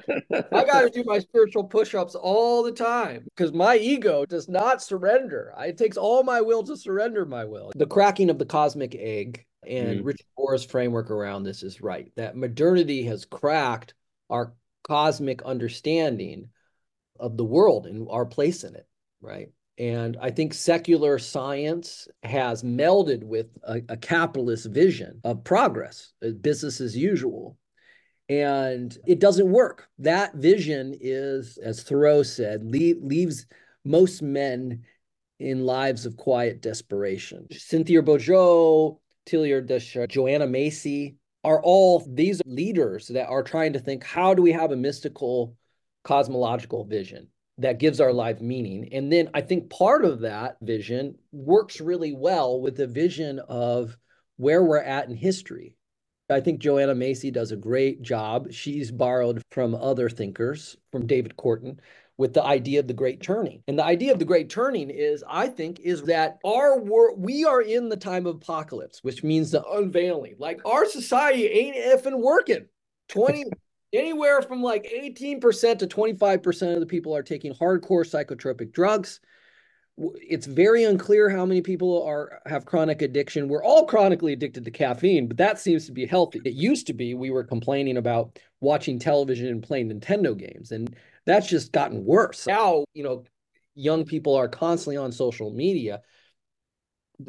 I 0.52 0.64
got 0.64 0.82
to 0.82 0.90
do 0.90 1.04
my 1.06 1.18
spiritual 1.18 1.64
push-ups 1.64 2.14
all 2.14 2.62
the 2.62 2.72
time 2.72 3.24
because 3.36 3.52
my 3.52 3.76
ego 3.76 4.26
does 4.26 4.48
not 4.48 4.82
surrender. 4.82 5.54
It 5.58 5.78
takes 5.78 5.96
all 5.96 6.22
my 6.22 6.40
will 6.40 6.62
to 6.64 6.76
surrender 6.76 7.24
my 7.24 7.44
will. 7.44 7.72
The 7.74 7.86
cracking 7.86 8.30
of 8.30 8.38
the 8.38 8.46
cosmic 8.46 8.94
egg 8.94 9.46
and 9.66 10.00
mm. 10.00 10.04
Richard 10.04 10.26
Rohr's 10.38 10.64
framework 10.64 11.10
around 11.10 11.42
this 11.42 11.62
is 11.62 11.80
right. 11.80 12.10
That 12.16 12.36
modernity 12.36 13.04
has 13.04 13.24
cracked 13.24 13.94
our 14.30 14.54
cosmic 14.84 15.42
understanding 15.42 16.48
of 17.18 17.36
the 17.36 17.44
world 17.44 17.86
and 17.86 18.08
our 18.10 18.26
place 18.26 18.64
in 18.64 18.74
it, 18.74 18.86
right? 19.20 19.50
And 19.78 20.16
I 20.20 20.30
think 20.30 20.54
secular 20.54 21.18
science 21.18 22.08
has 22.24 22.64
melded 22.64 23.22
with 23.22 23.46
a, 23.62 23.80
a 23.88 23.96
capitalist 23.96 24.66
vision 24.66 25.20
of 25.22 25.44
progress, 25.44 26.12
uh, 26.24 26.30
business 26.30 26.80
as 26.80 26.96
usual. 26.96 27.56
And 28.28 28.96
it 29.06 29.20
doesn't 29.20 29.50
work. 29.50 29.88
That 30.00 30.34
vision 30.34 30.94
is, 31.00 31.58
as 31.58 31.82
Thoreau 31.82 32.24
said, 32.24 32.64
leave, 32.64 32.98
leaves 33.00 33.46
most 33.84 34.20
men 34.20 34.82
in 35.38 35.64
lives 35.64 36.04
of 36.04 36.16
quiet 36.16 36.60
desperation. 36.60 37.46
Cynthia 37.52 38.02
Bourgeault, 38.02 38.98
Teilhard 39.26 39.66
de 39.66 39.78
Chardin, 39.78 40.12
Joanna 40.12 40.46
Macy 40.46 41.16
are 41.44 41.62
all 41.62 42.04
these 42.08 42.42
leaders 42.44 43.06
that 43.08 43.28
are 43.28 43.44
trying 43.44 43.72
to 43.72 43.78
think 43.78 44.02
how 44.02 44.34
do 44.34 44.42
we 44.42 44.52
have 44.52 44.72
a 44.72 44.76
mystical 44.76 45.54
cosmological 46.02 46.84
vision? 46.84 47.28
That 47.58 47.78
gives 47.78 48.00
our 48.00 48.12
life 48.12 48.40
meaning. 48.40 48.88
And 48.92 49.12
then 49.12 49.30
I 49.34 49.40
think 49.40 49.68
part 49.68 50.04
of 50.04 50.20
that 50.20 50.56
vision 50.62 51.16
works 51.32 51.80
really 51.80 52.12
well 52.12 52.60
with 52.60 52.76
the 52.76 52.86
vision 52.86 53.40
of 53.48 53.96
where 54.36 54.62
we're 54.62 54.78
at 54.78 55.08
in 55.08 55.16
history. 55.16 55.74
I 56.30 56.40
think 56.40 56.60
Joanna 56.60 56.94
Macy 56.94 57.30
does 57.30 57.52
a 57.52 57.56
great 57.56 58.02
job. 58.02 58.52
She's 58.52 58.90
borrowed 58.90 59.42
from 59.50 59.74
other 59.74 60.08
thinkers, 60.08 60.76
from 60.92 61.06
David 61.06 61.34
Korten, 61.36 61.78
with 62.18 62.34
the 62.34 62.44
idea 62.44 62.80
of 62.80 62.86
the 62.86 62.94
great 62.94 63.22
turning. 63.22 63.62
And 63.66 63.78
the 63.78 63.84
idea 63.84 64.12
of 64.12 64.18
the 64.18 64.24
great 64.24 64.50
turning 64.50 64.90
is, 64.90 65.24
I 65.28 65.48
think, 65.48 65.80
is 65.80 66.02
that 66.02 66.38
our 66.44 66.78
we 67.16 67.44
are 67.44 67.62
in 67.62 67.88
the 67.88 67.96
time 67.96 68.26
of 68.26 68.36
apocalypse, 68.36 69.02
which 69.02 69.24
means 69.24 69.50
the 69.50 69.64
unveiling. 69.64 70.34
Like 70.38 70.60
our 70.66 70.84
society 70.84 71.46
ain't 71.46 71.76
effing 71.76 72.18
working. 72.20 72.66
20, 73.08 73.44
anywhere 73.92 74.42
from 74.42 74.62
like 74.62 74.84
18% 74.84 75.78
to 75.78 75.86
25% 75.86 76.74
of 76.74 76.80
the 76.80 76.86
people 76.86 77.14
are 77.14 77.22
taking 77.22 77.54
hardcore 77.54 78.04
psychotropic 78.04 78.72
drugs. 78.72 79.20
It's 79.96 80.46
very 80.46 80.84
unclear 80.84 81.28
how 81.28 81.44
many 81.44 81.60
people 81.60 82.04
are 82.04 82.40
have 82.46 82.64
chronic 82.64 83.02
addiction. 83.02 83.48
We're 83.48 83.64
all 83.64 83.84
chronically 83.86 84.32
addicted 84.32 84.64
to 84.64 84.70
caffeine 84.70 85.26
but 85.26 85.38
that 85.38 85.58
seems 85.58 85.86
to 85.86 85.92
be 85.92 86.06
healthy. 86.06 86.40
It 86.44 86.54
used 86.54 86.86
to 86.86 86.92
be 86.92 87.14
we 87.14 87.30
were 87.30 87.42
complaining 87.42 87.96
about 87.96 88.38
watching 88.60 88.98
television 88.98 89.48
and 89.48 89.62
playing 89.62 89.90
nintendo 89.90 90.36
games 90.36 90.70
and 90.70 90.94
that's 91.24 91.48
just 91.48 91.72
gotten 91.72 92.04
worse. 92.04 92.46
Now 92.46 92.84
you 92.94 93.02
know 93.02 93.24
young 93.74 94.04
people 94.04 94.36
are 94.36 94.48
constantly 94.48 94.96
on 94.96 95.10
social 95.10 95.50
media 95.50 96.00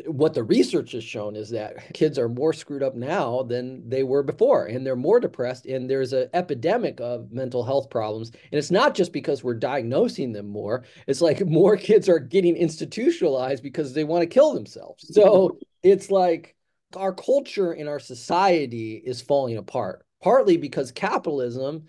what 0.05 0.35
the 0.35 0.43
research 0.43 0.91
has 0.91 1.03
shown 1.03 1.35
is 1.35 1.49
that 1.49 1.93
kids 1.93 2.19
are 2.19 2.29
more 2.29 2.53
screwed 2.53 2.83
up 2.83 2.95
now 2.95 3.41
than 3.41 3.87
they 3.89 4.03
were 4.03 4.21
before 4.21 4.67
and 4.67 4.85
they're 4.85 4.95
more 4.95 5.19
depressed 5.19 5.65
and 5.65 5.89
there's 5.89 6.13
an 6.13 6.29
epidemic 6.33 6.99
of 7.01 7.31
mental 7.31 7.63
health 7.63 7.89
problems 7.89 8.29
and 8.29 8.59
it's 8.59 8.69
not 8.69 8.93
just 8.93 9.11
because 9.11 9.43
we're 9.43 9.55
diagnosing 9.55 10.31
them 10.31 10.47
more 10.47 10.83
it's 11.07 11.21
like 11.21 11.43
more 11.45 11.75
kids 11.75 12.07
are 12.07 12.19
getting 12.19 12.55
institutionalized 12.55 13.63
because 13.63 13.93
they 13.93 14.03
want 14.03 14.21
to 14.21 14.27
kill 14.27 14.53
themselves. 14.53 15.07
So 15.11 15.57
it's 15.81 16.11
like 16.11 16.55
our 16.95 17.13
culture 17.13 17.71
and 17.71 17.89
our 17.89 17.99
society 17.99 19.01
is 19.03 19.21
falling 19.21 19.57
apart 19.57 20.05
partly 20.21 20.57
because 20.57 20.91
capitalism 20.91 21.85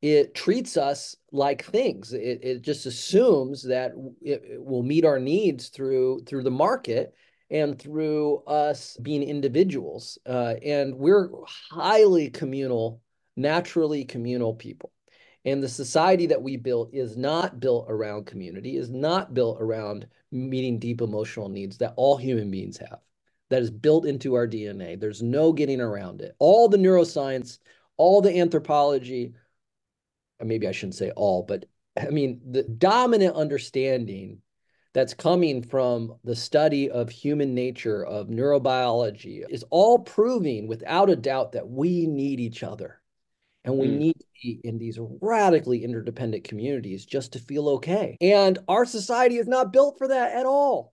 it 0.00 0.34
treats 0.34 0.76
us 0.76 1.14
like 1.30 1.64
things. 1.64 2.12
It, 2.12 2.40
it 2.42 2.62
just 2.62 2.86
assumes 2.86 3.62
that 3.62 3.92
it, 4.20 4.42
it 4.44 4.64
will 4.64 4.82
meet 4.82 5.04
our 5.04 5.20
needs 5.20 5.68
through 5.68 6.24
through 6.26 6.42
the 6.42 6.50
market 6.50 7.14
and 7.52 7.78
through 7.78 8.42
us 8.46 8.96
being 9.02 9.22
individuals. 9.22 10.18
Uh, 10.26 10.54
and 10.64 10.96
we're 10.96 11.28
highly 11.70 12.30
communal, 12.30 13.02
naturally 13.36 14.06
communal 14.06 14.54
people. 14.54 14.90
And 15.44 15.62
the 15.62 15.68
society 15.68 16.26
that 16.26 16.42
we 16.42 16.56
built 16.56 16.94
is 16.94 17.16
not 17.16 17.60
built 17.60 17.86
around 17.90 18.26
community, 18.26 18.76
is 18.76 18.90
not 18.90 19.34
built 19.34 19.58
around 19.60 20.06
meeting 20.30 20.78
deep 20.78 21.02
emotional 21.02 21.50
needs 21.50 21.76
that 21.78 21.92
all 21.96 22.16
human 22.16 22.50
beings 22.50 22.78
have. 22.78 23.00
That 23.50 23.60
is 23.60 23.70
built 23.70 24.06
into 24.06 24.34
our 24.34 24.48
DNA. 24.48 24.98
There's 24.98 25.20
no 25.20 25.52
getting 25.52 25.80
around 25.80 26.22
it. 26.22 26.34
All 26.38 26.68
the 26.68 26.78
neuroscience, 26.78 27.58
all 27.98 28.22
the 28.22 28.40
anthropology, 28.40 29.34
maybe 30.40 30.66
I 30.66 30.72
shouldn't 30.72 30.94
say 30.94 31.10
all, 31.10 31.42
but 31.42 31.66
I 32.00 32.08
mean, 32.08 32.40
the 32.50 32.62
dominant 32.62 33.36
understanding 33.36 34.40
that's 34.94 35.14
coming 35.14 35.62
from 35.62 36.14
the 36.24 36.36
study 36.36 36.90
of 36.90 37.08
human 37.08 37.54
nature, 37.54 38.04
of 38.04 38.28
neurobiology, 38.28 39.42
is 39.48 39.64
all 39.70 39.98
proving 39.98 40.66
without 40.66 41.08
a 41.08 41.16
doubt 41.16 41.52
that 41.52 41.68
we 41.68 42.06
need 42.06 42.40
each 42.40 42.62
other. 42.62 43.00
And 43.64 43.78
we 43.78 43.86
mm. 43.86 43.98
need 43.98 44.18
to 44.18 44.26
be 44.42 44.60
in 44.64 44.78
these 44.78 44.98
radically 45.20 45.84
interdependent 45.84 46.44
communities 46.44 47.06
just 47.06 47.32
to 47.32 47.38
feel 47.38 47.68
okay. 47.70 48.16
And 48.20 48.58
our 48.68 48.84
society 48.84 49.36
is 49.38 49.46
not 49.46 49.72
built 49.72 49.98
for 49.98 50.08
that 50.08 50.32
at 50.32 50.46
all. 50.46 50.92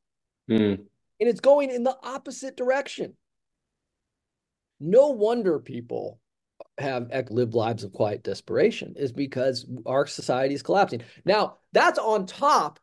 Mm. 0.50 0.86
And 1.20 1.30
it's 1.30 1.42
going 1.42 1.72
in 1.72 1.84
the 1.84 1.98
opposite 2.04 2.56
direction. 2.56 3.16
No 4.80 5.10
wonder 5.10 5.60
people 5.60 6.20
have 6.78 7.10
lived 7.32 7.54
lives 7.54 7.84
of 7.84 7.92
quiet 7.92 8.24
desperation 8.24 8.94
is 8.96 9.12
because 9.12 9.66
our 9.86 10.08
society 10.08 10.56
is 10.56 10.64
collapsing. 10.64 11.02
Now, 11.26 11.58
that's 11.74 12.00
on 12.00 12.26
top 12.26 12.80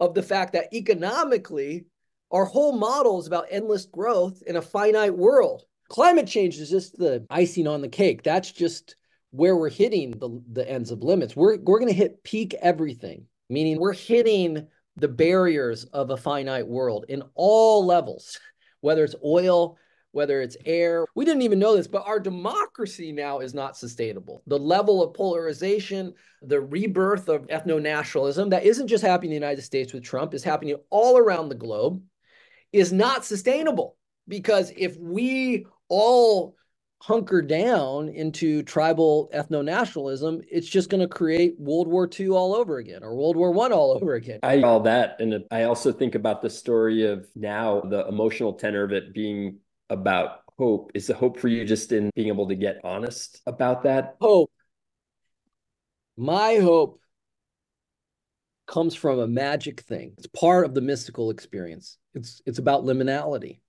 of 0.00 0.14
the 0.14 0.22
fact 0.22 0.52
that 0.52 0.72
economically, 0.72 1.86
our 2.30 2.44
whole 2.44 2.72
model 2.72 3.18
is 3.18 3.26
about 3.26 3.46
endless 3.50 3.86
growth 3.86 4.42
in 4.46 4.56
a 4.56 4.62
finite 4.62 5.16
world. 5.16 5.64
Climate 5.88 6.26
change 6.26 6.58
is 6.58 6.70
just 6.70 6.98
the 6.98 7.26
icing 7.30 7.66
on 7.66 7.80
the 7.80 7.88
cake. 7.88 8.22
That's 8.22 8.52
just 8.52 8.96
where 9.30 9.56
we're 9.56 9.70
hitting 9.70 10.12
the, 10.12 10.42
the 10.52 10.68
ends 10.68 10.90
of 10.90 11.02
limits. 11.02 11.34
We're, 11.34 11.58
we're 11.58 11.78
going 11.78 11.90
to 11.90 11.96
hit 11.96 12.22
peak 12.22 12.54
everything, 12.60 13.26
meaning 13.48 13.78
we're 13.78 13.92
hitting 13.92 14.66
the 14.96 15.08
barriers 15.08 15.84
of 15.84 16.10
a 16.10 16.16
finite 16.16 16.66
world 16.66 17.06
in 17.08 17.22
all 17.34 17.86
levels, 17.86 18.38
whether 18.80 19.04
it's 19.04 19.14
oil, 19.24 19.78
whether 20.18 20.42
it's 20.42 20.56
air. 20.66 21.06
We 21.14 21.24
didn't 21.24 21.42
even 21.42 21.60
know 21.60 21.76
this, 21.76 21.86
but 21.86 22.04
our 22.04 22.18
democracy 22.18 23.12
now 23.12 23.38
is 23.38 23.54
not 23.54 23.76
sustainable. 23.76 24.42
The 24.48 24.58
level 24.58 25.00
of 25.00 25.14
polarization, 25.14 26.12
the 26.42 26.60
rebirth 26.60 27.28
of 27.28 27.46
ethno 27.46 27.80
nationalism 27.80 28.50
that 28.50 28.64
isn't 28.64 28.88
just 28.88 29.04
happening 29.04 29.30
in 29.30 29.40
the 29.40 29.46
United 29.46 29.62
States 29.62 29.92
with 29.92 30.02
Trump, 30.02 30.34
is 30.34 30.42
happening 30.42 30.74
all 30.90 31.18
around 31.18 31.50
the 31.50 31.54
globe, 31.54 32.02
is 32.72 32.92
not 32.92 33.24
sustainable. 33.24 33.96
Because 34.26 34.72
if 34.76 34.96
we 34.98 35.66
all 35.88 36.56
hunker 37.00 37.40
down 37.40 38.08
into 38.08 38.64
tribal 38.64 39.30
ethno 39.32 39.64
nationalism, 39.64 40.42
it's 40.50 40.66
just 40.66 40.90
going 40.90 41.00
to 41.00 41.06
create 41.06 41.54
World 41.60 41.86
War 41.86 42.10
II 42.18 42.30
all 42.30 42.56
over 42.56 42.78
again 42.78 43.04
or 43.04 43.14
World 43.14 43.36
War 43.36 43.52
One 43.52 43.72
all 43.72 43.92
over 44.02 44.14
again. 44.14 44.40
I 44.42 44.62
all 44.62 44.80
that, 44.80 45.20
and 45.20 45.44
I 45.52 45.62
also 45.62 45.92
think 45.92 46.16
about 46.16 46.42
the 46.42 46.50
story 46.50 47.06
of 47.06 47.28
now 47.36 47.82
the 47.82 48.04
emotional 48.08 48.52
tenor 48.52 48.82
of 48.82 48.90
it 48.90 49.14
being 49.14 49.58
about 49.90 50.40
hope. 50.58 50.90
Is 50.94 51.06
the 51.06 51.14
hope 51.14 51.38
for 51.38 51.48
you 51.48 51.64
just 51.64 51.92
in 51.92 52.10
being 52.14 52.28
able 52.28 52.48
to 52.48 52.54
get 52.54 52.80
honest 52.84 53.40
about 53.46 53.84
that? 53.84 54.16
Hope. 54.20 54.50
My 56.16 56.56
hope 56.56 57.00
comes 58.66 58.94
from 58.94 59.18
a 59.18 59.26
magic 59.26 59.80
thing. 59.80 60.14
It's 60.18 60.26
part 60.26 60.66
of 60.66 60.74
the 60.74 60.80
mystical 60.80 61.30
experience. 61.30 61.98
It's 62.14 62.42
it's 62.46 62.58
about 62.58 62.84
liminality. 62.84 63.60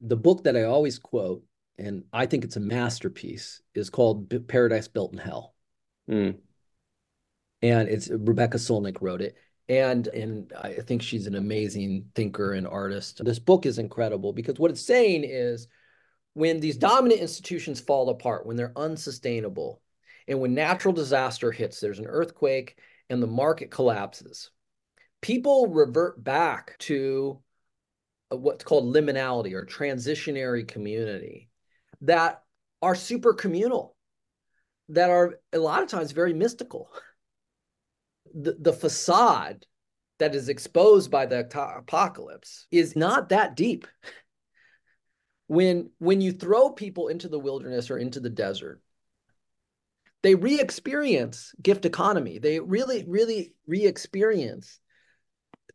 The 0.00 0.16
book 0.16 0.44
that 0.44 0.56
I 0.56 0.64
always 0.64 0.98
quote, 0.98 1.42
and 1.78 2.04
I 2.12 2.26
think 2.26 2.44
it's 2.44 2.56
a 2.56 2.60
masterpiece, 2.60 3.62
is 3.74 3.90
called 3.90 4.32
Paradise 4.46 4.88
Built 4.88 5.12
in 5.12 5.18
Hell. 5.18 5.54
Mm. 6.10 6.36
And 7.62 7.88
it's 7.88 8.10
Rebecca 8.10 8.58
Solnit 8.58 8.98
wrote 9.00 9.22
it. 9.22 9.36
And 9.68 10.06
and 10.08 10.52
I 10.60 10.74
think 10.74 11.02
she's 11.02 11.26
an 11.26 11.36
amazing 11.36 12.10
thinker 12.14 12.52
and 12.52 12.66
artist. 12.66 13.24
This 13.24 13.38
book 13.38 13.64
is 13.64 13.78
incredible 13.78 14.32
because 14.32 14.58
what 14.58 14.70
it's 14.70 14.84
saying 14.84 15.24
is 15.24 15.68
when 16.34 16.60
these 16.60 16.76
dominant 16.76 17.20
institutions 17.20 17.80
fall 17.80 18.10
apart, 18.10 18.44
when 18.44 18.56
they're 18.56 18.76
unsustainable, 18.76 19.80
and 20.28 20.40
when 20.40 20.54
natural 20.54 20.92
disaster 20.92 21.50
hits, 21.50 21.80
there's 21.80 21.98
an 21.98 22.06
earthquake 22.06 22.78
and 23.08 23.22
the 23.22 23.26
market 23.26 23.70
collapses, 23.70 24.50
people 25.20 25.68
revert 25.68 26.22
back 26.22 26.76
to 26.78 27.38
what's 28.30 28.64
called 28.64 28.94
liminality 28.94 29.52
or 29.52 29.64
transitionary 29.64 30.66
community 30.66 31.48
that 32.00 32.42
are 32.82 32.94
super 32.94 33.32
communal, 33.32 33.96
that 34.88 35.10
are 35.10 35.38
a 35.52 35.58
lot 35.58 35.82
of 35.82 35.88
times 35.88 36.12
very 36.12 36.34
mystical. 36.34 36.90
The, 38.34 38.72
facade 38.72 39.66
that 40.18 40.34
is 40.34 40.48
exposed 40.48 41.10
by 41.10 41.26
the 41.26 41.40
apocalypse 41.40 42.66
is 42.70 42.96
not 42.96 43.28
that 43.30 43.56
deep. 43.56 43.86
When, 45.46 45.90
when 45.98 46.20
you 46.20 46.32
throw 46.32 46.70
people 46.70 47.08
into 47.08 47.28
the 47.28 47.38
wilderness 47.38 47.90
or 47.90 47.98
into 47.98 48.18
the 48.18 48.30
desert, 48.30 48.80
they 50.22 50.34
re-experience 50.34 51.54
gift 51.60 51.84
economy. 51.84 52.38
They 52.38 52.58
really, 52.58 53.04
really 53.06 53.52
re-experience 53.66 54.80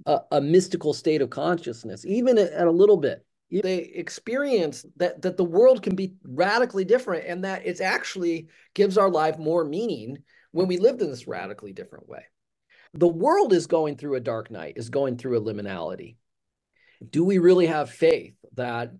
a, 0.07 0.21
a, 0.31 0.41
mystical 0.41 0.93
state 0.93 1.21
of 1.21 1.29
consciousness, 1.29 2.03
even 2.03 2.39
at, 2.39 2.51
at 2.51 2.65
a 2.65 2.71
little 2.71 2.97
bit. 2.97 3.23
They 3.51 3.77
experience 3.77 4.85
that 4.97 5.21
that 5.21 5.37
the 5.37 5.43
world 5.43 5.83
can 5.83 5.95
be 5.95 6.15
radically 6.23 6.83
different, 6.83 7.25
and 7.27 7.43
that 7.43 7.65
it 7.65 7.79
actually 7.79 8.47
gives 8.73 8.97
our 8.97 9.09
life 9.09 9.37
more 9.37 9.63
meaning 9.65 10.17
when 10.51 10.67
we 10.67 10.77
lived 10.77 11.01
in 11.01 11.09
this 11.09 11.27
radically 11.27 11.73
different 11.73 12.09
way. 12.09 12.23
The 12.93 13.07
world 13.07 13.53
is 13.53 13.67
going 13.67 13.97
through 13.97 14.15
a 14.15 14.21
dark 14.21 14.49
night, 14.49 14.73
is 14.77 14.89
going 14.89 15.17
through 15.17 15.37
a 15.37 15.41
liminality. 15.41 16.15
Do 17.07 17.23
we 17.23 17.37
really 17.37 17.67
have 17.67 17.89
faith 17.89 18.35
that 18.55 18.91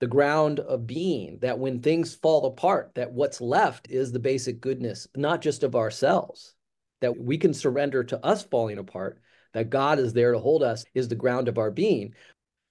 the 0.00 0.06
ground 0.06 0.58
of 0.60 0.86
being 0.86 1.38
that 1.42 1.58
when 1.58 1.80
things 1.80 2.14
fall 2.14 2.46
apart 2.46 2.92
that 2.96 3.12
what's 3.12 3.40
left 3.40 3.88
is 3.90 4.10
the 4.10 4.18
basic 4.18 4.60
goodness 4.60 5.06
not 5.16 5.40
just 5.40 5.62
of 5.62 5.76
ourselves? 5.76 6.54
That 7.00 7.18
we 7.18 7.38
can 7.38 7.54
surrender 7.54 8.04
to 8.04 8.24
us 8.24 8.44
falling 8.44 8.78
apart 8.78 9.20
that 9.54 9.70
god 9.70 9.98
is 9.98 10.12
there 10.12 10.32
to 10.32 10.38
hold 10.38 10.62
us 10.62 10.84
is 10.94 11.08
the 11.08 11.14
ground 11.14 11.48
of 11.48 11.58
our 11.58 11.70
being? 11.70 12.14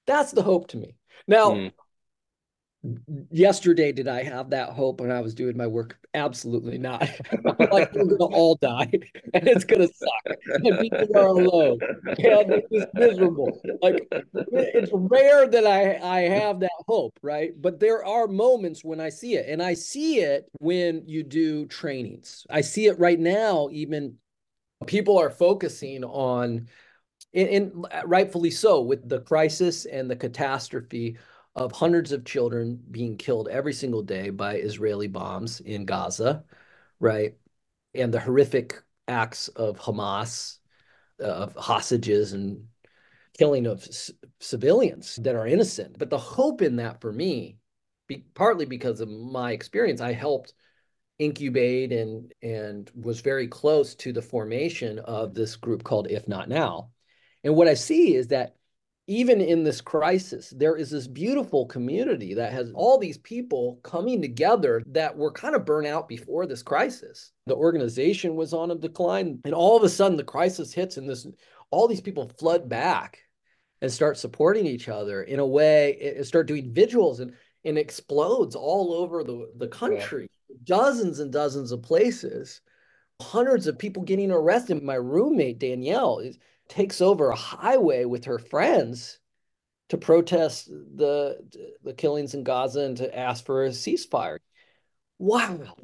That's 0.08 0.32
the 0.32 0.44
hope 0.44 0.68
to 0.70 0.78
me. 0.78 0.96
Now 1.28 1.52
mm 1.52 1.72
yesterday 3.30 3.92
did 3.92 4.08
I 4.08 4.24
have 4.24 4.50
that 4.50 4.70
hope 4.70 5.02
when 5.02 5.12
I 5.12 5.22
was 5.22 5.36
doing 5.36 5.56
my 5.56 5.68
work? 5.68 5.98
Absolutely 6.14 6.78
not. 6.78 7.02
like 7.72 7.94
we're 7.94 8.18
gonna 8.18 8.26
all 8.26 8.56
die 8.56 8.90
and 9.34 9.48
it's 9.48 9.64
gonna 9.64 9.88
suck 9.88 10.38
and 10.46 10.80
people 10.80 11.08
are 11.16 11.28
alone 11.28 11.80
and 12.06 12.64
it's 12.72 12.94
miserable. 12.94 13.62
Like 13.82 14.08
it's 14.34 14.92
rare 14.94 15.48
that 15.48 15.68
I 15.68 15.98
I 15.98 16.22
have 16.22 16.60
that 16.62 16.72
hope, 16.88 17.20
right? 17.22 17.52
But 17.60 17.80
there 17.80 18.06
are 18.06 18.28
moments 18.28 18.84
when 18.84 19.00
I 19.00 19.10
see 19.10 19.36
it, 19.36 19.48
and 19.48 19.62
I 19.62 19.76
see 19.76 20.20
it 20.20 20.50
when 20.60 21.04
you 21.06 21.24
do 21.24 21.68
trainings. 21.68 22.46
I 22.50 22.62
see 22.62 22.88
it 22.88 23.00
right 23.00 23.20
now, 23.20 23.70
even 23.72 24.16
people 24.88 25.20
are 25.20 25.30
focusing 25.30 26.04
on 26.04 26.68
and, 27.34 27.50
and 27.50 27.86
rightfully 28.06 28.52
so 28.52 28.82
with 28.82 29.08
the 29.08 29.22
crisis 29.22 29.86
and 29.86 30.10
the 30.10 30.16
catastrophe 30.16 31.18
of 31.56 31.72
hundreds 31.72 32.12
of 32.12 32.26
children 32.26 32.80
being 32.92 33.18
killed 33.18 33.48
every 33.50 33.74
single 33.74 34.04
day 34.04 34.30
by 34.30 34.56
Israeli 34.56 35.08
bombs 35.08 35.60
in 35.60 35.86
Gaza, 35.86 36.44
right? 37.00 37.36
And 37.94 38.14
the 38.14 38.20
horrific 38.20 38.82
acts 39.08 39.50
of 39.50 39.80
Hamas, 39.80 40.60
uh, 41.22 41.26
of 41.26 41.56
hostages 41.56 42.34
and 42.34 42.66
killing 43.38 43.66
of 43.66 43.88
civilians 44.40 45.18
that 45.18 45.36
are 45.36 45.48
innocent. 45.48 45.98
But 45.98 46.10
the 46.10 46.18
hope 46.18 46.62
in 46.62 46.78
that 46.78 47.02
for 47.02 47.12
me, 47.12 47.58
be, 48.08 48.26
partly 48.34 48.66
because 48.66 49.02
of 49.02 49.10
my 49.10 49.52
experience, 49.52 50.02
I 50.02 50.14
helped 50.14 50.54
incubate 51.20 51.92
and 51.92 52.34
and 52.42 52.90
was 52.96 53.22
very 53.22 53.48
close 53.48 53.94
to 53.96 54.12
the 54.12 54.22
formation 54.22 55.00
of 55.00 55.34
this 55.34 55.56
group 55.56 55.84
called 55.84 56.10
If 56.10 56.28
Not 56.28 56.50
Now. 56.50 56.92
And 57.44 57.56
what 57.56 57.68
I 57.68 57.76
see 57.76 58.16
is 58.16 58.28
that 58.28 58.56
even 59.08 59.42
in 59.42 59.64
this 59.64 59.82
crisis, 59.82 60.54
there 60.56 60.76
is 60.76 60.92
this 60.92 61.08
beautiful 61.08 61.66
community 61.66 62.34
that 62.36 62.54
has 62.54 62.72
all 62.74 62.98
these 62.98 63.18
people 63.18 63.80
coming 63.84 64.22
together 64.22 64.82
that 64.88 65.18
were 65.18 65.32
kind 65.32 65.56
of 65.56 65.66
burnt 65.66 65.88
out 65.88 66.08
before 66.08 66.46
this 66.46 66.62
crisis. 66.62 67.32
The 67.48 67.56
organization 67.56 68.36
was 68.36 68.54
on 68.54 68.72
a 68.72 68.76
decline, 68.76 69.42
and 69.44 69.54
all 69.54 69.76
of 69.76 69.84
a 69.84 69.90
sudden 69.90 70.18
the 70.18 70.24
crisis 70.24 70.74
hits, 70.74 70.98
and 70.98 71.10
this 71.10 71.28
all 71.72 71.88
these 71.88 72.02
people 72.02 72.32
flood 72.40 72.70
back 72.70 73.20
and 73.82 73.92
start 73.92 74.18
supporting 74.18 74.68
each 74.68 74.88
other 74.88 75.24
in 75.24 75.40
a 75.40 75.46
way, 75.46 76.14
and 76.16 76.26
start 76.26 76.48
doing 76.48 76.74
vigils 76.74 77.20
and 77.20 77.34
and 77.64 77.78
explodes 77.78 78.56
all 78.56 78.94
over 78.94 79.24
the, 79.24 79.52
the 79.58 79.68
country, 79.68 80.28
yeah. 80.50 80.56
dozens 80.64 81.20
and 81.20 81.32
dozens 81.32 81.72
of 81.72 81.82
places, 81.84 82.62
hundreds 83.22 83.68
of 83.68 83.78
people 83.78 84.04
getting 84.04 84.32
arrested. 84.32 84.82
My 84.82 84.96
roommate 84.96 85.60
Danielle 85.60 86.20
is 86.20 86.40
takes 86.72 87.02
over 87.02 87.30
a 87.30 87.36
highway 87.36 88.06
with 88.06 88.26
her 88.26 88.40
friends 88.40 89.20
to 89.90 89.98
protest 89.98 90.70
the 90.70 91.38
the 91.84 91.94
killings 91.94 92.34
in 92.34 92.44
Gaza 92.44 92.80
and 92.80 92.98
to 92.98 93.18
ask 93.18 93.46
for 93.46 93.66
a 93.66 93.70
ceasefire. 93.70 94.38
Wow, 95.20 95.76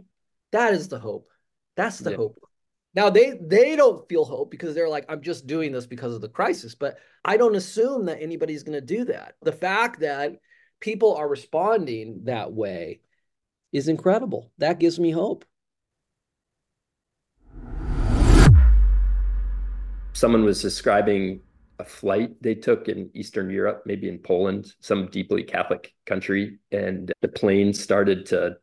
that 0.54 0.74
is 0.74 0.88
the 0.88 0.98
hope. 0.98 1.30
That's 1.76 2.00
the 2.00 2.12
yeah. 2.12 2.18
hope. 2.18 2.40
Now 2.96 3.10
they 3.10 3.38
they 3.42 3.76
don't 3.76 4.08
feel 4.08 4.24
hope 4.24 4.50
because 4.50 4.74
they're 4.74 4.88
like 4.88 5.06
I'm 5.10 5.22
just 5.22 5.46
doing 5.46 5.74
this 5.74 5.86
because 5.86 6.16
of 6.16 6.22
the 6.22 6.30
crisis, 6.30 6.74
but 6.74 6.98
I 7.26 7.36
don't 7.36 7.58
assume 7.58 8.06
that 8.06 8.22
anybody's 8.22 8.64
going 8.64 8.80
to 8.80 8.96
do 8.96 9.04
that. 9.06 9.36
The 9.42 9.52
fact 9.52 10.00
that 10.00 10.38
people 10.80 11.16
are 11.16 11.28
responding 11.28 12.22
that 12.24 12.54
way 12.54 13.02
is 13.74 13.90
incredible. 13.90 14.54
That 14.58 14.80
gives 14.80 15.02
me 15.02 15.12
hope. 15.12 15.44
Someone 20.18 20.44
was 20.44 20.64
describing 20.64 21.40
a 21.78 21.84
flight 21.84 22.32
they 22.42 22.56
took 22.56 22.90
in 22.90 23.08
Eastern 23.14 23.52
Europe, 23.52 23.84
maybe 23.86 24.10
in 24.10 24.18
Poland, 24.18 24.74
some 24.80 25.08
deeply 25.12 25.44
Catholic 25.44 25.94
country, 26.08 26.58
and 26.72 27.14
the 27.22 27.28
plane 27.28 27.72
started 27.72 28.26
to 28.26 28.58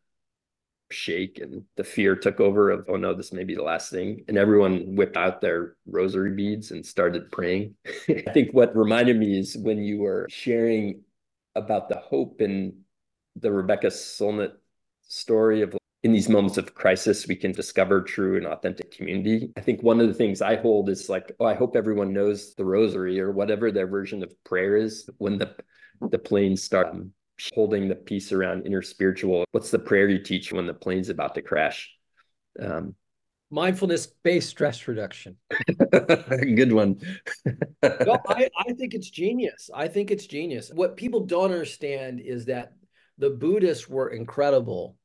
shake 0.90 1.38
and 1.38 1.64
the 1.76 1.82
fear 1.82 2.14
took 2.14 2.40
over 2.40 2.70
of 2.70 2.84
oh 2.88 2.96
no 2.96 3.14
this 3.14 3.32
may 3.32 3.42
be 3.42 3.54
the 3.54 3.62
last 3.62 3.90
thing. 3.90 4.24
And 4.28 4.36
everyone 4.36 4.96
whipped 4.96 5.16
out 5.16 5.40
their 5.40 5.76
rosary 5.86 6.34
beads 6.34 6.72
and 6.72 6.84
started 6.84 7.30
praying. 7.30 7.74
I 8.08 8.32
think 8.32 8.52
what 8.52 8.76
reminded 8.76 9.16
me 9.16 9.38
is 9.38 9.56
when 9.56 9.78
you 9.78 10.00
were 10.00 10.26
sharing 10.28 11.02
about 11.54 11.88
the 11.88 11.98
hope 11.98 12.40
in 12.40 12.80
the 13.36 13.52
rebecca 13.52 13.88
solnit 13.88 14.52
story 15.06 15.62
of 15.62 15.76
in 16.04 16.12
these 16.12 16.28
moments 16.28 16.58
of 16.58 16.74
crisis, 16.74 17.26
we 17.26 17.34
can 17.34 17.50
discover 17.50 18.02
true 18.02 18.36
and 18.36 18.46
authentic 18.46 18.94
community. 18.94 19.50
I 19.56 19.62
think 19.62 19.82
one 19.82 20.00
of 20.00 20.06
the 20.06 20.14
things 20.14 20.42
I 20.42 20.56
hold 20.56 20.90
is 20.90 21.08
like, 21.08 21.32
oh, 21.40 21.46
I 21.46 21.54
hope 21.54 21.74
everyone 21.74 22.12
knows 22.12 22.54
the 22.54 22.64
rosary 22.64 23.18
or 23.18 23.32
whatever 23.32 23.72
their 23.72 23.86
version 23.86 24.22
of 24.22 24.32
prayer 24.44 24.76
is 24.76 25.08
when 25.16 25.38
the 25.38 25.56
the 26.10 26.18
planes 26.18 26.62
start 26.62 26.94
holding 27.54 27.88
the 27.88 27.94
peace 27.94 28.32
around 28.32 28.64
interspiritual. 28.64 29.44
What's 29.52 29.70
the 29.70 29.78
prayer 29.78 30.08
you 30.08 30.22
teach 30.22 30.52
when 30.52 30.66
the 30.66 30.74
plane's 30.74 31.08
about 31.08 31.34
to 31.36 31.42
crash? 31.42 31.90
Um, 32.60 32.94
Mindfulness 33.50 34.08
based 34.24 34.50
stress 34.50 34.86
reduction. 34.86 35.36
Good 35.90 36.72
one. 36.72 37.00
no, 37.46 38.18
I, 38.28 38.50
I 38.58 38.72
think 38.74 38.92
it's 38.92 39.08
genius. 39.08 39.70
I 39.72 39.88
think 39.88 40.10
it's 40.10 40.26
genius. 40.26 40.70
What 40.74 40.96
people 40.96 41.20
don't 41.20 41.52
understand 41.52 42.20
is 42.20 42.46
that 42.46 42.72
the 43.16 43.30
Buddhists 43.30 43.88
were 43.88 44.08
incredible 44.08 44.96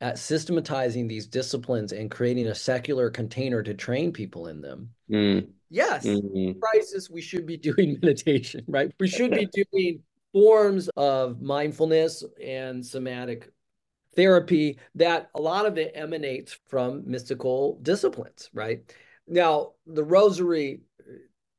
at 0.00 0.18
systematizing 0.18 1.08
these 1.08 1.26
disciplines 1.26 1.92
and 1.92 2.10
creating 2.10 2.48
a 2.48 2.54
secular 2.54 3.10
container 3.10 3.62
to 3.62 3.74
train 3.74 4.12
people 4.12 4.48
in 4.48 4.60
them. 4.60 4.90
Mm. 5.10 5.48
Yes, 5.70 6.06
mm-hmm. 6.06 6.58
crisis, 6.60 7.10
we 7.10 7.20
should 7.20 7.46
be 7.46 7.56
doing 7.68 7.98
meditation, 8.02 8.64
right? 8.68 8.92
We 9.00 9.08
should 9.08 9.30
be 9.30 9.46
doing 9.72 10.02
forms 10.32 10.88
of 10.96 11.40
mindfulness 11.40 12.24
and 12.44 12.84
somatic 12.84 13.50
therapy 14.16 14.78
that 14.94 15.30
a 15.34 15.40
lot 15.40 15.66
of 15.66 15.78
it 15.78 15.92
emanates 15.94 16.58
from 16.68 17.02
mystical 17.06 17.78
disciplines, 17.82 18.50
right? 18.52 18.82
Now, 19.26 19.72
the 19.86 20.04
rosary 20.04 20.80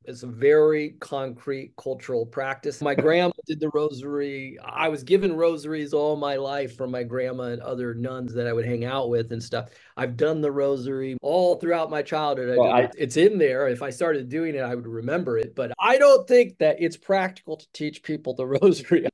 It's 0.08 0.22
a 0.22 0.28
very 0.28 0.92
concrete 1.00 1.74
cultural 1.78 2.28
practice. 2.28 2.80
My 2.80 2.94
grandma 2.94 3.32
did 3.48 3.60
the 3.60 3.70
rosary. 3.74 4.56
I 4.64 4.88
was 4.88 5.04
given 5.04 5.36
rosaries 5.36 5.94
all 5.94 6.16
my 6.16 6.36
life 6.36 6.78
from 6.78 6.92
my 6.92 7.02
grandma 7.02 7.46
and 7.46 7.62
other 7.64 7.96
nuns 7.96 8.32
that 8.36 8.46
I 8.46 8.54
would 8.54 8.66
hang 8.66 8.86
out 8.86 9.10
with 9.10 9.32
and 9.32 9.42
stuff. 9.42 9.72
I've 9.98 10.16
done 10.16 10.42
the 10.42 10.52
rosary 10.52 11.18
all 11.24 11.56
throughout 11.56 11.90
my 11.90 12.04
childhood. 12.04 12.56
Well, 12.56 12.72
I, 12.72 12.92
it's 12.96 13.18
in 13.18 13.40
there. 13.40 13.68
If 13.68 13.82
I 13.82 13.90
started 13.90 14.30
doing 14.30 14.54
it, 14.54 14.60
I 14.60 14.76
would 14.76 14.86
remember 14.86 15.40
it. 15.40 15.56
But 15.56 15.74
I 15.80 15.98
don't 15.98 16.28
think 16.28 16.60
that 16.60 16.76
it's 16.80 16.98
practical 16.98 17.58
to 17.58 17.66
teach 17.74 18.04
people 18.04 18.36
the 18.36 18.46
rosary. 18.62 19.08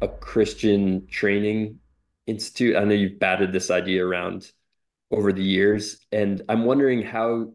A 0.00 0.08
Christian 0.08 1.06
training 1.06 1.80
institute. 2.26 2.76
I 2.76 2.84
know 2.84 2.94
you've 2.94 3.18
batted 3.18 3.52
this 3.52 3.70
idea 3.70 4.06
around 4.06 4.50
over 5.10 5.34
the 5.34 5.44
years, 5.44 5.98
and 6.12 6.40
I'm 6.48 6.64
wondering 6.64 7.02
how 7.02 7.50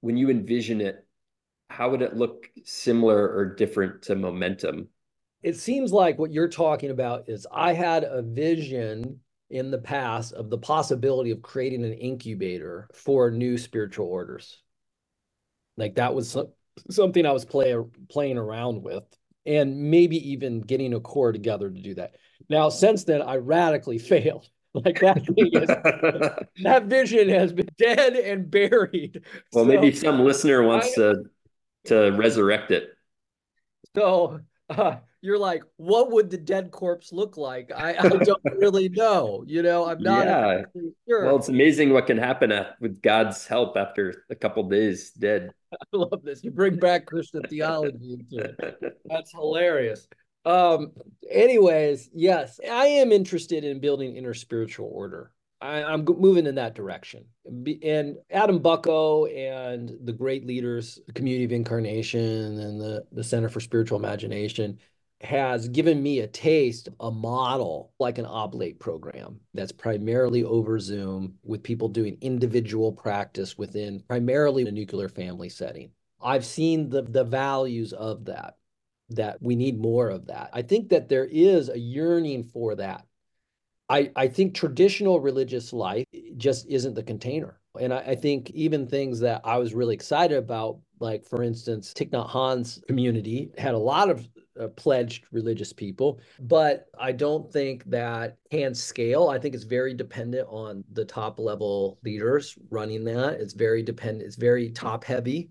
when 0.00 0.16
you 0.16 0.30
envision 0.30 0.80
it, 0.80 1.06
how 1.70 1.90
would 1.90 2.02
it 2.02 2.16
look 2.16 2.50
similar 2.64 3.28
or 3.28 3.54
different 3.54 4.02
to 4.02 4.14
momentum? 4.16 4.88
It 5.42 5.56
seems 5.56 5.92
like 5.92 6.18
what 6.18 6.32
you're 6.32 6.48
talking 6.48 6.90
about 6.90 7.28
is 7.28 7.46
I 7.52 7.72
had 7.72 8.04
a 8.04 8.22
vision 8.22 9.20
in 9.50 9.70
the 9.70 9.78
past 9.78 10.32
of 10.32 10.50
the 10.50 10.58
possibility 10.58 11.30
of 11.30 11.42
creating 11.42 11.84
an 11.84 11.94
incubator 11.94 12.88
for 12.92 13.30
new 13.30 13.56
spiritual 13.56 14.06
orders. 14.06 14.60
Like 15.76 15.94
that 15.94 16.14
was 16.14 16.36
something 16.90 17.24
I 17.24 17.32
was 17.32 17.44
play, 17.44 17.74
playing 18.08 18.36
around 18.36 18.82
with, 18.82 19.04
and 19.46 19.90
maybe 19.90 20.32
even 20.32 20.60
getting 20.60 20.92
a 20.94 21.00
core 21.00 21.32
together 21.32 21.70
to 21.70 21.80
do 21.80 21.94
that. 21.94 22.16
Now, 22.48 22.68
since 22.68 23.04
then, 23.04 23.22
I 23.22 23.36
radically 23.36 23.98
failed. 23.98 24.48
Like 24.84 25.00
that 25.00 25.24
thing 25.26 25.50
is 25.52 25.68
that 26.62 26.84
vision 26.84 27.28
has 27.30 27.52
been 27.52 27.68
dead 27.78 28.14
and 28.14 28.50
buried. 28.50 29.22
Well, 29.52 29.64
so, 29.64 29.68
maybe 29.68 29.94
some 29.94 30.20
listener 30.20 30.62
wants 30.62 30.92
I, 30.92 30.94
to 30.94 31.24
to 31.86 32.10
resurrect 32.12 32.70
it. 32.70 32.90
So 33.96 34.40
uh, 34.70 34.96
you're 35.20 35.38
like, 35.38 35.62
what 35.76 36.12
would 36.12 36.30
the 36.30 36.38
dead 36.38 36.70
corpse 36.70 37.12
look 37.12 37.36
like? 37.36 37.72
I, 37.74 37.96
I 37.98 38.08
don't 38.08 38.40
really 38.58 38.88
know. 38.88 39.42
You 39.46 39.62
know, 39.62 39.86
I'm 39.86 40.00
not 40.00 40.26
yeah. 40.26 40.62
sure. 41.08 41.24
Well, 41.24 41.36
it's 41.36 41.48
amazing 41.48 41.92
what 41.92 42.06
can 42.06 42.18
happen 42.18 42.52
with 42.80 43.02
God's 43.02 43.46
help 43.46 43.76
after 43.76 44.24
a 44.30 44.34
couple 44.34 44.62
days 44.68 45.10
dead. 45.10 45.50
I 45.72 45.76
love 45.92 46.22
this. 46.22 46.44
You 46.44 46.50
bring 46.50 46.76
back 46.76 47.06
Christian 47.06 47.42
theology 47.42 48.14
into 48.20 48.44
it. 48.44 48.94
That's 49.06 49.32
hilarious. 49.32 50.06
Um, 50.48 50.92
anyways, 51.30 52.08
yes, 52.14 52.58
I 52.68 52.86
am 52.86 53.12
interested 53.12 53.64
in 53.64 53.80
building 53.80 54.14
interspiritual 54.14 54.88
order. 54.90 55.30
I, 55.60 55.92
am 55.92 56.06
moving 56.06 56.46
in 56.46 56.54
that 56.54 56.74
direction. 56.74 57.26
And 57.82 58.16
Adam 58.30 58.60
Bucko 58.60 59.26
and 59.26 59.92
the 60.04 60.12
great 60.12 60.46
leaders, 60.46 61.00
Community 61.14 61.44
of 61.44 61.52
Incarnation 61.52 62.60
and 62.60 62.80
the, 62.80 63.04
the 63.12 63.24
Center 63.24 63.50
for 63.50 63.60
Spiritual 63.60 63.98
Imagination, 63.98 64.78
has 65.20 65.68
given 65.68 66.02
me 66.02 66.20
a 66.20 66.28
taste, 66.28 66.88
a 67.00 67.10
model 67.10 67.92
like 67.98 68.16
an 68.16 68.24
oblate 68.24 68.78
program 68.78 69.40
that's 69.52 69.72
primarily 69.72 70.44
over 70.44 70.78
Zoom 70.78 71.34
with 71.42 71.62
people 71.62 71.88
doing 71.88 72.16
individual 72.22 72.92
practice 72.92 73.58
within 73.58 74.02
primarily 74.08 74.66
a 74.66 74.70
nuclear 74.70 75.10
family 75.10 75.50
setting. 75.50 75.90
I've 76.22 76.46
seen 76.46 76.88
the, 76.88 77.02
the 77.02 77.24
values 77.24 77.92
of 77.92 78.24
that 78.26 78.57
that 79.10 79.40
we 79.40 79.56
need 79.56 79.80
more 79.80 80.08
of 80.08 80.26
that. 80.26 80.50
I 80.52 80.62
think 80.62 80.88
that 80.90 81.08
there 81.08 81.26
is 81.30 81.68
a 81.68 81.78
yearning 81.78 82.44
for 82.44 82.74
that. 82.76 83.04
I, 83.88 84.10
I 84.16 84.28
think 84.28 84.54
traditional 84.54 85.20
religious 85.20 85.72
life 85.72 86.04
just 86.36 86.66
isn't 86.68 86.94
the 86.94 87.02
container. 87.02 87.58
And 87.80 87.92
I, 87.94 87.98
I 87.98 88.14
think 88.14 88.50
even 88.50 88.86
things 88.86 89.20
that 89.20 89.40
I 89.44 89.56
was 89.56 89.74
really 89.74 89.94
excited 89.94 90.36
about, 90.36 90.78
like 91.00 91.24
for 91.24 91.42
instance, 91.42 91.94
Thich 91.94 92.10
Nhat 92.10 92.28
Hanh's 92.28 92.82
community 92.86 93.50
had 93.56 93.74
a 93.74 93.78
lot 93.78 94.10
of 94.10 94.28
uh, 94.60 94.68
pledged 94.68 95.24
religious 95.30 95.72
people, 95.72 96.20
but 96.40 96.86
I 96.98 97.12
don't 97.12 97.50
think 97.50 97.84
that 97.84 98.36
can 98.50 98.74
scale. 98.74 99.28
I 99.28 99.38
think 99.38 99.54
it's 99.54 99.64
very 99.64 99.94
dependent 99.94 100.48
on 100.50 100.84
the 100.92 101.04
top 101.04 101.38
level 101.38 101.98
leaders 102.04 102.58
running 102.70 103.04
that. 103.04 103.40
It's 103.40 103.54
very 103.54 103.82
dependent, 103.82 104.26
it's 104.26 104.36
very 104.36 104.70
top 104.70 105.04
heavy. 105.04 105.50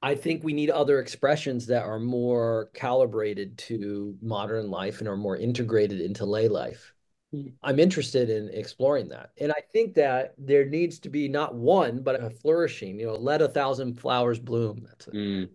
I 0.00 0.14
think 0.14 0.44
we 0.44 0.52
need 0.52 0.70
other 0.70 1.00
expressions 1.00 1.66
that 1.66 1.82
are 1.82 1.98
more 1.98 2.70
calibrated 2.74 3.58
to 3.58 4.16
modern 4.22 4.70
life 4.70 5.00
and 5.00 5.08
are 5.08 5.16
more 5.16 5.36
integrated 5.36 6.00
into 6.00 6.24
lay 6.24 6.48
life. 6.48 6.94
Hmm. 7.32 7.48
I'm 7.62 7.78
interested 7.78 8.30
in 8.30 8.48
exploring 8.50 9.08
that. 9.08 9.30
And 9.38 9.52
I 9.52 9.60
think 9.72 9.94
that 9.94 10.34
there 10.38 10.64
needs 10.64 10.98
to 11.00 11.08
be 11.08 11.28
not 11.28 11.54
one, 11.54 12.02
but 12.02 12.22
a 12.22 12.30
flourishing, 12.30 12.98
you 13.00 13.06
know, 13.06 13.14
let 13.14 13.42
a 13.42 13.48
thousand 13.48 14.00
flowers 14.00 14.38
bloom. 14.38 14.86
That's 14.86 15.08
a, 15.08 15.10
mm 15.10 15.48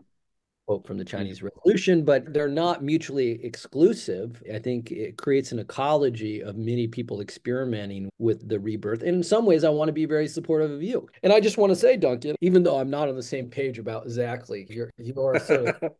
quote 0.68 0.86
from 0.86 0.97
the 0.97 1.03
mm-hmm. 1.03 1.18
Chinese 1.18 1.43
Revolution, 1.43 2.03
but 2.03 2.34
they're 2.34 2.47
not 2.47 2.84
mutually 2.84 3.43
exclusive. 3.43 4.41
I 4.53 4.59
think 4.59 4.91
it 4.91 5.18
creates 5.18 5.51
an 5.51 5.59
ecology 5.59 6.41
of 6.41 6.55
many 6.55 6.88
people 6.88 7.22
experimenting 7.22 8.09
with 8.20 8.47
the 8.47 8.59
rebirth. 8.59 9.01
And 9.01 9.16
in 9.16 9.24
some 9.24 9.45
ways, 9.45 9.64
I 9.64 9.70
want 9.70 9.89
to 9.89 9.93
be 9.93 10.05
very 10.05 10.28
supportive 10.28 10.72
of 10.72 10.82
you. 10.82 11.07
And 11.24 11.34
I 11.34 11.39
just 11.39 11.57
want 11.57 11.72
to 11.72 11.76
say, 11.76 11.97
Duncan, 11.97 12.36
even 12.41 12.64
though 12.64 12.80
I'm 12.80 12.89
not 12.89 13.09
on 13.09 13.16
the 13.16 13.24
same 13.24 13.49
page 13.49 13.80
about 13.80 14.05
exactly 14.05 14.66
your 14.70 14.89
your 14.97 15.39
sort 15.39 15.68
of 15.68 15.91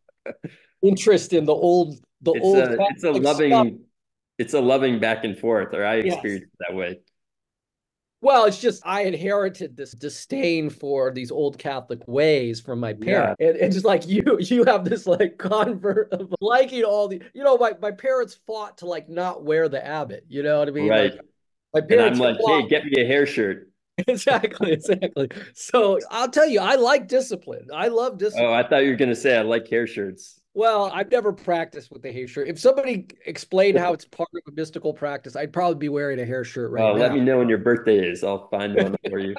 interest 0.82 1.32
in 1.32 1.44
the 1.44 1.54
old 1.54 2.00
the 2.22 2.32
it's 2.32 2.44
old 2.44 2.58
a, 2.58 2.76
it's 2.90 3.04
a 3.04 3.12
loving 3.12 3.50
stuff. 3.50 3.66
it's 4.38 4.54
a 4.54 4.60
loving 4.60 4.98
back 4.98 5.24
and 5.24 5.38
forth, 5.38 5.74
or 5.74 5.84
I 5.84 5.96
experience 5.96 6.46
yes. 6.46 6.68
that 6.68 6.76
way. 6.76 6.98
Well, 8.24 8.46
it's 8.46 8.58
just 8.58 8.82
I 8.86 9.02
inherited 9.02 9.76
this 9.76 9.92
disdain 9.92 10.70
for 10.70 11.10
these 11.10 11.30
old 11.30 11.58
Catholic 11.58 12.08
ways 12.08 12.58
from 12.58 12.80
my 12.80 12.94
parents. 12.94 13.36
Yeah. 13.38 13.48
And, 13.48 13.58
and 13.58 13.72
just 13.72 13.84
like 13.84 14.04
you, 14.08 14.38
you 14.40 14.64
have 14.64 14.86
this 14.86 15.06
like 15.06 15.36
convert 15.36 16.10
of 16.10 16.34
liking 16.40 16.84
all 16.84 17.06
the, 17.06 17.20
you 17.34 17.44
know, 17.44 17.58
my, 17.58 17.74
my 17.82 17.90
parents 17.90 18.38
fought 18.46 18.78
to 18.78 18.86
like 18.86 19.10
not 19.10 19.44
wear 19.44 19.68
the 19.68 19.84
abbot. 19.84 20.24
You 20.26 20.42
know 20.42 20.58
what 20.58 20.68
I 20.68 20.70
mean? 20.70 20.88
Right. 20.88 21.12
Like, 21.12 21.20
my 21.74 21.80
parents 21.82 22.18
and 22.18 22.26
I'm 22.26 22.34
like, 22.34 22.40
fought. 22.40 22.62
hey, 22.62 22.68
get 22.68 22.86
me 22.86 23.02
a 23.02 23.06
hair 23.06 23.26
shirt. 23.26 23.70
exactly, 23.98 24.72
exactly. 24.72 25.28
So 25.52 26.00
I'll 26.10 26.30
tell 26.30 26.48
you, 26.48 26.60
I 26.60 26.76
like 26.76 27.08
discipline. 27.08 27.68
I 27.74 27.88
love 27.88 28.16
discipline. 28.16 28.46
Oh, 28.48 28.54
I 28.54 28.66
thought 28.66 28.84
you 28.84 28.90
were 28.90 28.96
gonna 28.96 29.14
say 29.14 29.36
I 29.36 29.42
like 29.42 29.68
hair 29.68 29.86
shirts. 29.86 30.40
Well, 30.54 30.88
I've 30.94 31.10
never 31.10 31.32
practiced 31.32 31.90
with 31.90 32.02
the 32.02 32.12
hair 32.12 32.28
shirt. 32.28 32.46
If 32.46 32.60
somebody 32.60 33.08
explained 33.26 33.76
how 33.76 33.92
it's 33.94 34.04
part 34.04 34.28
of 34.34 34.52
a 34.52 34.54
mystical 34.54 34.94
practice, 34.94 35.34
I'd 35.34 35.52
probably 35.52 35.76
be 35.76 35.88
wearing 35.88 36.20
a 36.20 36.24
hair 36.24 36.44
shirt 36.44 36.70
right 36.70 36.82
oh, 36.82 36.94
now. 36.94 37.00
Let 37.00 37.12
me 37.12 37.20
know 37.20 37.38
when 37.38 37.48
your 37.48 37.58
birthday 37.58 37.98
is. 37.98 38.22
I'll 38.22 38.48
find 38.48 38.74
one 38.76 38.94
for 39.10 39.18
you. 39.18 39.34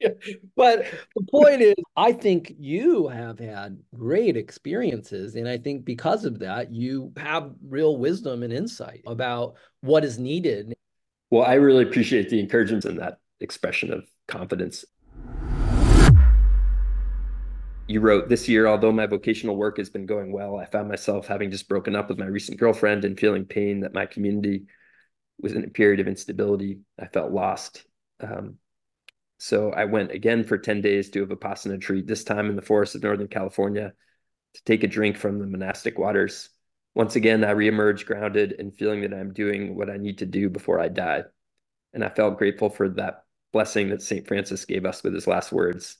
but 0.56 0.86
the 1.16 1.26
point 1.30 1.62
is, 1.62 1.74
I 1.96 2.12
think 2.12 2.54
you 2.58 3.08
have 3.08 3.38
had 3.38 3.80
great 3.94 4.36
experiences. 4.36 5.34
And 5.34 5.48
I 5.48 5.56
think 5.56 5.86
because 5.86 6.26
of 6.26 6.38
that, 6.40 6.70
you 6.70 7.12
have 7.16 7.54
real 7.66 7.96
wisdom 7.96 8.42
and 8.42 8.52
insight 8.52 9.02
about 9.06 9.54
what 9.80 10.04
is 10.04 10.18
needed. 10.18 10.74
Well, 11.30 11.44
I 11.44 11.54
really 11.54 11.84
appreciate 11.84 12.28
the 12.28 12.40
encouragement 12.40 12.84
and 12.84 12.98
that 12.98 13.20
expression 13.40 13.90
of 13.92 14.04
confidence 14.26 14.84
you 17.88 18.00
wrote 18.00 18.28
this 18.28 18.48
year, 18.48 18.66
although 18.66 18.92
my 18.92 19.06
vocational 19.06 19.56
work 19.56 19.78
has 19.78 19.88
been 19.88 20.04
going 20.04 20.30
well, 20.30 20.56
I 20.56 20.66
found 20.66 20.88
myself 20.88 21.26
having 21.26 21.50
just 21.50 21.68
broken 21.68 21.96
up 21.96 22.10
with 22.10 22.18
my 22.18 22.26
recent 22.26 22.58
girlfriend 22.58 23.04
and 23.04 23.18
feeling 23.18 23.46
pain 23.46 23.80
that 23.80 23.94
my 23.94 24.04
community 24.04 24.66
was 25.40 25.54
in 25.54 25.64
a 25.64 25.68
period 25.68 25.98
of 25.98 26.06
instability. 26.06 26.80
I 27.00 27.06
felt 27.06 27.32
lost. 27.32 27.86
Um, 28.20 28.56
so 29.38 29.72
I 29.72 29.86
went 29.86 30.12
again 30.12 30.44
for 30.44 30.58
10 30.58 30.82
days 30.82 31.08
to 31.10 31.22
a 31.22 31.26
Vipassana 31.26 31.72
retreat, 31.72 32.06
this 32.06 32.24
time 32.24 32.50
in 32.50 32.56
the 32.56 32.62
forest 32.62 32.94
of 32.94 33.02
Northern 33.02 33.28
California, 33.28 33.94
to 34.54 34.64
take 34.64 34.84
a 34.84 34.88
drink 34.88 35.16
from 35.16 35.38
the 35.38 35.46
monastic 35.46 35.98
waters. 35.98 36.50
Once 36.94 37.16
again, 37.16 37.42
I 37.42 37.54
reemerged 37.54 38.04
grounded 38.04 38.56
and 38.58 38.76
feeling 38.76 39.00
that 39.00 39.14
I'm 39.14 39.32
doing 39.32 39.76
what 39.76 39.88
I 39.88 39.96
need 39.96 40.18
to 40.18 40.26
do 40.26 40.50
before 40.50 40.78
I 40.78 40.88
die. 40.88 41.22
And 41.94 42.04
I 42.04 42.10
felt 42.10 42.36
grateful 42.36 42.68
for 42.68 42.90
that 42.90 43.24
blessing 43.52 43.88
that 43.90 44.02
St. 44.02 44.26
Francis 44.26 44.66
gave 44.66 44.84
us 44.84 45.02
with 45.02 45.14
his 45.14 45.26
last 45.26 45.52
words 45.52 45.96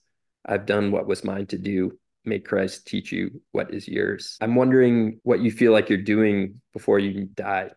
I've 0.48 0.66
done 0.66 0.90
what 0.90 1.06
was 1.06 1.24
mine 1.24 1.46
to 1.48 1.58
do. 1.58 1.98
May 2.24 2.40
Christ 2.40 2.86
teach 2.86 3.12
you 3.12 3.40
what 3.52 3.72
is 3.72 3.86
yours. 3.86 4.36
I'm 4.40 4.54
wondering 4.54 5.20
what 5.22 5.40
you 5.40 5.50
feel 5.50 5.72
like 5.72 5.88
you're 5.88 5.98
doing 5.98 6.60
before 6.72 6.98
you 6.98 7.26
die. 7.26 7.70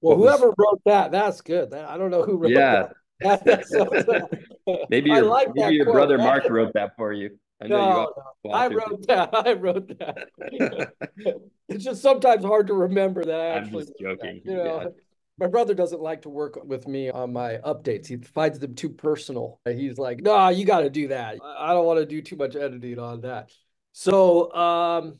Well, 0.00 0.16
what 0.16 0.30
whoever 0.30 0.46
was... 0.48 0.54
wrote 0.58 0.80
that, 0.86 1.12
that's 1.12 1.40
good. 1.42 1.72
I 1.72 1.96
don't 1.96 2.10
know 2.10 2.22
who 2.22 2.38
wrote 2.38 2.50
yeah. 2.50 2.88
that. 3.20 4.36
maybe 4.90 5.10
your, 5.10 5.22
like 5.22 5.48
maybe 5.54 5.76
your 5.76 5.92
brother 5.92 6.18
Mark 6.18 6.48
wrote 6.48 6.72
that 6.74 6.96
for 6.96 7.12
you. 7.12 7.38
I 7.62 7.68
know 7.68 7.76
no, 7.76 8.12
you 8.44 8.50
no, 8.50 8.50
I 8.56 8.66
wrote 8.66 9.06
that. 9.06 9.30
I 9.32 9.52
wrote 9.52 9.98
that. 9.98 10.92
it's 11.68 11.84
just 11.84 12.02
sometimes 12.02 12.44
hard 12.44 12.66
to 12.66 12.74
remember 12.74 13.24
that 13.24 13.40
I 13.40 13.46
actually. 13.50 13.82
I'm 13.82 13.86
just 13.86 13.98
joking. 14.00 14.42
That, 14.44 14.50
you 14.50 14.56
know, 14.56 14.80
yeah. 14.82 14.88
My 15.38 15.46
brother 15.46 15.74
doesn't 15.74 16.00
like 16.00 16.22
to 16.22 16.28
work 16.28 16.62
with 16.64 16.86
me 16.86 17.10
on 17.10 17.32
my 17.32 17.58
updates. 17.64 18.06
He 18.06 18.16
finds 18.16 18.58
them 18.58 18.74
too 18.74 18.90
personal. 18.90 19.60
He's 19.64 19.98
like, 19.98 20.20
"No, 20.20 20.34
nah, 20.34 20.48
you 20.50 20.64
got 20.64 20.80
to 20.80 20.90
do 20.90 21.08
that. 21.08 21.38
I 21.42 21.72
don't 21.72 21.86
want 21.86 22.00
to 22.00 22.06
do 22.06 22.20
too 22.22 22.36
much 22.36 22.54
editing 22.54 22.98
on 22.98 23.22
that." 23.22 23.50
So, 23.92 24.52
um, 24.54 25.18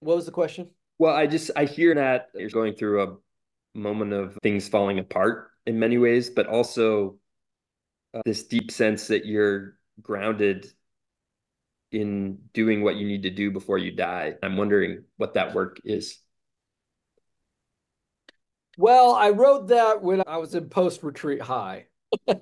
what 0.00 0.16
was 0.16 0.26
the 0.26 0.32
question? 0.32 0.70
Well, 0.98 1.14
I 1.14 1.26
just 1.26 1.50
I 1.56 1.64
hear 1.64 1.94
that 1.94 2.28
you're 2.34 2.50
going 2.50 2.74
through 2.74 3.02
a 3.02 3.16
moment 3.78 4.12
of 4.12 4.38
things 4.42 4.68
falling 4.68 4.98
apart 4.98 5.50
in 5.66 5.78
many 5.78 5.98
ways, 5.98 6.30
but 6.30 6.46
also 6.46 7.18
uh, 8.14 8.22
this 8.24 8.44
deep 8.44 8.70
sense 8.70 9.08
that 9.08 9.26
you're 9.26 9.76
grounded 10.00 10.66
in 11.92 12.38
doing 12.52 12.82
what 12.82 12.96
you 12.96 13.06
need 13.06 13.22
to 13.22 13.30
do 13.30 13.50
before 13.50 13.78
you 13.78 13.92
die. 13.92 14.34
I'm 14.42 14.56
wondering 14.56 15.04
what 15.16 15.34
that 15.34 15.54
work 15.54 15.80
is. 15.84 16.18
Well, 18.76 19.14
I 19.14 19.30
wrote 19.30 19.68
that 19.68 20.02
when 20.02 20.22
I 20.26 20.36
was 20.38 20.54
in 20.54 20.68
post 20.68 21.02
retreat 21.02 21.40
high. 21.40 21.86
I 22.28 22.34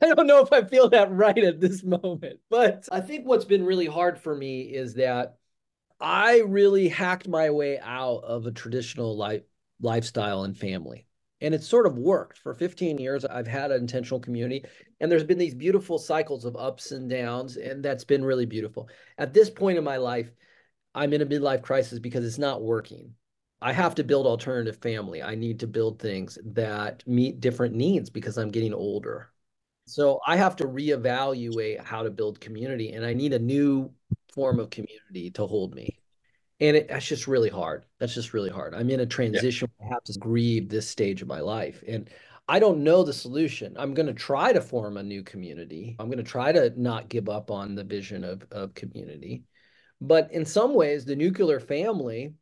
don't 0.00 0.26
know 0.26 0.40
if 0.40 0.52
I 0.52 0.64
feel 0.64 0.88
that 0.90 1.12
right 1.12 1.38
at 1.38 1.60
this 1.60 1.82
moment, 1.84 2.40
but 2.50 2.88
I 2.90 3.00
think 3.00 3.26
what's 3.26 3.44
been 3.44 3.64
really 3.64 3.86
hard 3.86 4.18
for 4.18 4.34
me 4.34 4.62
is 4.62 4.94
that 4.94 5.36
I 6.00 6.40
really 6.40 6.88
hacked 6.88 7.28
my 7.28 7.50
way 7.50 7.78
out 7.80 8.24
of 8.24 8.46
a 8.46 8.52
traditional 8.52 9.16
life 9.16 9.42
lifestyle 9.80 10.44
and 10.44 10.56
family. 10.56 11.06
And 11.40 11.54
it 11.54 11.62
sort 11.64 11.86
of 11.86 11.98
worked. 11.98 12.38
For 12.38 12.54
15 12.54 12.98
years, 12.98 13.24
I've 13.24 13.48
had 13.48 13.70
an 13.72 13.80
intentional 13.80 14.20
community, 14.20 14.64
and 15.00 15.10
there's 15.10 15.24
been 15.24 15.38
these 15.38 15.54
beautiful 15.54 15.98
cycles 15.98 16.44
of 16.44 16.56
ups 16.56 16.92
and 16.92 17.10
downs, 17.10 17.56
and 17.56 17.84
that's 17.84 18.04
been 18.04 18.24
really 18.24 18.46
beautiful. 18.46 18.88
At 19.18 19.34
this 19.34 19.50
point 19.50 19.78
in 19.78 19.84
my 19.84 19.96
life, 19.98 20.30
I'm 20.94 21.12
in 21.12 21.22
a 21.22 21.26
midlife 21.26 21.62
crisis 21.62 21.98
because 21.98 22.24
it's 22.24 22.38
not 22.38 22.62
working. 22.62 23.14
I 23.62 23.72
have 23.72 23.94
to 23.96 24.04
build 24.04 24.26
alternative 24.26 24.76
family. 24.78 25.22
I 25.22 25.34
need 25.34 25.60
to 25.60 25.66
build 25.66 25.98
things 25.98 26.36
that 26.44 27.02
meet 27.06 27.40
different 27.40 27.74
needs 27.74 28.10
because 28.10 28.36
I'm 28.36 28.50
getting 28.50 28.74
older. 28.74 29.30
So 29.86 30.20
I 30.26 30.36
have 30.36 30.56
to 30.56 30.64
reevaluate 30.64 31.82
how 31.82 32.02
to 32.02 32.10
build 32.10 32.40
community, 32.40 32.92
and 32.92 33.04
I 33.04 33.14
need 33.14 33.32
a 33.32 33.38
new 33.38 33.90
form 34.32 34.58
of 34.60 34.70
community 34.70 35.30
to 35.32 35.46
hold 35.46 35.74
me. 35.74 35.98
And 36.60 36.76
it, 36.76 36.88
that's 36.88 37.06
just 37.06 37.26
really 37.26 37.50
hard. 37.50 37.84
That's 37.98 38.14
just 38.14 38.32
really 38.32 38.50
hard. 38.50 38.74
I'm 38.74 38.90
in 38.90 39.00
a 39.00 39.06
transition. 39.06 39.68
Yeah. 39.80 39.86
I 39.86 39.94
have 39.94 40.04
to 40.04 40.18
grieve 40.18 40.68
this 40.68 40.88
stage 40.88 41.22
of 41.22 41.28
my 41.28 41.40
life. 41.40 41.82
And 41.86 42.08
I 42.48 42.58
don't 42.58 42.84
know 42.84 43.02
the 43.02 43.12
solution. 43.12 43.74
I'm 43.76 43.94
going 43.94 44.06
to 44.06 44.12
try 44.12 44.52
to 44.52 44.60
form 44.60 44.96
a 44.96 45.02
new 45.02 45.22
community. 45.22 45.96
I'm 45.98 46.06
going 46.06 46.18
to 46.18 46.24
try 46.24 46.52
to 46.52 46.72
not 46.80 47.08
give 47.08 47.28
up 47.28 47.50
on 47.50 47.74
the 47.74 47.84
vision 47.84 48.24
of, 48.24 48.44
of 48.50 48.74
community. 48.74 49.44
But 50.00 50.32
in 50.32 50.44
some 50.44 50.74
ways, 50.74 51.04
the 51.04 51.16
nuclear 51.16 51.60
family 51.60 52.34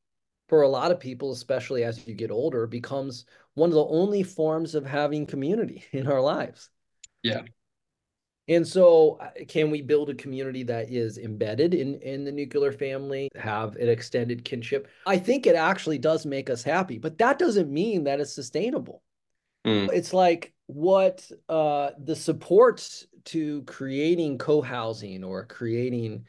for 0.51 0.62
a 0.62 0.68
lot 0.68 0.90
of 0.90 0.98
people, 0.98 1.30
especially 1.30 1.84
as 1.84 2.05
you 2.09 2.12
get 2.12 2.32
older, 2.32 2.66
becomes 2.66 3.24
one 3.55 3.70
of 3.70 3.74
the 3.74 3.86
only 3.86 4.24
forms 4.24 4.74
of 4.74 4.84
having 4.84 5.24
community 5.24 5.84
in 5.92 6.09
our 6.09 6.20
lives. 6.20 6.68
Yeah. 7.22 7.42
And 8.48 8.66
so, 8.66 9.18
uh, 9.20 9.44
can 9.46 9.70
we 9.70 9.80
build 9.80 10.11
a 10.11 10.14
community 10.14 10.64
that 10.64 10.90
is 10.90 11.18
embedded 11.18 11.72
in, 11.72 12.01
in 12.01 12.24
the 12.24 12.32
nuclear 12.32 12.72
family, 12.72 13.28
have 13.36 13.76
an 13.76 13.88
extended 13.88 14.44
kinship? 14.44 14.88
I 15.07 15.18
think 15.18 15.46
it 15.46 15.55
actually 15.55 15.98
does 15.98 16.26
make 16.26 16.51
us 16.51 16.64
happy, 16.64 16.98
but 16.98 17.16
that 17.18 17.38
doesn't 17.38 17.70
mean 17.72 18.03
that 18.05 18.18
it's 18.18 18.34
sustainable. 18.34 19.05
Mm. 19.64 19.92
It's 19.92 20.12
like 20.12 20.53
what 20.66 21.30
uh, 21.48 21.90
the 21.96 22.16
supports 22.16 23.07
to 23.26 23.62
creating 23.62 24.38
co 24.38 24.62
housing 24.62 25.22
or 25.22 25.44
creating 25.44 26.24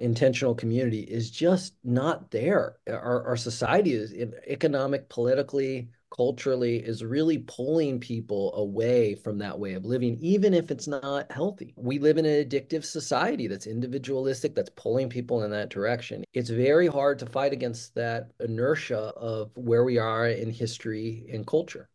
intentional 0.00 0.54
community 0.54 1.00
is 1.00 1.30
just 1.30 1.74
not 1.84 2.30
there. 2.30 2.76
Our, 2.88 3.24
our 3.26 3.36
society 3.36 3.92
is 3.92 4.12
economic, 4.46 5.08
politically, 5.08 5.88
culturally 6.16 6.76
is 6.76 7.04
really 7.04 7.38
pulling 7.38 7.98
people 7.98 8.54
away 8.54 9.14
from 9.14 9.38
that 9.38 9.58
way 9.58 9.74
of 9.74 9.84
living, 9.84 10.16
even 10.20 10.54
if 10.54 10.70
it's 10.70 10.86
not 10.86 11.30
healthy. 11.30 11.74
We 11.76 11.98
live 11.98 12.18
in 12.18 12.26
an 12.26 12.44
addictive 12.44 12.84
society 12.84 13.48
that's 13.48 13.66
individualistic, 13.66 14.54
that's 14.54 14.70
pulling 14.70 15.08
people 15.08 15.42
in 15.42 15.50
that 15.50 15.70
direction. 15.70 16.24
It's 16.32 16.50
very 16.50 16.86
hard 16.86 17.18
to 17.20 17.26
fight 17.26 17.52
against 17.52 17.94
that 17.96 18.30
inertia 18.40 19.12
of 19.16 19.50
where 19.56 19.84
we 19.84 19.98
are 19.98 20.28
in 20.28 20.50
history 20.50 21.26
and 21.32 21.46
culture. 21.46 21.88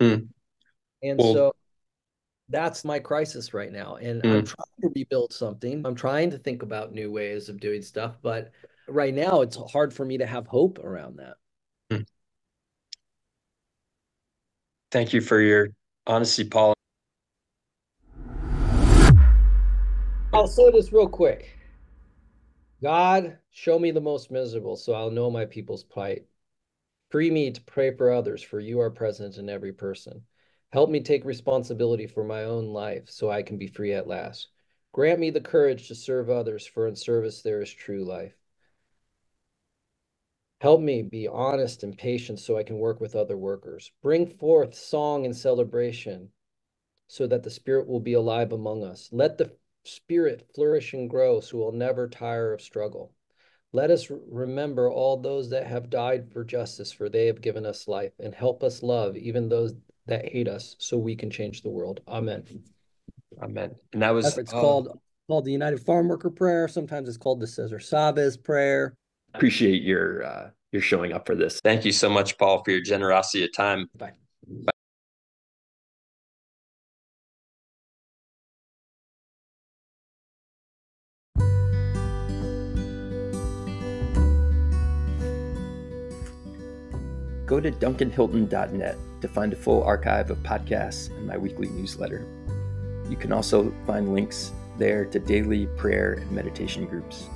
Mm. 0.00 0.28
And 1.02 1.18
well, 1.18 1.34
so 1.34 1.52
that's 2.48 2.84
my 2.84 2.98
crisis 2.98 3.52
right 3.52 3.72
now. 3.72 3.96
And 3.96 4.22
mm. 4.22 4.38
I'm 4.38 4.44
trying 4.46 4.80
to 4.82 4.90
rebuild 4.94 5.32
something. 5.32 5.84
I'm 5.84 5.94
trying 5.94 6.30
to 6.30 6.38
think 6.38 6.62
about 6.62 6.92
new 6.92 7.10
ways 7.10 7.48
of 7.48 7.60
doing 7.60 7.82
stuff. 7.82 8.16
But 8.22 8.52
right 8.88 9.14
now, 9.14 9.42
it's 9.42 9.56
hard 9.70 9.92
for 9.92 10.04
me 10.04 10.18
to 10.18 10.26
have 10.26 10.46
hope 10.46 10.78
around 10.78 11.18
that. 11.18 11.34
Mm. 11.92 12.06
Thank 14.90 15.12
you 15.12 15.20
for 15.20 15.40
your 15.40 15.68
honesty, 16.06 16.44
Paul. 16.44 16.74
I'll 20.32 20.46
say 20.46 20.70
this 20.70 20.92
real 20.92 21.08
quick 21.08 21.58
God, 22.82 23.38
show 23.50 23.78
me 23.78 23.90
the 23.90 24.00
most 24.00 24.30
miserable 24.30 24.76
so 24.76 24.92
I'll 24.92 25.10
know 25.10 25.30
my 25.30 25.46
people's 25.46 25.82
plight. 25.82 26.26
Free 27.10 27.30
me 27.30 27.50
to 27.50 27.60
pray 27.62 27.96
for 27.96 28.12
others, 28.12 28.42
for 28.42 28.60
you 28.60 28.80
are 28.80 28.90
present 28.90 29.36
in 29.38 29.48
every 29.48 29.72
person. 29.72 30.22
Help 30.70 30.90
me 30.90 31.00
take 31.00 31.24
responsibility 31.24 32.06
for 32.06 32.24
my 32.24 32.44
own 32.44 32.66
life 32.66 33.08
so 33.08 33.30
I 33.30 33.42
can 33.42 33.56
be 33.56 33.68
free 33.68 33.94
at 33.94 34.06
last. 34.06 34.48
Grant 34.92 35.18
me 35.18 35.30
the 35.30 35.40
courage 35.40 35.88
to 35.88 35.94
serve 35.94 36.28
others, 36.28 36.66
for 36.66 36.86
in 36.86 36.94
service 36.94 37.40
there 37.42 37.62
is 37.62 37.72
true 37.72 38.04
life. 38.04 38.34
Help 40.60 40.80
me 40.80 41.02
be 41.02 41.28
honest 41.28 41.84
and 41.84 41.96
patient 41.96 42.40
so 42.40 42.58
I 42.58 42.64
can 42.64 42.78
work 42.78 43.00
with 43.00 43.14
other 43.14 43.36
workers. 43.36 43.92
Bring 44.02 44.26
forth 44.26 44.74
song 44.74 45.24
and 45.24 45.36
celebration 45.36 46.30
so 47.06 47.26
that 47.28 47.44
the 47.44 47.50
Spirit 47.50 47.86
will 47.86 48.00
be 48.00 48.14
alive 48.14 48.52
among 48.52 48.84
us. 48.84 49.08
Let 49.12 49.38
the 49.38 49.52
Spirit 49.84 50.50
flourish 50.54 50.92
and 50.92 51.08
grow 51.08 51.40
so 51.40 51.58
we'll 51.58 51.72
never 51.72 52.08
tire 52.08 52.52
of 52.52 52.60
struggle. 52.60 53.14
Let 53.72 53.90
us 53.90 54.10
remember 54.10 54.90
all 54.90 55.16
those 55.16 55.50
that 55.50 55.66
have 55.66 55.90
died 55.90 56.32
for 56.32 56.44
justice, 56.44 56.90
for 56.90 57.08
they 57.08 57.26
have 57.26 57.40
given 57.40 57.64
us 57.64 57.86
life, 57.86 58.12
and 58.18 58.34
help 58.34 58.62
us 58.62 58.82
love 58.82 59.16
even 59.16 59.48
those 59.48 59.74
that 60.08 60.28
hate 60.30 60.48
us 60.48 60.76
so 60.78 60.98
we 60.98 61.14
can 61.14 61.30
change 61.30 61.62
the 61.62 61.70
world. 61.70 62.00
Amen. 62.08 62.44
Amen. 63.42 63.74
And 63.92 64.02
that 64.02 64.10
was 64.10 64.36
it's 64.36 64.52
uh, 64.52 64.60
called 64.60 64.98
called 65.28 65.44
the 65.44 65.52
United 65.52 65.80
Farm 65.80 66.08
Worker 66.08 66.30
Prayer. 66.30 66.66
Sometimes 66.68 67.08
it's 67.08 67.18
called 67.18 67.40
the 67.40 67.46
Cesar 67.46 67.78
Chavez 67.78 68.36
Prayer. 68.36 68.94
Appreciate 69.34 69.82
your 69.82 70.24
uh, 70.24 70.50
your 70.72 70.82
showing 70.82 71.12
up 71.12 71.26
for 71.26 71.34
this. 71.34 71.60
Thank 71.62 71.84
you 71.84 71.92
so 71.92 72.08
much, 72.08 72.36
Paul, 72.38 72.62
for 72.64 72.70
your 72.70 72.80
generosity 72.80 73.44
of 73.44 73.54
time. 73.54 73.88
Bye. 73.96 74.06
Bye. 74.06 74.12
Go 87.58 87.62
to 87.62 87.72
duncanhilton.net 87.72 88.96
to 89.20 89.26
find 89.26 89.52
a 89.52 89.56
full 89.56 89.82
archive 89.82 90.30
of 90.30 90.38
podcasts 90.44 91.10
and 91.10 91.26
my 91.26 91.36
weekly 91.36 91.66
newsletter. 91.68 92.24
You 93.10 93.16
can 93.16 93.32
also 93.32 93.74
find 93.84 94.12
links 94.14 94.52
there 94.78 95.04
to 95.06 95.18
daily 95.18 95.66
prayer 95.76 96.12
and 96.12 96.30
meditation 96.30 96.86
groups. 96.86 97.26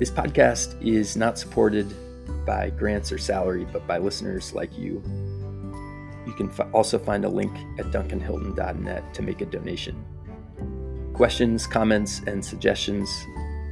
This 0.00 0.10
podcast 0.10 0.74
is 0.84 1.16
not 1.16 1.38
supported 1.38 1.86
by 2.44 2.70
grants 2.70 3.12
or 3.12 3.18
salary, 3.18 3.64
but 3.72 3.86
by 3.86 3.98
listeners 3.98 4.52
like 4.54 4.76
you. 4.76 5.00
You 6.26 6.32
can 6.32 6.50
f- 6.50 6.66
also 6.74 6.98
find 6.98 7.24
a 7.24 7.28
link 7.28 7.56
at 7.78 7.92
duncanhilton.net 7.92 9.14
to 9.14 9.22
make 9.22 9.40
a 9.40 9.46
donation. 9.46 10.04
Questions, 11.14 11.64
comments, 11.64 12.22
and 12.26 12.44
suggestions 12.44 13.08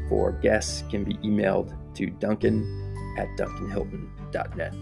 for 0.09 0.31
guests 0.31 0.85
can 0.93 1.03
be 1.03 1.15
emailed 1.29 1.75
to 1.97 2.07
duncan 2.07 2.63
at 3.19 3.27
duncanhilton.net. 3.37 4.75